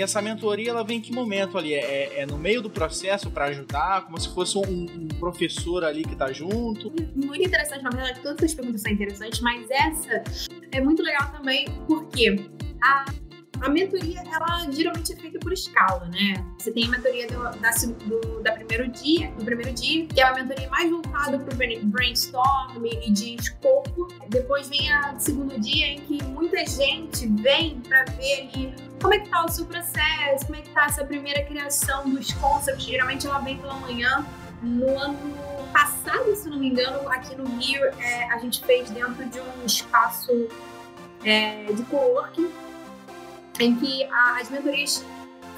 E 0.00 0.02
essa 0.02 0.22
mentoria 0.22 0.70
ela 0.70 0.82
vem 0.82 0.96
em 0.96 1.00
que 1.02 1.12
momento 1.12 1.58
ali? 1.58 1.74
É, 1.74 1.80
é, 1.80 2.20
é 2.20 2.26
no 2.26 2.38
meio 2.38 2.62
do 2.62 2.70
processo 2.70 3.30
para 3.30 3.44
ajudar, 3.48 4.06
como 4.06 4.18
se 4.18 4.32
fosse 4.32 4.56
um, 4.56 4.62
um, 4.62 5.08
professor 5.08 5.84
ali 5.84 6.04
que 6.04 6.16
tá 6.16 6.32
junto? 6.32 6.90
Muito 7.14 7.42
interessante, 7.42 7.84
na 7.84 7.90
verdade, 7.90 8.18
todas 8.20 8.42
as 8.42 8.54
perguntas 8.54 8.80
são 8.80 8.90
interessantes, 8.90 9.40
mas 9.40 9.70
essa 9.70 10.24
é 10.72 10.80
muito 10.80 11.02
legal 11.02 11.30
também 11.32 11.66
porque 11.86 12.48
a 12.82 13.04
a 13.60 13.68
mentoria, 13.68 14.22
ela 14.32 14.70
geralmente 14.70 15.12
é 15.12 15.16
feita 15.16 15.38
por 15.38 15.52
escala, 15.52 16.06
né? 16.06 16.42
Você 16.58 16.72
tem 16.72 16.86
a 16.86 16.88
mentoria 16.88 17.26
do, 17.26 17.42
da, 17.42 17.70
do, 18.06 18.42
da 18.42 18.52
primeiro 18.52 18.88
dia, 18.88 19.30
do 19.32 19.44
primeiro 19.44 19.74
dia, 19.74 20.06
que 20.06 20.18
é 20.18 20.24
uma 20.24 20.42
mentoria 20.42 20.70
mais 20.70 20.90
voltada 20.90 21.38
para 21.38 21.52
o 21.52 21.86
brainstorm 21.88 22.86
e 22.86 23.10
de 23.10 23.34
escopo. 23.34 24.08
Depois 24.30 24.66
vem 24.70 24.90
a 24.90 25.18
segundo 25.18 25.60
dia, 25.60 25.88
em 25.88 26.00
que 26.00 26.24
muita 26.24 26.64
gente 26.64 27.26
vem 27.42 27.80
para 27.80 28.04
ver 28.12 28.48
ali 28.48 28.89
como 29.00 29.14
é 29.14 29.18
que 29.18 29.28
tá 29.28 29.44
o 29.44 29.48
seu 29.48 29.64
processo, 29.64 30.46
como 30.46 30.58
é 30.58 30.62
que 30.62 30.70
tá 30.70 30.84
essa 30.84 31.04
primeira 31.04 31.42
criação 31.44 32.08
dos 32.08 32.32
concepts. 32.34 32.84
Geralmente 32.84 33.26
ela 33.26 33.38
vem 33.38 33.58
pela 33.58 33.74
manhã. 33.74 34.26
No 34.62 34.98
ano 34.98 35.16
passado, 35.72 36.34
se 36.36 36.48
não 36.48 36.58
me 36.58 36.68
engano, 36.68 37.08
aqui 37.08 37.34
no 37.34 37.44
Rio, 37.56 37.82
é, 37.98 38.32
a 38.32 38.38
gente 38.38 38.62
fez 38.64 38.90
dentro 38.90 39.24
de 39.24 39.40
um 39.40 39.64
espaço 39.64 40.48
é, 41.24 41.64
de 41.72 41.82
coworking 41.84 42.50
em 43.58 43.76
que 43.76 44.04
a, 44.04 44.38
as 44.40 44.50
mentorias 44.50 45.04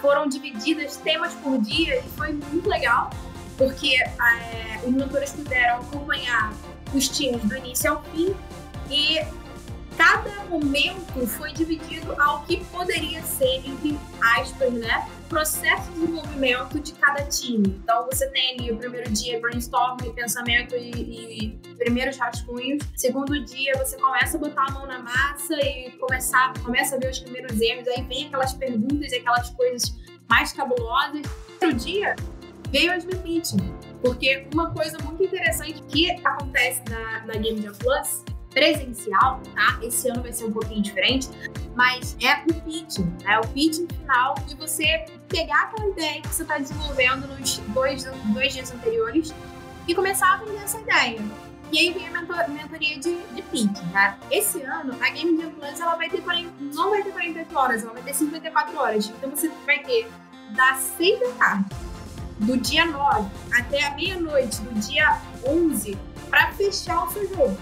foram 0.01 0.29
divididas 0.29 0.97
temas 0.99 1.35
por 1.35 1.61
dia 1.61 1.99
e 1.99 2.09
foi 2.11 2.33
muito 2.33 2.69
legal, 2.69 3.11
porque 3.57 3.95
é, 3.97 4.81
os 4.85 4.93
mentores 4.93 5.33
puderam 5.33 5.81
acompanhar 5.81 6.53
os 6.95 7.09
times 7.09 7.43
do 7.45 7.57
início 7.57 7.91
ao 7.91 8.03
fim 8.05 8.35
e 8.91 9.19
cada 9.97 10.45
momento 10.45 11.27
foi 11.27 11.53
dividido 11.53 12.15
ao 12.21 12.43
que 12.45 12.65
poderia 12.67 13.23
ser, 13.23 13.67
entre 13.67 13.99
aspas, 14.21 14.73
né? 14.73 15.09
Processo 15.29 15.91
de 15.93 16.01
desenvolvimento 16.01 16.79
de 16.79 16.93
cada 16.93 17.25
time. 17.25 17.81
Então 17.83 18.07
você 18.07 18.29
tem 18.29 18.53
ali 18.53 18.71
o 18.71 18.77
primeiro 18.77 19.11
dia 19.11 19.41
brainstorm, 19.41 19.97
pensamento 20.15 20.75
e, 20.77 20.91
e 20.91 21.59
primeiros 21.79 22.19
rascunhos. 22.19 22.83
Segundo 22.95 23.43
dia 23.45 23.73
você 23.79 23.97
começa 23.97 24.37
a 24.37 24.41
botar 24.41 24.67
a 24.69 24.73
mão 24.73 24.87
na 24.87 24.99
massa 24.99 25.55
e 25.55 25.91
começar, 25.93 26.53
começa 26.63 26.97
a 26.97 26.99
ver 26.99 27.11
os 27.11 27.19
primeiros 27.21 27.59
erros. 27.61 27.89
Aí 27.89 28.03
vem 28.03 28.27
aquelas 28.27 28.53
perguntas 28.53 29.11
e 29.11 29.17
aquelas 29.17 29.49
coisas 29.51 29.97
mais 30.29 30.53
cabulosas. 30.53 31.23
Terceiro 31.59 31.77
dia 31.77 32.17
veio 32.71 32.93
as 32.93 33.05
meeting. 33.05 33.59
Porque 34.01 34.47
uma 34.53 34.73
coisa 34.73 34.99
muito 34.99 35.23
interessante 35.23 35.81
que 35.83 36.11
acontece 36.25 36.83
na, 36.91 37.27
na 37.27 37.35
Game 37.35 37.63
Jam 37.63 37.73
Plus 37.75 38.25
presencial, 38.53 39.41
tá? 39.55 39.79
Esse 39.83 40.09
ano 40.09 40.23
vai 40.23 40.33
ser 40.33 40.45
um 40.45 40.53
pouquinho 40.53 40.83
diferente, 40.83 41.29
mas 41.75 42.17
é 42.21 42.43
o 42.51 42.61
pitching, 42.63 43.13
né? 43.23 43.39
O 43.41 43.49
pitching 43.49 43.87
final 43.89 44.35
de 44.47 44.55
você 44.57 45.05
pegar 45.29 45.63
aquela 45.63 45.89
ideia 45.89 46.23
que 46.23 46.29
você 46.29 46.43
está 46.43 46.59
desenvolvendo 46.59 47.27
nos 47.27 47.59
dois, 47.69 48.05
dois 48.05 48.53
dias 48.53 48.73
anteriores 48.73 49.35
e 49.87 49.95
começar 49.95 50.35
a 50.35 50.37
vender 50.39 50.63
essa 50.63 50.79
ideia. 50.79 51.21
E 51.73 51.79
aí 51.79 51.93
vem 51.93 52.07
a 52.07 52.11
mentor, 52.11 52.51
mentoria 52.51 52.99
de, 52.99 53.17
de 53.17 53.43
pitching, 53.43 53.87
né? 53.93 54.19
Esse 54.31 54.61
ano, 54.63 54.95
a 55.01 55.09
Game 55.09 55.41
Jam 55.41 55.51
Plus, 55.53 55.81
ela 55.81 55.95
vai 55.95 56.11
ter 56.11 56.21
40, 56.21 56.53
não 56.75 56.91
vai 56.91 57.03
ter 57.03 57.13
48 57.13 57.59
horas, 57.59 57.83
ela 57.83 57.95
vai 57.95 58.03
ter 58.03 58.15
54 58.15 58.79
horas. 58.79 59.07
Então 59.07 59.31
você 59.31 59.51
vai 59.65 59.79
ter 59.79 60.07
das 60.51 60.79
6 60.99 61.21
da 61.21 61.29
tarde, 61.33 61.65
do 62.41 62.59
dia 62.59 62.85
9 62.85 63.31
até 63.55 63.87
a 63.87 63.95
meia-noite 63.95 64.61
do 64.61 64.79
dia 64.81 65.19
11, 65.47 65.97
para 66.29 66.53
fechar 66.53 67.05
o 67.05 67.11
seu 67.11 67.27
jogo. 67.29 67.57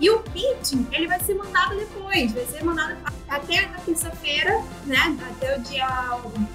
E 0.00 0.10
o 0.10 0.20
pitching, 0.20 0.86
ele 0.92 1.06
vai 1.06 1.20
ser 1.20 1.34
mandado 1.34 1.76
depois, 1.76 2.32
vai 2.32 2.44
ser 2.46 2.64
mandado 2.64 2.96
até 3.28 3.60
a 3.60 3.68
terça-feira, 3.80 4.62
né? 4.84 5.16
Até 5.30 5.56
o 5.56 5.60
dia 5.60 5.86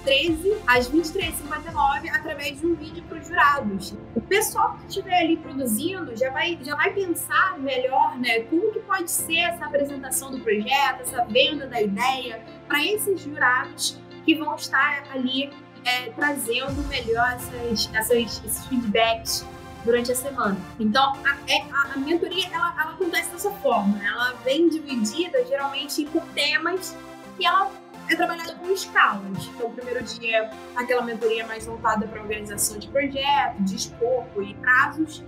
13, 0.04 0.58
às 0.68 0.90
23h59, 0.90 2.10
através 2.14 2.60
de 2.60 2.68
um 2.68 2.76
vídeo 2.76 3.04
para 3.04 3.18
os 3.18 3.28
jurados. 3.28 3.96
O 4.16 4.22
pessoal 4.22 4.78
que 4.78 4.88
estiver 4.88 5.20
ali 5.20 5.38
produzindo 5.38 6.16
já 6.18 6.30
vai, 6.32 6.60
já 6.62 6.76
vai 6.76 6.92
pensar 6.92 7.58
melhor, 7.60 8.18
né? 8.18 8.42
Como 8.42 8.72
que 8.72 8.80
pode 8.80 9.10
ser 9.10 9.40
essa 9.40 9.66
apresentação 9.66 10.32
do 10.32 10.40
projeto, 10.40 11.02
essa 11.02 11.24
venda 11.26 11.66
da 11.66 11.82
ideia 11.82 12.44
para 12.68 12.84
esses 12.86 13.22
jurados 13.22 13.98
que 14.26 14.36
vão 14.36 14.56
estar 14.56 15.04
ali 15.12 15.50
é, 15.86 16.10
trazendo 16.12 16.88
melhor 16.88 17.34
essas, 17.34 17.90
essas, 17.94 18.18
esses 18.18 18.66
feedbacks 18.66 19.46
durante 19.84 20.12
a 20.12 20.16
semana. 20.16 20.58
Então, 20.80 21.14
a, 21.24 21.38
é, 21.48 21.62
a, 21.72 21.94
a 21.94 21.98
mentoria, 21.98 22.48
ela, 22.52 22.74
ela, 22.80 22.92
acontece 22.92 23.32
dessa 23.32 23.52
forma. 23.52 24.00
Ela 24.06 24.34
vem 24.44 24.70
dividida, 24.70 25.46
geralmente, 25.46 26.06
por 26.06 26.24
temas 26.34 26.98
e 27.40 27.46
ela 27.46 27.72
é 28.10 28.16
trabalhada 28.16 28.56
com 28.56 28.70
escalas. 28.72 29.46
Então, 29.56 29.68
o 29.68 29.74
primeiro 29.74 30.04
dia, 30.04 30.50
aquela 30.76 31.04
mentoria 31.04 31.46
mais 31.46 31.66
voltada 31.66 32.08
para 32.08 32.22
organização 32.22 32.78
de 32.78 32.88
projeto, 32.88 33.60
de 33.60 33.76
escopo 33.76 34.42
e 34.42 34.54
prazos. 34.56 35.24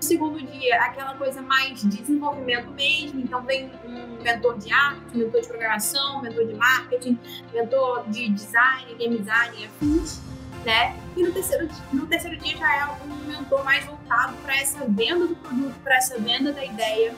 O 0.00 0.04
segundo 0.04 0.38
dia, 0.38 0.76
aquela 0.82 1.14
coisa 1.14 1.40
mais 1.40 1.80
de 1.80 1.88
desenvolvimento 1.88 2.70
mesmo. 2.72 3.20
Então, 3.20 3.42
vem 3.42 3.72
um 3.84 4.22
mentor 4.22 4.58
de 4.58 4.70
arte, 4.72 5.16
mentor 5.16 5.40
de 5.40 5.48
programação, 5.48 6.20
mentor 6.20 6.46
de 6.46 6.54
marketing, 6.54 7.18
mentor 7.52 8.04
de 8.08 8.28
design, 8.28 8.94
game 8.98 9.18
design 9.18 9.56
e 9.58 9.64
afins 9.64 10.35
né? 10.66 10.98
E 11.16 11.22
no 11.22 11.32
terceiro, 11.32 11.68
no 11.92 12.06
terceiro 12.08 12.36
dia 12.38 12.56
já 12.56 12.76
é 12.76 12.84
um 13.04 13.28
mentor 13.28 13.64
mais 13.64 13.84
voltado 13.84 14.36
para 14.42 14.56
essa 14.56 14.84
venda 14.88 15.28
do 15.28 15.36
produto, 15.36 15.74
para 15.82 15.96
essa 15.96 16.18
venda 16.18 16.52
da 16.52 16.64
ideia, 16.64 17.14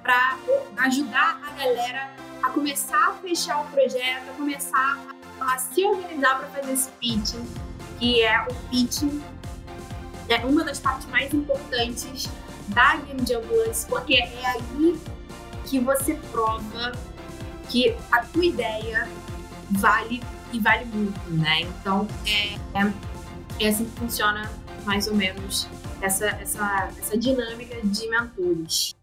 para 0.00 0.38
ajudar 0.78 1.40
a 1.44 1.50
galera 1.60 2.10
a 2.40 2.50
começar 2.50 3.08
a 3.08 3.14
fechar 3.14 3.62
o 3.62 3.64
projeto, 3.66 4.30
a 4.30 4.34
começar 4.34 4.98
a, 5.40 5.54
a 5.54 5.58
se 5.58 5.84
organizar 5.84 6.38
para 6.38 6.46
fazer 6.48 6.72
esse 6.72 6.88
pitching, 6.92 7.44
que 7.98 8.22
é 8.22 8.40
o 8.42 8.54
pitching, 8.70 9.20
é 10.28 10.36
uma 10.46 10.62
das 10.62 10.78
partes 10.78 11.06
mais 11.08 11.34
importantes 11.34 12.28
da 12.68 12.96
Game 12.96 13.26
Jam 13.26 13.42
Plus, 13.42 13.86
porque 13.88 14.14
é 14.14 14.46
aí 14.46 15.00
que 15.66 15.80
você 15.80 16.14
prova 16.30 16.92
que 17.68 17.96
a 18.12 18.24
tua 18.24 18.44
ideia 18.44 19.08
vale 19.70 20.22
e 20.54 20.60
vale 20.60 20.84
muito, 20.84 21.18
né? 21.30 21.62
Então, 21.62 22.06
é, 22.24 22.54
é, 22.78 23.64
é 23.64 23.68
assim 23.68 23.84
que 23.84 23.98
funciona 23.98 24.48
mais 24.84 25.08
ou 25.08 25.14
menos 25.14 25.68
essa, 26.00 26.26
essa, 26.26 26.92
essa 26.96 27.18
dinâmica 27.18 27.80
de 27.82 28.08
mentores. 28.08 28.94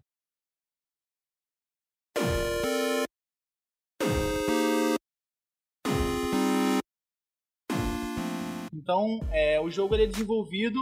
Então, 8.73 9.19
é, 9.31 9.59
o 9.59 9.69
jogo 9.69 9.93
ele 9.93 10.03
é 10.03 10.07
desenvolvido 10.07 10.79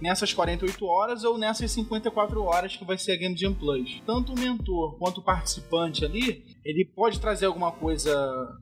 nessas 0.00 0.32
48 0.32 0.84
horas 0.86 1.24
ou 1.24 1.38
nessas 1.38 1.70
54 1.72 2.42
horas 2.42 2.76
que 2.76 2.84
vai 2.84 2.96
ser 2.96 3.12
a 3.12 3.16
Game 3.16 3.36
Jam 3.36 3.54
Plus. 3.54 4.02
Tanto 4.06 4.32
o 4.32 4.38
mentor 4.38 4.98
quanto 4.98 5.18
o 5.18 5.24
participante 5.24 6.04
ali, 6.04 6.44
ele 6.64 6.84
pode 6.84 7.20
trazer 7.20 7.46
alguma 7.46 7.72
coisa 7.72 8.10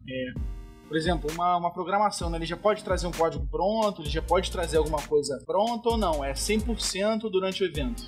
é, 0.09 0.58
por 0.89 0.97
exemplo, 0.97 1.31
uma, 1.33 1.57
uma 1.57 1.71
programação, 1.71 2.31
né? 2.31 2.39
ele 2.39 2.47
já 2.47 2.57
pode 2.57 2.83
trazer 2.83 3.07
um 3.07 3.13
código 3.13 3.47
pronto, 3.47 4.01
ele 4.01 4.09
já 4.09 4.23
pode 4.23 4.51
trazer 4.51 4.79
alguma 4.79 5.01
coisa 5.03 5.39
pronta 5.47 5.91
ou 5.91 5.99
não? 5.99 6.25
É 6.25 6.33
100% 6.33 7.31
durante 7.31 7.63
o 7.63 7.67
evento? 7.67 8.03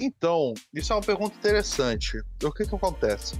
Então, 0.00 0.54
isso 0.74 0.92
é 0.92 0.96
uma 0.96 1.02
pergunta 1.02 1.36
interessante. 1.36 2.18
O 2.42 2.50
que 2.50 2.64
que 2.64 2.74
acontece? 2.74 3.38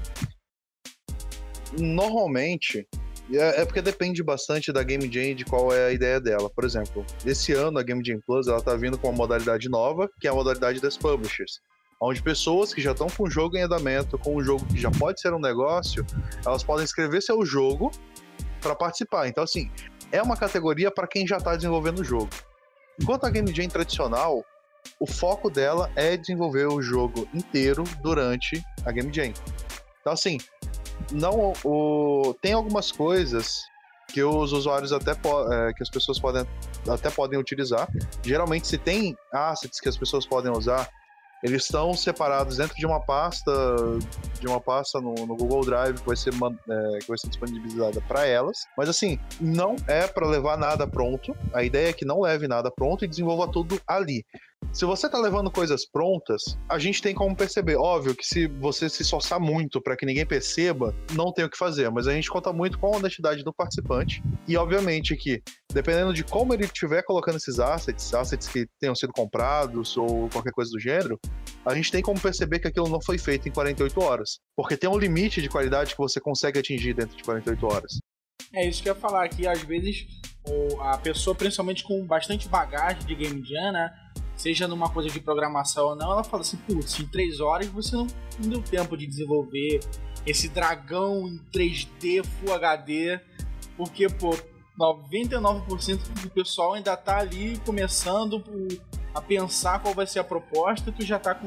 Normalmente, 1.78 2.86
é, 3.32 3.62
é 3.62 3.64
porque 3.64 3.80
depende 3.80 4.22
bastante 4.22 4.70
da 4.70 4.82
Game 4.82 5.10
Jam 5.10 5.34
de 5.34 5.46
qual 5.46 5.72
é 5.72 5.86
a 5.86 5.92
ideia 5.92 6.20
dela. 6.20 6.50
Por 6.50 6.64
exemplo, 6.64 7.06
esse 7.24 7.54
ano 7.54 7.78
a 7.78 7.82
Game 7.82 8.02
Jam 8.04 8.20
Plus 8.26 8.48
ela 8.48 8.60
tá 8.60 8.74
vindo 8.74 8.98
com 8.98 9.08
uma 9.08 9.16
modalidade 9.16 9.68
nova, 9.70 10.10
que 10.20 10.26
é 10.26 10.30
a 10.30 10.34
modalidade 10.34 10.80
das 10.80 10.96
publishers 10.96 11.60
onde 12.00 12.22
pessoas 12.22 12.72
que 12.72 12.80
já 12.80 12.92
estão 12.92 13.08
com 13.08 13.24
o 13.24 13.30
jogo 13.30 13.56
em 13.56 13.62
andamento, 13.62 14.18
com 14.18 14.36
um 14.36 14.42
jogo 14.42 14.64
que 14.66 14.78
já 14.78 14.90
pode 14.90 15.20
ser 15.20 15.32
um 15.34 15.40
negócio, 15.40 16.06
elas 16.46 16.62
podem 16.62 16.84
escrever 16.84 17.20
seu 17.20 17.44
jogo 17.44 17.90
para 18.60 18.74
participar. 18.74 19.28
Então, 19.28 19.44
assim, 19.44 19.70
é 20.12 20.22
uma 20.22 20.36
categoria 20.36 20.90
para 20.90 21.06
quem 21.06 21.26
já 21.26 21.36
está 21.38 21.54
desenvolvendo 21.54 22.00
o 22.00 22.04
jogo. 22.04 22.30
Enquanto 23.00 23.24
a 23.24 23.30
Game 23.30 23.52
Jam 23.54 23.68
tradicional, 23.68 24.44
o 24.98 25.06
foco 25.06 25.50
dela 25.50 25.90
é 25.94 26.16
desenvolver 26.16 26.66
o 26.66 26.80
jogo 26.82 27.28
inteiro 27.32 27.84
durante 28.02 28.62
a 28.84 28.92
Game 28.92 29.12
Jam. 29.12 29.32
Então, 30.00 30.12
assim, 30.12 30.38
não 31.12 31.52
o, 31.64 32.34
tem 32.40 32.52
algumas 32.52 32.90
coisas 32.90 33.62
que 34.08 34.22
os 34.22 34.52
usuários 34.52 34.92
até 34.92 35.12
é, 35.12 35.72
que 35.74 35.82
as 35.82 35.90
pessoas 35.90 36.18
podem 36.18 36.46
até 36.88 37.10
podem 37.10 37.38
utilizar. 37.38 37.88
Geralmente, 38.24 38.66
se 38.66 38.78
tem 38.78 39.16
assets 39.32 39.80
que 39.80 39.88
as 39.88 39.96
pessoas 39.96 40.26
podem 40.26 40.50
usar, 40.50 40.88
eles 41.42 41.64
estão 41.64 41.94
separados 41.94 42.56
dentro 42.56 42.76
de 42.76 42.86
uma 42.86 43.00
pasta 43.00 43.52
de 44.40 44.46
uma 44.46 44.60
pasta 44.60 45.00
no, 45.00 45.14
no 45.14 45.36
Google 45.36 45.64
Drive 45.64 46.00
que 46.00 46.06
vai 46.06 46.16
ser, 46.16 46.30
é, 46.30 46.98
que 46.98 47.08
vai 47.08 47.18
ser 47.18 47.28
disponibilizada 47.28 48.00
para 48.02 48.26
elas. 48.26 48.58
Mas 48.76 48.88
assim, 48.88 49.18
não 49.40 49.76
é 49.86 50.06
para 50.06 50.26
levar 50.26 50.56
nada 50.56 50.86
pronto. 50.86 51.36
A 51.52 51.62
ideia 51.62 51.90
é 51.90 51.92
que 51.92 52.04
não 52.04 52.20
leve 52.20 52.46
nada 52.46 52.70
pronto 52.70 53.04
e 53.04 53.08
desenvolva 53.08 53.50
tudo 53.50 53.80
ali. 53.86 54.24
Se 54.72 54.84
você 54.84 55.08
tá 55.08 55.18
levando 55.18 55.50
coisas 55.50 55.84
prontas, 55.90 56.56
a 56.68 56.78
gente 56.78 57.02
tem 57.02 57.14
como 57.14 57.34
perceber. 57.34 57.76
Óbvio 57.76 58.14
que 58.14 58.24
se 58.24 58.46
você 58.46 58.88
se 58.88 59.02
esforçar 59.02 59.40
muito 59.40 59.80
para 59.80 59.96
que 59.96 60.06
ninguém 60.06 60.24
perceba, 60.24 60.94
não 61.14 61.32
tem 61.32 61.44
o 61.44 61.50
que 61.50 61.58
fazer, 61.58 61.90
mas 61.90 62.06
a 62.06 62.12
gente 62.12 62.30
conta 62.30 62.52
muito 62.52 62.78
com 62.78 62.86
a 62.86 62.96
honestidade 62.96 63.42
do 63.42 63.52
participante. 63.52 64.22
E 64.46 64.56
obviamente 64.56 65.16
que, 65.16 65.42
dependendo 65.72 66.12
de 66.12 66.22
como 66.22 66.54
ele 66.54 66.64
estiver 66.64 67.02
colocando 67.02 67.38
esses 67.38 67.58
assets, 67.58 68.14
assets 68.14 68.46
que 68.46 68.66
tenham 68.78 68.94
sido 68.94 69.12
comprados 69.12 69.96
ou 69.96 70.28
qualquer 70.28 70.52
coisa 70.52 70.70
do 70.70 70.78
gênero, 70.78 71.18
a 71.64 71.74
gente 71.74 71.90
tem 71.90 72.02
como 72.02 72.20
perceber 72.20 72.60
que 72.60 72.68
aquilo 72.68 72.88
não 72.88 73.00
foi 73.00 73.18
feito 73.18 73.48
em 73.48 73.52
48 73.52 74.00
horas. 74.00 74.38
Porque 74.56 74.76
tem 74.76 74.88
um 74.88 74.98
limite 74.98 75.42
de 75.42 75.48
qualidade 75.48 75.92
que 75.92 75.98
você 75.98 76.20
consegue 76.20 76.58
atingir 76.58 76.94
dentro 76.94 77.16
de 77.16 77.24
48 77.24 77.66
horas. 77.66 77.98
É 78.54 78.66
isso 78.66 78.82
que 78.82 78.88
eu 78.88 78.94
ia 78.94 79.00
falar 79.00 79.24
aqui. 79.24 79.46
Às 79.46 79.62
vezes, 79.62 80.06
a 80.80 80.96
pessoa, 80.98 81.34
principalmente 81.34 81.84
com 81.84 82.06
bastante 82.06 82.48
bagagem 82.48 83.04
de 83.04 83.14
game 83.14 83.44
jam, 83.44 83.72
né? 83.72 83.92
Seja 84.38 84.68
numa 84.68 84.88
coisa 84.88 85.10
de 85.10 85.20
programação 85.20 85.88
ou 85.88 85.96
não, 85.96 86.12
ela 86.12 86.24
fala 86.24 86.42
assim, 86.42 86.56
putz, 86.58 86.98
em 87.00 87.06
três 87.06 87.40
horas 87.40 87.66
você 87.66 87.94
não, 87.96 88.06
não 88.38 88.48
deu 88.48 88.62
tempo 88.62 88.96
de 88.96 89.06
desenvolver 89.06 89.80
esse 90.24 90.48
dragão 90.48 91.26
em 91.28 91.38
3D 91.52 92.24
Full 92.24 92.54
HD, 92.54 93.20
porque, 93.76 94.08
pô, 94.08 94.30
99% 94.78 95.98
do 96.22 96.30
pessoal 96.30 96.74
ainda 96.74 96.96
tá 96.96 97.18
ali 97.18 97.58
começando 97.66 98.42
a 99.12 99.20
pensar 99.20 99.80
qual 99.80 99.92
vai 99.92 100.06
ser 100.06 100.20
a 100.20 100.24
proposta, 100.24 100.92
tu 100.92 101.04
já 101.04 101.18
tá 101.18 101.34
com 101.34 101.46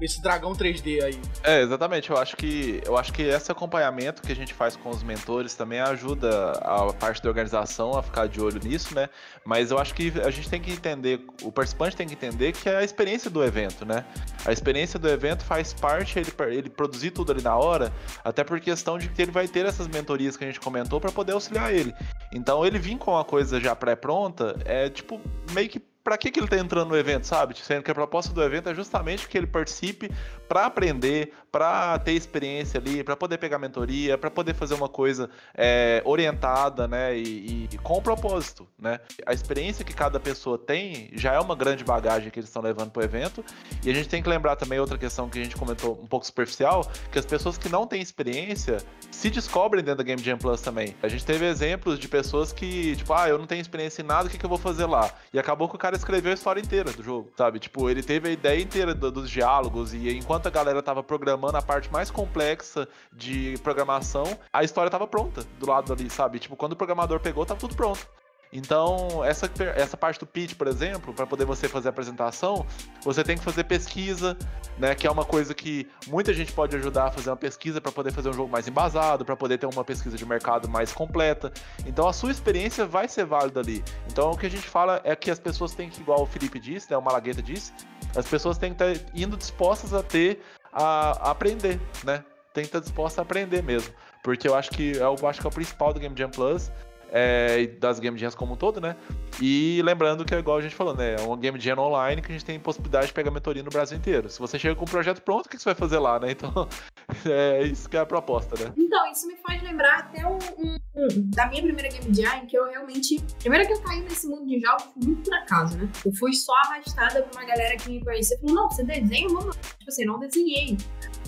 esse 0.00 0.20
dragão 0.22 0.52
3D 0.52 1.02
aí. 1.02 1.20
É, 1.44 1.60
exatamente. 1.60 2.10
Eu 2.10 2.16
acho 2.16 2.36
que 2.36 2.80
eu 2.86 2.96
acho 2.96 3.12
que 3.12 3.22
esse 3.22 3.50
acompanhamento 3.52 4.22
que 4.22 4.32
a 4.32 4.36
gente 4.36 4.54
faz 4.54 4.76
com 4.76 4.90
os 4.90 5.02
mentores 5.02 5.54
também 5.54 5.80
ajuda 5.80 6.52
a 6.52 6.92
parte 6.92 7.22
da 7.22 7.28
organização 7.28 7.96
a 7.96 8.02
ficar 8.02 8.28
de 8.28 8.40
olho 8.40 8.60
nisso, 8.62 8.94
né? 8.94 9.08
Mas 9.44 9.70
eu 9.70 9.78
acho 9.78 9.94
que 9.94 10.12
a 10.24 10.30
gente 10.30 10.48
tem 10.48 10.60
que 10.60 10.72
entender, 10.72 11.24
o 11.42 11.52
participante 11.52 11.96
tem 11.96 12.06
que 12.06 12.14
entender 12.14 12.52
que 12.52 12.68
é 12.68 12.76
a 12.76 12.84
experiência 12.84 13.30
do 13.30 13.42
evento, 13.44 13.84
né? 13.84 14.04
A 14.44 14.52
experiência 14.52 14.98
do 14.98 15.08
evento 15.08 15.44
faz 15.44 15.72
parte 15.72 16.18
ele, 16.18 16.32
ele 16.50 16.70
produzir 16.70 17.10
tudo 17.10 17.32
ali 17.32 17.42
na 17.42 17.56
hora, 17.56 17.92
até 18.24 18.42
por 18.42 18.60
questão 18.60 18.98
de 18.98 19.08
que 19.08 19.20
ele 19.20 19.30
vai 19.30 19.46
ter 19.46 19.66
essas 19.66 19.86
mentorias 19.86 20.36
que 20.36 20.44
a 20.44 20.46
gente 20.46 20.60
comentou 20.60 21.00
para 21.00 21.12
poder 21.12 21.32
auxiliar 21.32 21.74
ele. 21.74 21.94
Então 22.32 22.64
ele 22.64 22.78
vir 22.78 22.96
com 22.96 23.18
a 23.18 23.24
coisa 23.24 23.60
já 23.60 23.74
pré-pronta 23.74 24.56
é 24.64 24.88
tipo 24.88 25.20
meio 25.52 25.68
que 25.68 25.80
para 26.02 26.16
que, 26.16 26.30
que 26.30 26.40
ele 26.40 26.46
está 26.46 26.56
entrando 26.56 26.88
no 26.88 26.96
evento, 26.96 27.26
sabe? 27.26 27.56
Sendo 27.58 27.82
que 27.82 27.90
a 27.90 27.94
proposta 27.94 28.32
do 28.32 28.42
evento 28.42 28.68
é 28.68 28.74
justamente 28.74 29.28
que 29.28 29.36
ele 29.36 29.46
participe 29.46 30.10
para 30.50 30.66
aprender, 30.66 31.32
para 31.52 31.96
ter 32.00 32.10
experiência 32.10 32.80
ali, 32.80 33.04
para 33.04 33.14
poder 33.14 33.38
pegar 33.38 33.56
mentoria, 33.56 34.18
para 34.18 34.28
poder 34.28 34.52
fazer 34.52 34.74
uma 34.74 34.88
coisa 34.88 35.30
é, 35.54 36.02
orientada, 36.04 36.88
né? 36.88 37.16
E, 37.16 37.68
e, 37.70 37.78
com 37.78 38.02
propósito, 38.02 38.66
né? 38.76 38.98
A 39.24 39.32
experiência 39.32 39.84
que 39.84 39.94
cada 39.94 40.18
pessoa 40.18 40.58
tem 40.58 41.08
já 41.12 41.34
é 41.34 41.38
uma 41.38 41.54
grande 41.54 41.84
bagagem 41.84 42.30
que 42.30 42.40
eles 42.40 42.50
estão 42.50 42.60
levando 42.60 42.90
para 42.90 43.00
o 43.00 43.04
evento. 43.04 43.44
E 43.84 43.90
a 43.90 43.94
gente 43.94 44.08
tem 44.08 44.20
que 44.20 44.28
lembrar 44.28 44.56
também 44.56 44.80
outra 44.80 44.98
questão 44.98 45.28
que 45.28 45.38
a 45.38 45.44
gente 45.44 45.54
comentou 45.54 46.00
um 46.02 46.06
pouco 46.08 46.26
superficial, 46.26 46.84
que 47.12 47.18
as 47.20 47.24
pessoas 47.24 47.56
que 47.56 47.68
não 47.68 47.86
têm 47.86 48.02
experiência 48.02 48.78
se 49.08 49.30
descobrem 49.30 49.84
dentro 49.84 49.98
da 49.98 50.04
Game 50.04 50.20
Jam 50.20 50.36
Plus 50.36 50.60
também. 50.60 50.96
A 51.00 51.06
gente 51.06 51.24
teve 51.24 51.46
exemplos 51.46 51.96
de 51.96 52.08
pessoas 52.08 52.52
que, 52.52 52.96
tipo, 52.96 53.12
ah, 53.12 53.28
eu 53.28 53.38
não 53.38 53.46
tenho 53.46 53.60
experiência 53.60 54.02
em 54.02 54.04
nada, 54.04 54.26
o 54.26 54.30
que, 54.30 54.36
que 54.36 54.44
eu 54.44 54.50
vou 54.50 54.58
fazer 54.58 54.86
lá? 54.86 55.12
E 55.32 55.38
acabou 55.38 55.68
que 55.68 55.76
o 55.76 55.78
cara 55.78 55.94
escreveu 55.94 56.32
a 56.32 56.34
história 56.34 56.60
inteira 56.60 56.90
do 56.90 57.04
jogo, 57.04 57.30
sabe? 57.36 57.60
Tipo, 57.60 57.88
ele 57.88 58.02
teve 58.02 58.28
a 58.28 58.32
ideia 58.32 58.60
inteira 58.60 58.92
do, 58.92 59.12
dos 59.12 59.30
diálogos 59.30 59.94
e 59.94 60.10
enquanto 60.10 60.39
a 60.48 60.50
galera 60.50 60.82
tava 60.82 61.02
programando 61.02 61.56
a 61.56 61.62
parte 61.62 61.90
mais 61.92 62.10
complexa 62.10 62.88
de 63.12 63.54
programação, 63.62 64.24
a 64.52 64.62
história 64.64 64.90
tava 64.90 65.06
pronta 65.06 65.44
do 65.58 65.68
lado 65.68 65.92
ali, 65.92 66.08
sabe? 66.10 66.38
Tipo, 66.38 66.56
quando 66.56 66.72
o 66.72 66.76
programador 66.76 67.20
pegou, 67.20 67.44
tava 67.46 67.60
tudo 67.60 67.74
pronto. 67.74 68.08
Então, 68.52 69.24
essa, 69.24 69.48
essa 69.76 69.96
parte 69.96 70.18
do 70.18 70.26
pitch, 70.26 70.54
por 70.54 70.66
exemplo, 70.66 71.14
para 71.14 71.26
poder 71.26 71.44
você 71.44 71.68
fazer 71.68 71.88
a 71.88 71.90
apresentação, 71.90 72.66
você 73.02 73.22
tem 73.22 73.38
que 73.38 73.44
fazer 73.44 73.64
pesquisa, 73.64 74.36
né? 74.76 74.94
Que 74.94 75.06
é 75.06 75.10
uma 75.10 75.24
coisa 75.24 75.54
que 75.54 75.88
muita 76.08 76.34
gente 76.34 76.52
pode 76.52 76.74
ajudar 76.76 77.06
a 77.06 77.10
fazer 77.12 77.30
uma 77.30 77.36
pesquisa 77.36 77.80
para 77.80 77.92
poder 77.92 78.12
fazer 78.12 78.28
um 78.28 78.32
jogo 78.32 78.50
mais 78.50 78.66
embasado, 78.66 79.24
para 79.24 79.36
poder 79.36 79.58
ter 79.58 79.66
uma 79.66 79.84
pesquisa 79.84 80.16
de 80.16 80.26
mercado 80.26 80.68
mais 80.68 80.92
completa. 80.92 81.52
Então, 81.86 82.08
a 82.08 82.12
sua 82.12 82.30
experiência 82.32 82.84
vai 82.84 83.06
ser 83.06 83.24
válida 83.24 83.60
ali. 83.60 83.84
Então, 84.10 84.32
o 84.32 84.36
que 84.36 84.46
a 84.46 84.50
gente 84.50 84.68
fala 84.68 85.00
é 85.04 85.14
que 85.14 85.30
as 85.30 85.38
pessoas 85.38 85.72
têm 85.72 85.88
que, 85.88 86.00
igual 86.00 86.22
o 86.22 86.26
Felipe 86.26 86.58
disse, 86.58 86.90
né? 86.90 86.96
O 86.96 87.02
Malagueta 87.02 87.40
disse, 87.40 87.72
as 88.16 88.26
pessoas 88.26 88.58
têm 88.58 88.74
que 88.74 88.82
estar 88.82 89.10
indo 89.14 89.36
dispostas 89.36 89.94
a 89.94 90.02
ter, 90.02 90.42
a, 90.72 91.30
aprender, 91.30 91.80
né? 92.04 92.24
Tem 92.52 92.64
que 92.64 92.68
estar 92.68 92.80
disposta 92.80 93.20
a 93.20 93.22
aprender 93.22 93.62
mesmo. 93.62 93.92
Porque 94.22 94.48
eu 94.48 94.54
acho 94.54 94.70
que 94.70 94.96
eu 94.96 95.28
acho 95.28 95.40
que 95.40 95.46
é 95.46 95.50
o 95.50 95.52
principal 95.52 95.92
do 95.92 96.00
Game 96.00 96.16
Jam 96.16 96.30
Plus 96.30 96.70
é, 97.10 97.66
das 97.78 97.98
Game 97.98 98.16
Jams 98.18 98.34
como 98.34 98.54
um 98.54 98.56
todo, 98.56 98.80
né? 98.80 98.96
E 99.40 99.80
lembrando 99.84 100.24
que 100.24 100.34
é 100.34 100.38
igual 100.38 100.58
a 100.58 100.60
gente 100.60 100.74
falou, 100.74 100.94
né? 100.94 101.16
É 101.18 101.20
uma 101.20 101.36
Game 101.36 101.58
Jam 101.58 101.78
online 101.78 102.22
que 102.22 102.28
a 102.28 102.32
gente 102.32 102.44
tem 102.44 102.58
possibilidade 102.58 103.08
de 103.08 103.12
pegar 103.12 103.30
mentoria 103.30 103.62
no 103.62 103.70
Brasil 103.70 103.96
inteiro. 103.96 104.28
Se 104.28 104.38
você 104.38 104.58
chega 104.58 104.74
com 104.74 104.84
um 104.84 104.88
projeto 104.88 105.20
pronto, 105.22 105.46
o 105.46 105.48
que 105.48 105.58
você 105.58 105.64
vai 105.64 105.74
fazer 105.74 105.98
lá, 105.98 106.18
né? 106.18 106.30
Então, 106.30 106.68
é 107.26 107.62
isso 107.62 107.88
que 107.88 107.96
é 107.96 108.00
a 108.00 108.06
proposta, 108.06 108.62
né? 108.62 108.72
Então, 108.76 109.10
isso 109.10 109.26
me 109.26 109.36
faz 109.36 109.62
lembrar 109.62 109.98
até 109.98 110.26
um, 110.26 110.38
um, 110.58 110.76
um 110.94 111.30
da 111.30 111.46
minha 111.46 111.62
primeira 111.62 111.88
Game 111.88 112.14
Jam, 112.14 112.46
que 112.46 112.56
eu 112.56 112.68
realmente. 112.68 113.20
Primeiro 113.40 113.66
que 113.66 113.72
eu 113.72 113.82
caí 113.82 114.00
nesse 114.00 114.26
mundo 114.26 114.46
de 114.46 114.60
jogos 114.60 114.88
muito 114.96 115.22
por 115.22 115.34
acaso, 115.34 115.78
né? 115.78 115.88
Eu 116.04 116.12
fui 116.14 116.32
só 116.32 116.52
arrastada 116.64 117.22
por 117.22 117.38
uma 117.38 117.46
galera 117.46 117.76
que 117.76 117.90
me 117.90 118.04
conhecia 118.04 118.36
e 118.36 118.40
falou: 118.40 118.54
não, 118.54 118.70
você 118.70 118.84
desenha, 118.84 119.28
mano. 119.28 119.50
Tipo 119.50 119.88
assim, 119.88 120.04
não 120.04 120.18
desenhei. 120.18 120.76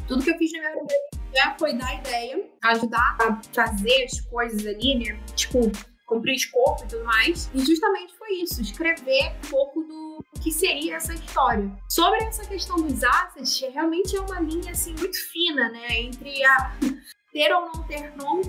Tudo 0.07 0.23
que 0.23 0.31
eu 0.31 0.37
fiz 0.37 0.53
na 0.53 0.59
minha 0.59 0.73
primeira 0.73 1.23
já 1.35 1.57
foi 1.59 1.75
dar 1.75 1.95
ideia, 1.99 2.45
ajudar 2.63 3.17
a 3.21 3.41
fazer 3.53 4.05
as 4.05 4.21
coisas 4.21 4.67
ali, 4.67 4.95
né? 4.95 5.19
Tipo, 5.35 5.71
cumprir 6.07 6.35
escopo 6.35 6.85
e 6.85 6.89
tudo 6.89 7.05
mais. 7.05 7.51
E 7.55 7.61
justamente 7.65 8.15
foi 8.17 8.35
isso, 8.35 8.61
escrever 8.61 9.33
um 9.45 9.51
pouco 9.51 9.83
do 9.83 10.25
que 10.41 10.51
seria 10.51 10.97
essa 10.97 11.15
história. 11.15 11.71
Sobre 11.89 12.23
essa 12.25 12.45
questão 12.47 12.77
dos 12.77 13.03
assets, 13.03 13.61
realmente 13.73 14.17
é 14.17 14.21
uma 14.21 14.41
linha 14.41 14.73
assim 14.73 14.95
muito 14.99 15.17
fina, 15.31 15.71
né, 15.71 16.01
entre 16.01 16.45
a 16.45 16.77
ter 17.33 17.53
ou 17.55 17.67
não 17.67 17.87
ter 17.87 18.13
pronto 18.13 18.49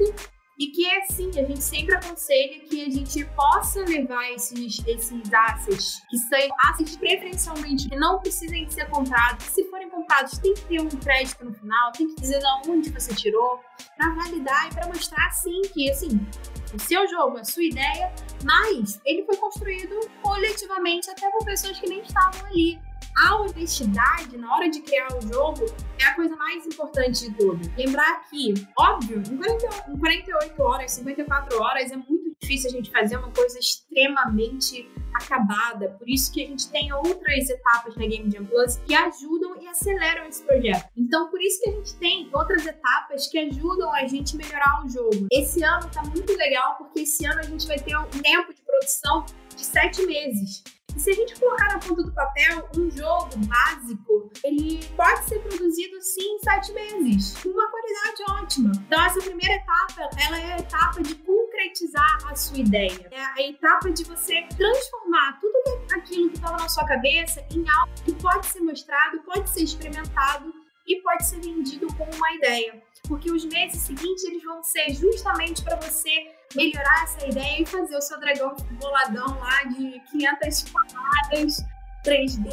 e 0.63 0.67
que 0.67 0.86
é 0.86 0.99
assim, 0.99 1.30
a 1.32 1.43
gente 1.43 1.62
sempre 1.62 1.93
aconselha 1.93 2.58
que 2.62 2.86
a 2.86 2.89
gente 2.89 3.26
possa 3.36 3.82
levar 3.82 4.32
esses, 4.32 4.82
esses 4.88 5.34
assets, 5.34 6.02
que 6.10 6.17
são 6.17 6.39
assets 6.69 6.95
preferencialmente 6.95 7.89
que 7.89 7.95
não 7.97 8.19
precisem 8.19 8.69
ser 8.69 8.89
comprados. 8.89 9.45
Se 9.47 9.65
forem 9.65 9.89
comprados, 9.89 10.38
tem 10.38 10.54
que 10.54 10.62
ter 10.62 10.80
um 10.80 10.88
crédito 10.88 11.43
no 11.43 11.54
final, 11.54 11.91
tem 11.91 12.08
que 12.08 12.21
dizer 12.21 12.39
de 12.39 12.69
onde 12.69 12.89
você 12.91 13.13
tirou, 13.13 13.60
para 13.97 14.10
validar 14.15 14.67
e 14.67 14.73
para 14.73 14.88
mostrar 14.88 15.28
assim 15.28 15.63
que 15.73 15.91
assim, 15.91 16.26
o 16.73 16.80
seu 16.80 17.06
jogo, 17.10 17.39
a 17.39 17.43
sua 17.43 17.63
ideia, 17.63 18.13
mas 18.45 19.02
ele 19.06 19.26
foi 19.26 19.36
construído 19.36 19.99
coletivamente 20.21 21.10
até 21.10 21.30
por 21.30 21.43
pessoas 21.43 21.78
que 21.78 21.89
nem 21.89 22.02
estavam 22.02 22.45
ali 22.45 22.80
a 23.17 23.36
honestidade 23.41 24.38
na 24.38 24.56
hora 24.56 24.69
de 24.69 24.82
criar 24.82 25.08
o 25.17 25.21
jogo 25.21 25.65
é 25.99 26.06
a 26.06 26.15
coisa 26.15 26.36
mais 26.36 26.65
importante 26.65 27.30
de 27.30 27.38
tudo. 27.38 27.60
Lembrar 27.78 28.28
que, 28.30 28.54
óbvio, 28.78 29.19
em, 29.19 29.38
40, 29.38 29.91
em 29.91 29.97
48 29.97 30.62
horas, 30.62 30.91
54 30.91 31.62
horas 31.62 31.91
é 31.91 31.97
muito 31.97 32.23
difícil 32.41 32.69
a 32.69 32.73
gente 32.73 32.91
fazer 32.91 33.17
uma 33.17 33.32
coisa 33.32 33.58
extremamente 33.58 34.89
acabada. 35.13 35.89
Por 35.91 36.10
isso 36.10 36.32
que 36.34 36.43
a 36.43 36.47
gente 36.47 36.69
tem 36.69 36.91
outras 36.91 37.49
etapas 37.49 37.95
na 37.95 38.06
Game 38.06 38.30
Jam 38.30 38.45
Plus 38.45 38.78
que 38.78 38.93
ajudam 38.93 39.62
e 39.62 39.67
aceleram 39.67 40.26
esse 40.26 40.43
projeto. 40.43 40.89
Então, 40.97 41.30
por 41.30 41.41
isso 41.41 41.62
que 41.62 41.69
a 41.69 41.73
gente 41.73 41.95
tem 41.95 42.30
outras 42.34 42.65
etapas 42.65 43.28
que 43.28 43.38
ajudam 43.38 43.93
a 43.93 44.06
gente 44.08 44.36
melhorar 44.36 44.84
o 44.86 44.89
jogo. 44.89 45.28
Esse 45.32 45.63
ano 45.63 45.89
tá 45.89 46.04
muito 46.04 46.36
legal 46.36 46.76
porque 46.78 47.02
esse 47.02 47.26
ano 47.26 47.39
a 47.39 47.43
gente 47.43 47.67
vai 47.67 47.80
ter 47.80 47.95
um 47.95 48.06
tempo 48.06 48.54
de 48.54 48.62
produção 48.62 49.26
de 49.56 49.65
sete 49.65 50.06
meses. 50.06 50.63
E 50.95 50.99
se 50.99 51.10
a 51.12 51.13
gente 51.13 51.39
colocar 51.39 51.67
na 51.69 51.79
ponta 51.79 52.03
do 52.03 52.12
papel, 52.12 52.69
um 52.77 52.89
jogo 52.91 53.29
básico, 53.47 54.32
ele 54.43 54.86
pode 54.95 55.25
ser 55.25 55.39
produzido 55.39 56.01
sim 56.01 56.36
em 56.36 56.39
sete 56.39 56.71
meses, 56.73 57.38
com 57.41 57.49
uma 57.49 57.67
qualidade 57.69 58.43
ótima. 58.43 58.71
Então 58.75 59.03
essa 59.03 59.19
primeira 59.19 59.56
etapa, 59.56 60.10
ela 60.25 60.39
é 60.39 60.53
a 60.53 60.58
etapa 60.60 61.01
de 61.01 61.15
concretizar 61.15 62.17
a 62.29 62.36
sua 62.36 62.60
ideia. 62.60 63.08
É 63.12 63.23
a 63.23 63.47
etapa 63.47 63.91
de 63.91 64.03
você 64.03 64.43
transformar 64.56 65.39
tudo 65.39 65.93
aquilo 65.93 66.29
que 66.29 66.36
estava 66.36 66.58
na 66.58 66.69
sua 66.69 66.86
cabeça 66.86 67.43
em 67.51 67.67
algo 67.67 67.93
que 68.06 68.13
pode 68.15 68.45
ser 68.45 68.62
mostrado, 68.62 69.19
pode 69.21 69.49
ser 69.49 69.63
experimentado 69.63 70.62
e 70.88 71.02
pode 71.02 71.26
ser 71.26 71.39
vendido 71.41 71.88
como 71.96 72.13
uma 72.13 72.32
ideia. 72.34 72.82
Porque 73.08 73.32
os 73.32 73.46
meses 73.46 73.82
seguintes 73.82 74.24
eles 74.24 74.43
vão 74.43 74.63
ser 74.63 74.93
justamente 74.93 75.62
para 75.62 75.76
você 75.76 76.32
melhorar 76.56 77.04
essa 77.04 77.28
ideia 77.28 77.62
e 77.62 77.65
fazer 77.65 77.96
o 77.96 78.02
seu 78.02 78.19
dragão 78.19 78.56
boladão 78.80 79.39
lá 79.39 79.63
de 79.65 80.00
500 80.12 80.63
camadas 80.63 81.58
3D, 82.04 82.50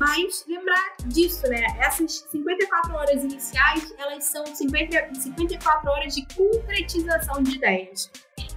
mas 0.00 0.44
lembrar 0.48 0.96
disso, 1.06 1.46
né? 1.48 1.64
Essas 1.78 2.26
54 2.30 2.92
horas 2.92 3.24
iniciais, 3.24 3.94
elas 3.98 4.24
são 4.24 4.44
50, 4.44 5.14
54 5.14 5.90
horas 5.90 6.14
de 6.14 6.26
concretização 6.34 7.42
de 7.42 7.56
ideias. 7.56 8.10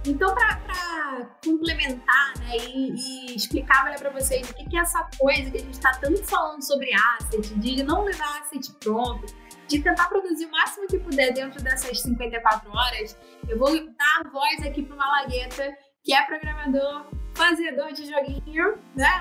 Então, 0.06 0.34
para 0.34 1.30
complementar 1.42 2.38
né, 2.40 2.56
e, 2.58 2.90
e 3.30 3.36
explicar 3.36 3.84
melhor 3.84 3.98
para 3.98 4.10
vocês 4.10 4.48
o 4.50 4.54
que, 4.54 4.68
que 4.68 4.76
é 4.76 4.80
essa 4.80 5.08
coisa 5.18 5.50
que 5.50 5.56
a 5.56 5.60
gente 5.60 5.72
está 5.72 5.92
tanto 5.98 6.22
falando 6.24 6.62
sobre 6.62 6.90
asset, 6.92 7.54
de 7.54 7.82
não 7.82 8.04
levar 8.04 8.40
asset 8.40 8.70
pronto, 8.80 9.24
de 9.66 9.82
tentar 9.82 10.08
produzir 10.08 10.44
o 10.46 10.50
máximo 10.50 10.86
que 10.86 10.98
puder 10.98 11.32
dentro 11.32 11.62
dessas 11.62 12.00
54 12.02 12.70
horas, 12.70 13.18
eu 13.48 13.58
vou 13.58 13.70
dar 13.72 14.30
voz 14.30 14.66
aqui 14.66 14.82
para 14.82 14.94
uma 14.94 15.06
Malagueta, 15.06 15.74
que 16.02 16.14
é 16.14 16.22
programador, 16.26 17.06
fazedor 17.34 17.92
de 17.92 18.04
joguinho, 18.04 18.78
né, 18.94 19.18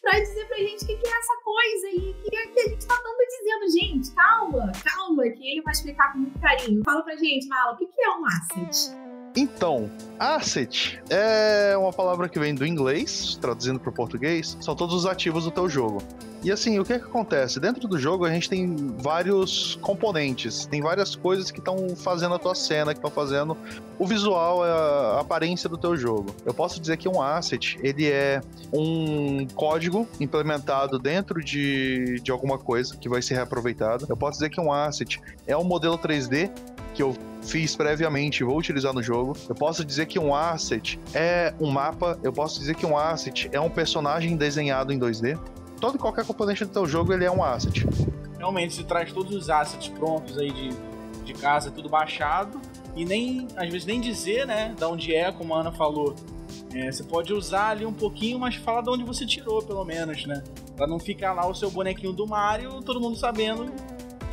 Pra 0.00 0.20
dizer 0.20 0.46
pra 0.46 0.58
gente 0.58 0.84
o 0.84 0.86
que, 0.86 0.96
que, 0.96 1.08
é 1.08 1.18
essa 1.18 1.34
coisa 1.42 1.86
aí, 1.88 2.14
que, 2.22 2.30
que 2.30 2.60
a 2.60 2.68
gente 2.68 2.86
tá 2.86 2.94
tanto 2.94 3.18
dizendo, 3.26 3.80
gente, 3.80 4.14
calma, 4.14 4.72
calma, 4.84 5.22
que 5.30 5.50
ele 5.50 5.62
vai 5.62 5.72
explicar 5.72 6.12
com 6.12 6.18
muito 6.18 6.38
carinho. 6.38 6.82
Fala 6.84 7.02
pra 7.02 7.16
gente, 7.16 7.48
Mala, 7.48 7.72
o 7.72 7.76
que, 7.76 7.86
que 7.86 8.02
é 8.02 8.10
um 8.10 8.26
asset? 8.26 8.94
Então, 9.36 9.90
asset 10.16 11.02
é 11.10 11.76
uma 11.76 11.92
palavra 11.92 12.28
que 12.28 12.38
vem 12.38 12.54
do 12.54 12.64
inglês, 12.64 13.36
traduzindo 13.40 13.80
para 13.80 13.90
o 13.90 13.92
português, 13.92 14.56
são 14.60 14.76
todos 14.76 14.94
os 14.94 15.06
ativos 15.06 15.44
do 15.44 15.50
teu 15.50 15.68
jogo. 15.68 16.00
E 16.44 16.52
assim, 16.52 16.78
o 16.78 16.84
que, 16.84 16.92
é 16.92 16.98
que 16.98 17.06
acontece? 17.06 17.58
Dentro 17.58 17.88
do 17.88 17.98
jogo 17.98 18.26
a 18.26 18.30
gente 18.30 18.50
tem 18.50 18.76
vários 18.98 19.76
componentes, 19.80 20.66
tem 20.66 20.82
várias 20.82 21.16
coisas 21.16 21.50
que 21.50 21.58
estão 21.58 21.96
fazendo 21.96 22.34
a 22.34 22.38
tua 22.38 22.54
cena, 22.54 22.92
que 22.92 22.98
estão 22.98 23.10
fazendo 23.10 23.56
o 23.98 24.06
visual, 24.06 24.62
a 24.62 25.20
aparência 25.20 25.70
do 25.70 25.78
teu 25.78 25.96
jogo. 25.96 26.34
Eu 26.44 26.52
posso 26.52 26.78
dizer 26.78 26.98
que 26.98 27.08
um 27.08 27.20
asset, 27.20 27.78
ele 27.82 28.06
é 28.06 28.42
um 28.70 29.46
código 29.54 30.06
implementado 30.20 30.98
dentro 30.98 31.42
de, 31.42 32.20
de 32.20 32.30
alguma 32.30 32.58
coisa 32.58 32.94
que 32.94 33.08
vai 33.08 33.22
ser 33.22 33.34
reaproveitado. 33.34 34.06
Eu 34.06 34.16
posso 34.16 34.38
dizer 34.38 34.50
que 34.50 34.60
um 34.60 34.70
asset 34.70 35.20
é 35.46 35.56
um 35.56 35.64
modelo 35.64 35.96
3D 35.96 36.50
que 36.94 37.02
eu 37.02 37.14
fiz 37.42 37.76
previamente 37.76 38.42
e 38.42 38.44
vou 38.44 38.56
utilizar 38.56 38.92
no 38.94 39.02
jogo. 39.02 39.36
Eu 39.48 39.54
posso 39.54 39.84
dizer 39.84 40.06
que 40.06 40.18
um 40.18 40.34
asset 40.34 40.98
é 41.12 41.52
um 41.60 41.70
mapa, 41.70 42.18
eu 42.22 42.32
posso 42.32 42.58
dizer 42.58 42.74
que 42.74 42.86
um 42.86 42.96
asset 42.96 43.50
é 43.52 43.60
um 43.60 43.68
personagem 43.68 44.36
desenhado 44.36 44.92
em 44.92 44.98
2D. 44.98 45.38
Todo 45.80 45.96
e 45.96 45.98
qualquer 45.98 46.24
componente 46.24 46.64
do 46.64 46.70
teu 46.70 46.86
jogo 46.86 47.12
ele 47.12 47.24
é 47.24 47.30
um 47.30 47.42
asset. 47.42 47.86
Realmente, 48.38 48.74
se 48.74 48.84
traz 48.84 49.12
todos 49.12 49.34
os 49.34 49.50
assets 49.50 49.88
prontos 49.88 50.38
aí 50.38 50.50
de, 50.50 50.70
de 51.24 51.34
casa, 51.34 51.70
tudo 51.70 51.88
baixado, 51.88 52.60
e 52.96 53.04
nem, 53.04 53.48
às 53.56 53.68
vezes, 53.68 53.84
nem 53.84 54.00
dizer, 54.00 54.46
né, 54.46 54.74
de 54.76 54.84
onde 54.84 55.14
é, 55.14 55.32
como 55.32 55.54
a 55.54 55.60
Ana 55.60 55.72
falou. 55.72 56.14
É, 56.72 56.90
você 56.90 57.02
pode 57.02 57.32
usar 57.32 57.68
ali 57.68 57.84
um 57.84 57.92
pouquinho, 57.92 58.38
mas 58.38 58.54
fala 58.56 58.82
de 58.82 58.90
onde 58.90 59.04
você 59.04 59.26
tirou, 59.26 59.62
pelo 59.62 59.84
menos, 59.84 60.26
né? 60.26 60.42
Pra 60.76 60.86
não 60.86 60.98
ficar 60.98 61.32
lá 61.32 61.46
o 61.46 61.54
seu 61.54 61.70
bonequinho 61.70 62.12
do 62.12 62.26
Mario, 62.26 62.80
todo 62.82 63.00
mundo 63.00 63.16
sabendo 63.16 63.72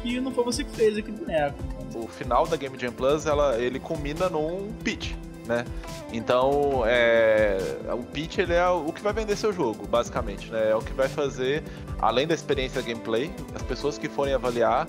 que 0.01 0.19
não 0.19 0.31
foi 0.31 0.43
você 0.43 0.63
que 0.63 0.71
fez 0.71 0.97
aquele 0.97 1.17
boneco. 1.17 1.57
O 1.95 2.07
final 2.07 2.47
da 2.47 2.57
Game 2.57 2.77
Jam 2.77 2.91
Plus, 2.91 3.25
ela, 3.25 3.59
ele 3.59 3.79
culmina 3.79 4.29
num 4.29 4.71
pitch, 4.83 5.13
né? 5.45 5.65
Então, 6.13 6.83
é, 6.85 7.57
o 7.93 8.03
pitch 8.03 8.39
ele 8.39 8.53
é 8.53 8.67
o 8.67 8.91
que 8.91 9.01
vai 9.01 9.13
vender 9.13 9.35
seu 9.35 9.53
jogo, 9.53 9.87
basicamente, 9.87 10.51
né? 10.51 10.71
É 10.71 10.75
o 10.75 10.81
que 10.81 10.93
vai 10.93 11.07
fazer, 11.07 11.63
além 11.99 12.27
da 12.27 12.33
experiência 12.33 12.81
gameplay, 12.81 13.31
as 13.53 13.61
pessoas 13.61 13.97
que 13.97 14.09
forem 14.09 14.33
avaliar, 14.33 14.87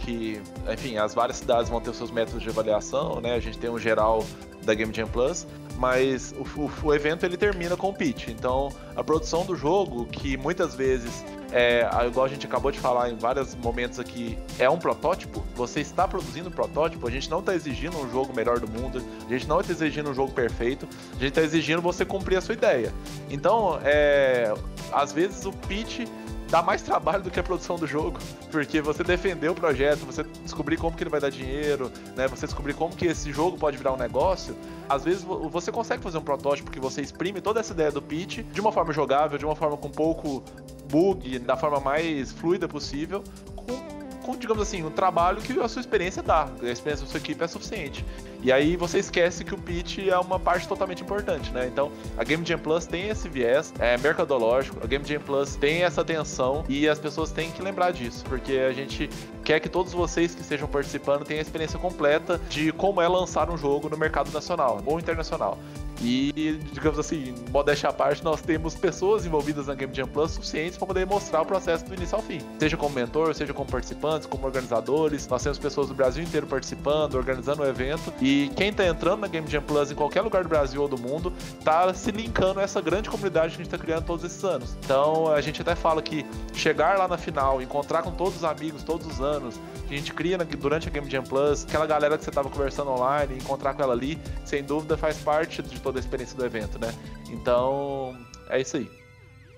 que, 0.00 0.40
enfim, 0.70 0.96
as 0.96 1.14
várias 1.14 1.38
cidades 1.38 1.70
vão 1.70 1.80
ter 1.80 1.90
os 1.90 1.96
seus 1.96 2.10
métodos 2.10 2.42
de 2.42 2.48
avaliação, 2.48 3.20
né? 3.20 3.34
A 3.34 3.40
gente 3.40 3.58
tem 3.58 3.70
um 3.70 3.78
geral 3.78 4.24
da 4.64 4.74
Game 4.74 4.92
Jam 4.94 5.08
Plus, 5.08 5.46
mas 5.76 6.34
o, 6.38 6.60
o, 6.60 6.70
o, 6.84 6.94
evento 6.94 7.24
ele 7.24 7.36
termina 7.36 7.76
com 7.76 7.88
o 7.88 7.94
pitch. 7.94 8.28
Então, 8.28 8.70
a 8.94 9.02
produção 9.02 9.44
do 9.44 9.56
jogo, 9.56 10.06
que 10.06 10.36
muitas 10.36 10.74
vezes 10.74 11.24
é, 11.52 11.86
igual 12.06 12.24
a 12.26 12.28
gente 12.28 12.46
acabou 12.46 12.72
de 12.72 12.80
falar 12.80 13.10
em 13.10 13.16
vários 13.16 13.54
momentos 13.54 13.98
aqui, 13.98 14.38
é 14.58 14.68
um 14.68 14.78
protótipo. 14.78 15.44
Você 15.54 15.80
está 15.80 16.08
produzindo 16.08 16.48
um 16.48 16.52
protótipo. 16.52 17.06
A 17.06 17.10
gente 17.10 17.30
não 17.30 17.40
está 17.40 17.54
exigindo 17.54 17.98
um 17.98 18.10
jogo 18.10 18.34
melhor 18.34 18.58
do 18.58 18.66
mundo. 18.68 19.02
A 19.26 19.28
gente 19.30 19.46
não 19.46 19.60
está 19.60 19.72
exigindo 19.72 20.10
um 20.10 20.14
jogo 20.14 20.32
perfeito. 20.32 20.88
A 21.10 21.14
gente 21.14 21.28
está 21.28 21.42
exigindo 21.42 21.82
você 21.82 22.04
cumprir 22.04 22.36
a 22.36 22.40
sua 22.40 22.54
ideia. 22.54 22.92
Então, 23.30 23.78
é, 23.84 24.52
às 24.92 25.12
vezes 25.12 25.44
o 25.44 25.52
pitch 25.52 26.08
dá 26.52 26.60
mais 26.60 26.82
trabalho 26.82 27.22
do 27.22 27.30
que 27.30 27.40
a 27.40 27.42
produção 27.42 27.76
do 27.76 27.86
jogo, 27.86 28.18
porque 28.50 28.82
você 28.82 29.02
defender 29.02 29.48
o 29.48 29.54
projeto, 29.54 30.00
você 30.00 30.22
descobrir 30.42 30.76
como 30.76 30.94
que 30.94 31.02
ele 31.02 31.08
vai 31.08 31.18
dar 31.18 31.30
dinheiro, 31.30 31.90
né, 32.14 32.28
você 32.28 32.44
descobrir 32.44 32.74
como 32.74 32.94
que 32.94 33.06
esse 33.06 33.32
jogo 33.32 33.56
pode 33.56 33.78
virar 33.78 33.94
um 33.94 33.96
negócio, 33.96 34.54
às 34.86 35.02
vezes 35.02 35.24
você 35.24 35.72
consegue 35.72 36.02
fazer 36.02 36.18
um 36.18 36.22
protótipo 36.22 36.70
que 36.70 36.78
você 36.78 37.00
exprime 37.00 37.40
toda 37.40 37.60
essa 37.60 37.72
ideia 37.72 37.90
do 37.90 38.02
pitch 38.02 38.40
de 38.40 38.60
uma 38.60 38.70
forma 38.70 38.92
jogável, 38.92 39.38
de 39.38 39.46
uma 39.46 39.56
forma 39.56 39.78
com 39.78 39.88
pouco 39.88 40.44
bug, 40.90 41.38
da 41.38 41.56
forma 41.56 41.80
mais 41.80 42.32
fluida 42.32 42.68
possível, 42.68 43.24
com 43.56 44.01
digamos 44.38 44.62
assim, 44.62 44.84
um 44.84 44.90
trabalho 44.90 45.40
que 45.40 45.58
a 45.60 45.68
sua 45.68 45.80
experiência 45.80 46.22
dá, 46.22 46.48
a 46.62 46.68
experiência 46.68 47.04
da 47.04 47.10
sua 47.10 47.18
equipe 47.18 47.42
é 47.42 47.48
suficiente. 47.48 48.04
E 48.42 48.50
aí 48.50 48.76
você 48.76 48.98
esquece 48.98 49.44
que 49.44 49.54
o 49.54 49.58
pitch 49.58 49.98
é 49.98 50.18
uma 50.18 50.38
parte 50.38 50.66
totalmente 50.66 51.02
importante, 51.02 51.52
né? 51.52 51.66
Então, 51.66 51.92
a 52.16 52.24
Game 52.24 52.44
Jam 52.44 52.58
Plus 52.58 52.86
tem 52.86 53.08
esse 53.08 53.28
viés 53.28 53.72
é 53.78 53.96
mercadológico, 53.98 54.78
a 54.82 54.86
Game 54.86 55.04
Jam 55.04 55.20
Plus 55.20 55.54
tem 55.54 55.84
essa 55.84 56.00
atenção 56.00 56.64
e 56.68 56.88
as 56.88 56.98
pessoas 56.98 57.30
têm 57.30 57.50
que 57.50 57.62
lembrar 57.62 57.92
disso, 57.92 58.24
porque 58.28 58.54
a 58.54 58.72
gente 58.72 59.08
quer 59.44 59.60
que 59.60 59.68
todos 59.68 59.92
vocês 59.92 60.34
que 60.34 60.40
estejam 60.40 60.66
participando 60.66 61.24
tenham 61.24 61.38
a 61.38 61.42
experiência 61.42 61.78
completa 61.78 62.40
de 62.48 62.72
como 62.72 63.00
é 63.00 63.06
lançar 63.06 63.48
um 63.48 63.56
jogo 63.56 63.88
no 63.88 63.96
mercado 63.96 64.32
nacional 64.32 64.82
ou 64.84 64.98
internacional. 64.98 65.58
E, 66.02 66.58
digamos 66.72 66.98
assim, 66.98 67.34
modéstia 67.50 67.88
à 67.88 67.92
parte, 67.92 68.24
nós 68.24 68.42
temos 68.42 68.74
pessoas 68.74 69.24
envolvidas 69.24 69.68
na 69.68 69.74
Game 69.74 69.94
Jam 69.94 70.08
Plus 70.08 70.32
suficientes 70.32 70.76
para 70.76 70.86
poder 70.86 71.06
mostrar 71.06 71.42
o 71.42 71.46
processo 71.46 71.84
do 71.84 71.94
início 71.94 72.16
ao 72.16 72.22
fim. 72.22 72.40
Seja 72.58 72.76
como 72.76 72.94
mentor, 72.94 73.34
seja 73.34 73.54
como 73.54 73.70
participantes, 73.70 74.26
como 74.26 74.44
organizadores. 74.44 75.28
Nós 75.28 75.42
temos 75.42 75.58
pessoas 75.58 75.88
do 75.88 75.94
Brasil 75.94 76.22
inteiro 76.22 76.46
participando, 76.46 77.14
organizando 77.14 77.62
o 77.62 77.66
evento. 77.66 78.12
E 78.20 78.50
quem 78.56 78.70
está 78.70 78.86
entrando 78.86 79.20
na 79.20 79.28
Game 79.28 79.48
Jam 79.48 79.62
Plus 79.62 79.90
em 79.90 79.94
qualquer 79.94 80.22
lugar 80.22 80.42
do 80.42 80.48
Brasil 80.48 80.82
ou 80.82 80.88
do 80.88 80.98
mundo, 80.98 81.32
está 81.58 81.92
se 81.94 82.10
linkando 82.10 82.60
a 82.60 82.62
essa 82.62 82.80
grande 82.80 83.08
comunidade 83.08 83.50
que 83.50 83.62
a 83.62 83.64
gente 83.64 83.72
está 83.72 83.78
criando 83.78 84.04
todos 84.04 84.24
esses 84.24 84.42
anos. 84.44 84.76
Então, 84.84 85.28
a 85.32 85.40
gente 85.40 85.62
até 85.62 85.74
fala 85.74 86.02
que 86.02 86.26
chegar 86.52 86.98
lá 86.98 87.06
na 87.06 87.16
final, 87.16 87.62
encontrar 87.62 88.02
com 88.02 88.10
todos 88.10 88.36
os 88.36 88.44
amigos 88.44 88.82
todos 88.82 89.06
os 89.06 89.20
anos, 89.20 89.60
que 89.88 89.94
a 89.94 89.96
gente 89.96 90.12
cria 90.12 90.38
durante 90.38 90.88
a 90.88 90.90
Game 90.90 91.08
Jam 91.08 91.22
Plus, 91.22 91.64
aquela 91.64 91.86
galera 91.86 92.16
que 92.16 92.24
você 92.24 92.30
estava 92.30 92.48
conversando 92.48 92.90
online, 92.90 93.36
encontrar 93.36 93.74
com 93.74 93.82
ela 93.82 93.92
ali, 93.92 94.18
sem 94.44 94.62
dúvida 94.62 94.96
faz 94.96 95.18
parte 95.18 95.62
de 95.62 95.80
todo 95.80 95.91
toda 95.92 95.98
a 95.98 96.00
experiência 96.00 96.36
do 96.36 96.44
evento, 96.46 96.78
né? 96.78 96.88
Então, 97.28 98.16
é 98.48 98.60
isso 98.60 98.78
aí. 98.78 98.90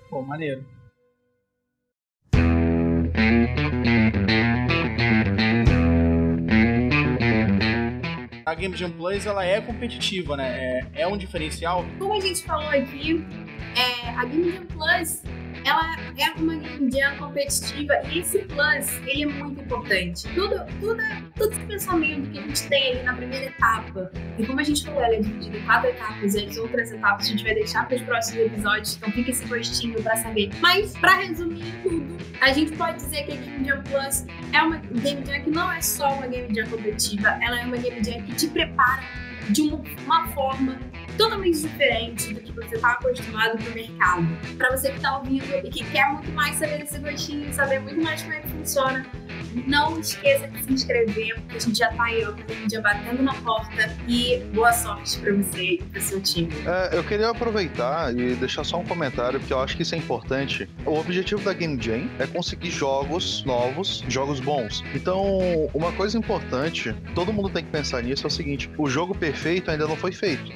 Pô, 0.09 0.21
maneiro. 0.21 0.65
A 8.45 8.53
Game 8.53 8.75
Jam 8.75 8.91
Plus 8.91 9.25
ela 9.25 9.45
é 9.45 9.61
competitiva, 9.61 10.35
né? 10.35 10.83
É, 10.93 11.01
é 11.01 11.07
um 11.07 11.17
diferencial. 11.17 11.85
Como 11.97 12.13
a 12.13 12.19
gente 12.19 12.43
falou 12.43 12.67
aqui, 12.67 13.25
a 14.09 14.25
Game 14.25 14.51
Jam 14.51 14.65
Plus 14.65 15.21
ela 15.65 15.97
é 16.15 16.29
uma 16.39 16.55
game 16.55 16.91
jam 16.91 17.17
competitiva 17.17 17.93
e 18.11 18.19
esse 18.19 18.39
plus, 18.39 19.01
ele 19.07 19.23
é 19.23 19.25
muito 19.25 19.61
importante. 19.61 20.27
Tudo, 20.35 20.63
tudo, 20.79 21.01
todo 21.35 21.51
esse 21.51 21.61
pensamento 21.61 22.29
que 22.29 22.37
a 22.37 22.41
gente 22.43 22.67
tem 22.67 22.91
ali 22.91 23.03
na 23.03 23.13
primeira 23.13 23.45
etapa, 23.45 24.11
e 24.37 24.45
como 24.45 24.59
a 24.59 24.63
gente 24.63 24.85
falou, 24.85 25.03
ela 25.03 25.15
é 25.15 25.19
dividida 25.19 25.57
em 25.57 25.65
quatro 25.65 25.89
etapas, 25.89 26.35
e 26.35 26.45
as 26.45 26.57
outras 26.57 26.91
etapas 26.91 27.25
a 27.25 27.29
gente 27.29 27.43
vai 27.43 27.55
deixar 27.55 27.87
para 27.87 27.95
os 27.95 28.03
próximos 28.03 28.45
episódios, 28.45 28.95
então 28.97 29.11
fica 29.11 29.31
esse 29.31 29.45
gostinho 29.45 30.01
para 30.03 30.15
saber. 30.17 30.51
Mas, 30.61 30.93
para 30.97 31.15
resumir 31.15 31.73
tudo, 31.81 32.15
a 32.41 32.53
gente 32.53 32.71
pode 32.73 32.97
dizer 32.97 33.25
que 33.25 33.31
a 33.31 33.35
Game 33.35 33.65
Jam 33.65 33.83
Plus 33.83 34.25
é 34.53 34.61
uma 34.61 34.77
game 34.77 35.25
jam 35.25 35.41
que 35.41 35.49
não 35.49 35.71
é 35.71 35.81
só 35.81 36.13
uma 36.13 36.27
game 36.27 36.53
jam 36.53 36.67
competitiva, 36.67 37.39
ela 37.41 37.59
é 37.59 37.65
uma 37.65 37.77
game 37.77 38.03
jam 38.03 38.21
que 38.21 38.35
te 38.35 38.47
prepara 38.49 39.03
de 39.49 39.61
uma, 39.63 39.81
uma 40.05 40.27
forma 40.29 40.79
totalmente 41.17 41.61
diferente 41.61 42.33
do 42.33 42.41
que 42.41 42.51
você 42.51 42.75
está 42.75 42.91
acostumado 42.91 43.57
no 43.63 43.71
mercado. 43.71 44.27
Para 44.57 44.75
você 44.75 44.89
que 44.89 44.97
está 44.97 45.17
ouvindo 45.17 45.45
e 45.63 45.69
que 45.69 45.83
quer 45.91 46.11
muito 46.13 46.31
mais 46.31 46.55
saber 46.55 46.79
desse 46.79 46.99
gostinho, 46.99 47.53
saber 47.53 47.79
muito 47.79 48.01
mais 48.01 48.21
como 48.21 48.33
é 48.33 48.39
que 48.39 48.49
funciona, 48.49 49.05
não 49.67 49.99
esqueça 49.99 50.47
de 50.47 50.63
se 50.63 50.73
inscrever, 50.73 51.35
porque 51.35 51.57
a 51.57 51.59
gente 51.59 51.77
já 51.77 51.89
está 51.89 52.03
aí, 52.03 52.25
ó, 52.25 52.33
já 52.69 52.81
batendo 52.81 53.23
na 53.23 53.33
porta. 53.35 53.95
E 54.07 54.39
boa 54.53 54.73
sorte 54.73 55.17
para 55.19 55.33
você 55.33 55.63
e 55.63 55.83
para 55.83 56.01
seu 56.01 56.21
time. 56.21 56.49
É, 56.65 56.97
eu 56.97 57.03
queria 57.03 57.29
aproveitar 57.29 58.15
e 58.15 58.35
deixar 58.35 58.63
só 58.63 58.79
um 58.79 58.85
comentário, 58.85 59.39
porque 59.39 59.53
eu 59.53 59.59
acho 59.59 59.75
que 59.75 59.83
isso 59.83 59.95
é 59.95 59.97
importante. 59.97 60.69
O 60.85 60.99
objetivo 60.99 61.41
da 61.43 61.53
Game 61.53 61.81
Jam 61.81 62.09
é 62.19 62.27
conseguir 62.27 62.71
jogos 62.71 63.43
novos, 63.45 64.03
jogos 64.07 64.39
bons. 64.39 64.83
Então, 64.93 65.69
uma 65.73 65.91
coisa 65.93 66.17
importante, 66.17 66.93
todo 67.13 67.31
mundo 67.31 67.49
tem 67.49 67.63
que 67.63 67.71
pensar 67.71 68.01
nisso, 68.03 68.25
é 68.25 68.27
o 68.27 68.31
seguinte: 68.31 68.69
o 68.77 68.89
jogo 68.89 69.15
perfeito 69.15 69.71
ainda 69.71 69.87
não 69.87 69.95
foi 69.95 70.11
feito. 70.11 70.51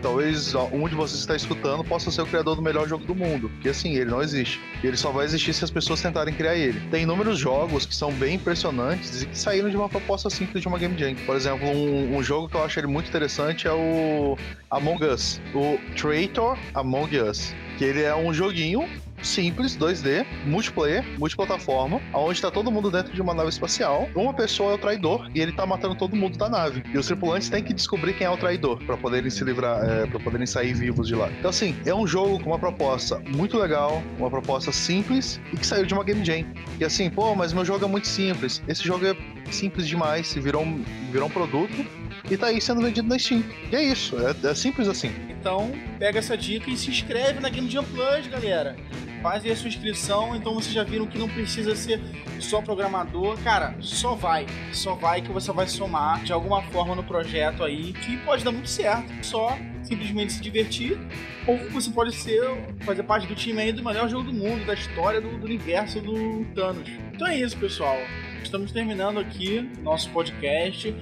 Talvez 0.00 0.54
um 0.72 0.88
de 0.88 0.94
vocês 0.94 1.12
que 1.12 1.32
está 1.32 1.36
escutando 1.36 1.84
possa 1.84 2.10
ser 2.10 2.22
o 2.22 2.26
criador 2.26 2.56
do 2.56 2.62
melhor 2.62 2.88
jogo 2.88 3.04
do 3.04 3.14
mundo. 3.14 3.48
Porque 3.50 3.68
assim, 3.68 3.94
ele 3.94 4.10
não 4.10 4.22
existe. 4.22 4.60
Ele 4.82 4.96
só 4.96 5.10
vai 5.10 5.24
existir 5.24 5.52
se 5.52 5.64
as 5.64 5.70
pessoas 5.70 6.00
tentarem 6.00 6.34
criar 6.34 6.56
ele. 6.56 6.80
Tem 6.90 7.02
inúmeros 7.02 7.38
jogos 7.38 7.86
que 7.86 7.94
são 7.94 8.12
bem 8.12 8.36
impressionantes 8.36 9.22
e 9.22 9.26
que 9.26 9.38
saíram 9.38 9.70
de 9.70 9.76
uma 9.76 9.88
proposta 9.88 10.30
simples 10.30 10.62
de 10.62 10.68
uma 10.68 10.78
Game 10.78 10.98
Jam. 10.98 11.14
Por 11.26 11.36
exemplo, 11.36 11.66
um, 11.68 12.16
um 12.16 12.22
jogo 12.22 12.48
que 12.48 12.56
eu 12.56 12.64
acho 12.64 12.78
ele 12.80 12.86
muito 12.86 13.08
interessante 13.08 13.66
é 13.66 13.72
o 13.72 14.36
Among 14.70 15.04
Us. 15.04 15.40
O 15.54 15.78
Traitor 15.96 16.58
Among 16.74 17.18
Us. 17.18 17.54
Que 17.78 17.84
ele 17.84 18.02
é 18.02 18.14
um 18.14 18.32
joguinho 18.32 18.88
simples, 19.22 19.76
2D, 19.76 20.26
multiplayer, 20.44 21.04
multiplataforma, 21.18 22.00
onde 22.14 22.40
tá 22.40 22.50
todo 22.50 22.70
mundo 22.70 22.90
dentro 22.90 23.12
de 23.12 23.20
uma 23.20 23.34
nave 23.34 23.48
espacial. 23.48 24.08
Uma 24.14 24.32
pessoa 24.34 24.72
é 24.72 24.74
o 24.74 24.78
traidor 24.78 25.30
e 25.34 25.40
ele 25.40 25.52
tá 25.52 25.66
matando 25.66 25.94
todo 25.94 26.16
mundo 26.16 26.38
da 26.38 26.48
nave. 26.48 26.82
E 26.92 26.98
os 26.98 27.06
tripulantes 27.06 27.48
têm 27.48 27.62
que 27.62 27.72
descobrir 27.72 28.14
quem 28.14 28.26
é 28.26 28.30
o 28.30 28.36
traidor 28.36 28.82
para 28.84 28.96
poderem 28.96 29.30
se 29.30 29.44
livrar, 29.44 29.82
é, 29.84 30.06
para 30.06 30.20
poderem 30.20 30.46
sair 30.46 30.74
vivos 30.74 31.08
de 31.08 31.14
lá. 31.14 31.30
Então, 31.38 31.50
assim, 31.50 31.76
é 31.84 31.94
um 31.94 32.06
jogo 32.06 32.42
com 32.42 32.50
uma 32.50 32.58
proposta 32.58 33.20
muito 33.28 33.58
legal, 33.58 34.02
uma 34.18 34.30
proposta 34.30 34.72
simples 34.72 35.40
e 35.52 35.56
que 35.56 35.66
saiu 35.66 35.86
de 35.86 35.94
uma 35.94 36.04
Game 36.04 36.24
Jam. 36.24 36.44
E 36.78 36.84
assim, 36.84 37.10
pô, 37.10 37.34
mas 37.34 37.52
meu 37.52 37.64
jogo 37.64 37.84
é 37.84 37.88
muito 37.88 38.08
simples. 38.08 38.62
Esse 38.66 38.84
jogo 38.84 39.06
é 39.06 39.16
simples 39.50 39.86
demais, 39.86 40.32
virou 40.34 40.62
um, 40.62 40.84
virou 41.10 41.28
um 41.28 41.30
produto 41.30 41.84
e 42.30 42.36
tá 42.36 42.46
aí 42.46 42.60
sendo 42.60 42.80
vendido 42.80 43.08
na 43.08 43.18
Steam. 43.18 43.42
E 43.70 43.76
é 43.76 43.82
isso, 43.82 44.16
é, 44.18 44.48
é 44.48 44.54
simples 44.54 44.88
assim. 44.88 45.10
Então, 45.28 45.72
pega 45.98 46.18
essa 46.18 46.36
dica 46.36 46.70
e 46.70 46.76
se 46.76 46.90
inscreve 46.90 47.40
na 47.40 47.48
Game 47.48 47.68
Jam 47.68 47.84
Plus, 47.84 48.26
galera 48.26 48.76
faz 49.22 49.44
aí 49.44 49.52
a 49.52 49.56
sua 49.56 49.68
inscrição, 49.68 50.34
então 50.34 50.54
vocês 50.54 50.74
já 50.74 50.82
viram 50.82 51.06
que 51.06 51.18
não 51.18 51.28
precisa 51.28 51.74
ser 51.74 52.00
só 52.38 52.60
programador. 52.60 53.38
Cara, 53.42 53.74
só 53.80 54.14
vai. 54.14 54.46
Só 54.72 54.94
vai 54.94 55.22
que 55.22 55.30
você 55.30 55.52
vai 55.52 55.66
somar 55.66 56.22
de 56.24 56.32
alguma 56.32 56.62
forma 56.62 56.94
no 56.94 57.04
projeto 57.04 57.62
aí, 57.62 57.92
que 57.92 58.16
pode 58.18 58.44
dar 58.44 58.52
muito 58.52 58.68
certo. 58.68 59.12
Só 59.24 59.56
simplesmente 59.82 60.32
se 60.32 60.40
divertir, 60.40 60.98
ou 61.46 61.58
você 61.70 61.90
pode 61.90 62.14
ser, 62.14 62.40
fazer 62.80 63.02
parte 63.02 63.26
do 63.26 63.34
time 63.34 63.60
aí 63.60 63.72
do 63.72 63.82
melhor 63.82 64.08
jogo 64.08 64.24
do 64.24 64.32
mundo, 64.32 64.64
da 64.64 64.74
história 64.74 65.20
do, 65.20 65.38
do 65.38 65.44
universo 65.44 66.00
do 66.00 66.44
Thanos. 66.54 66.88
Então 67.12 67.26
é 67.26 67.36
isso, 67.38 67.56
pessoal. 67.56 67.96
Estamos 68.42 68.72
terminando 68.72 69.18
aqui 69.18 69.68
nosso 69.82 70.10
podcast, 70.10 70.94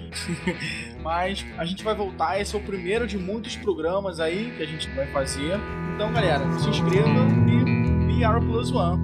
mas 1.02 1.44
a 1.56 1.64
gente 1.64 1.84
vai 1.84 1.94
voltar. 1.94 2.40
Esse 2.40 2.54
é 2.54 2.58
o 2.58 2.62
primeiro 2.62 3.06
de 3.06 3.16
muitos 3.16 3.56
programas 3.56 4.20
aí 4.20 4.52
que 4.56 4.62
a 4.62 4.66
gente 4.66 4.88
vai 4.90 5.06
fazer. 5.12 5.58
Então, 5.94 6.12
galera, 6.12 6.44
se 6.58 6.68
inscreva 6.68 7.08
e 7.48 7.67
Yarra 8.18 8.40
Blue 8.40 8.60
as 8.60 8.72
well. 8.72 8.98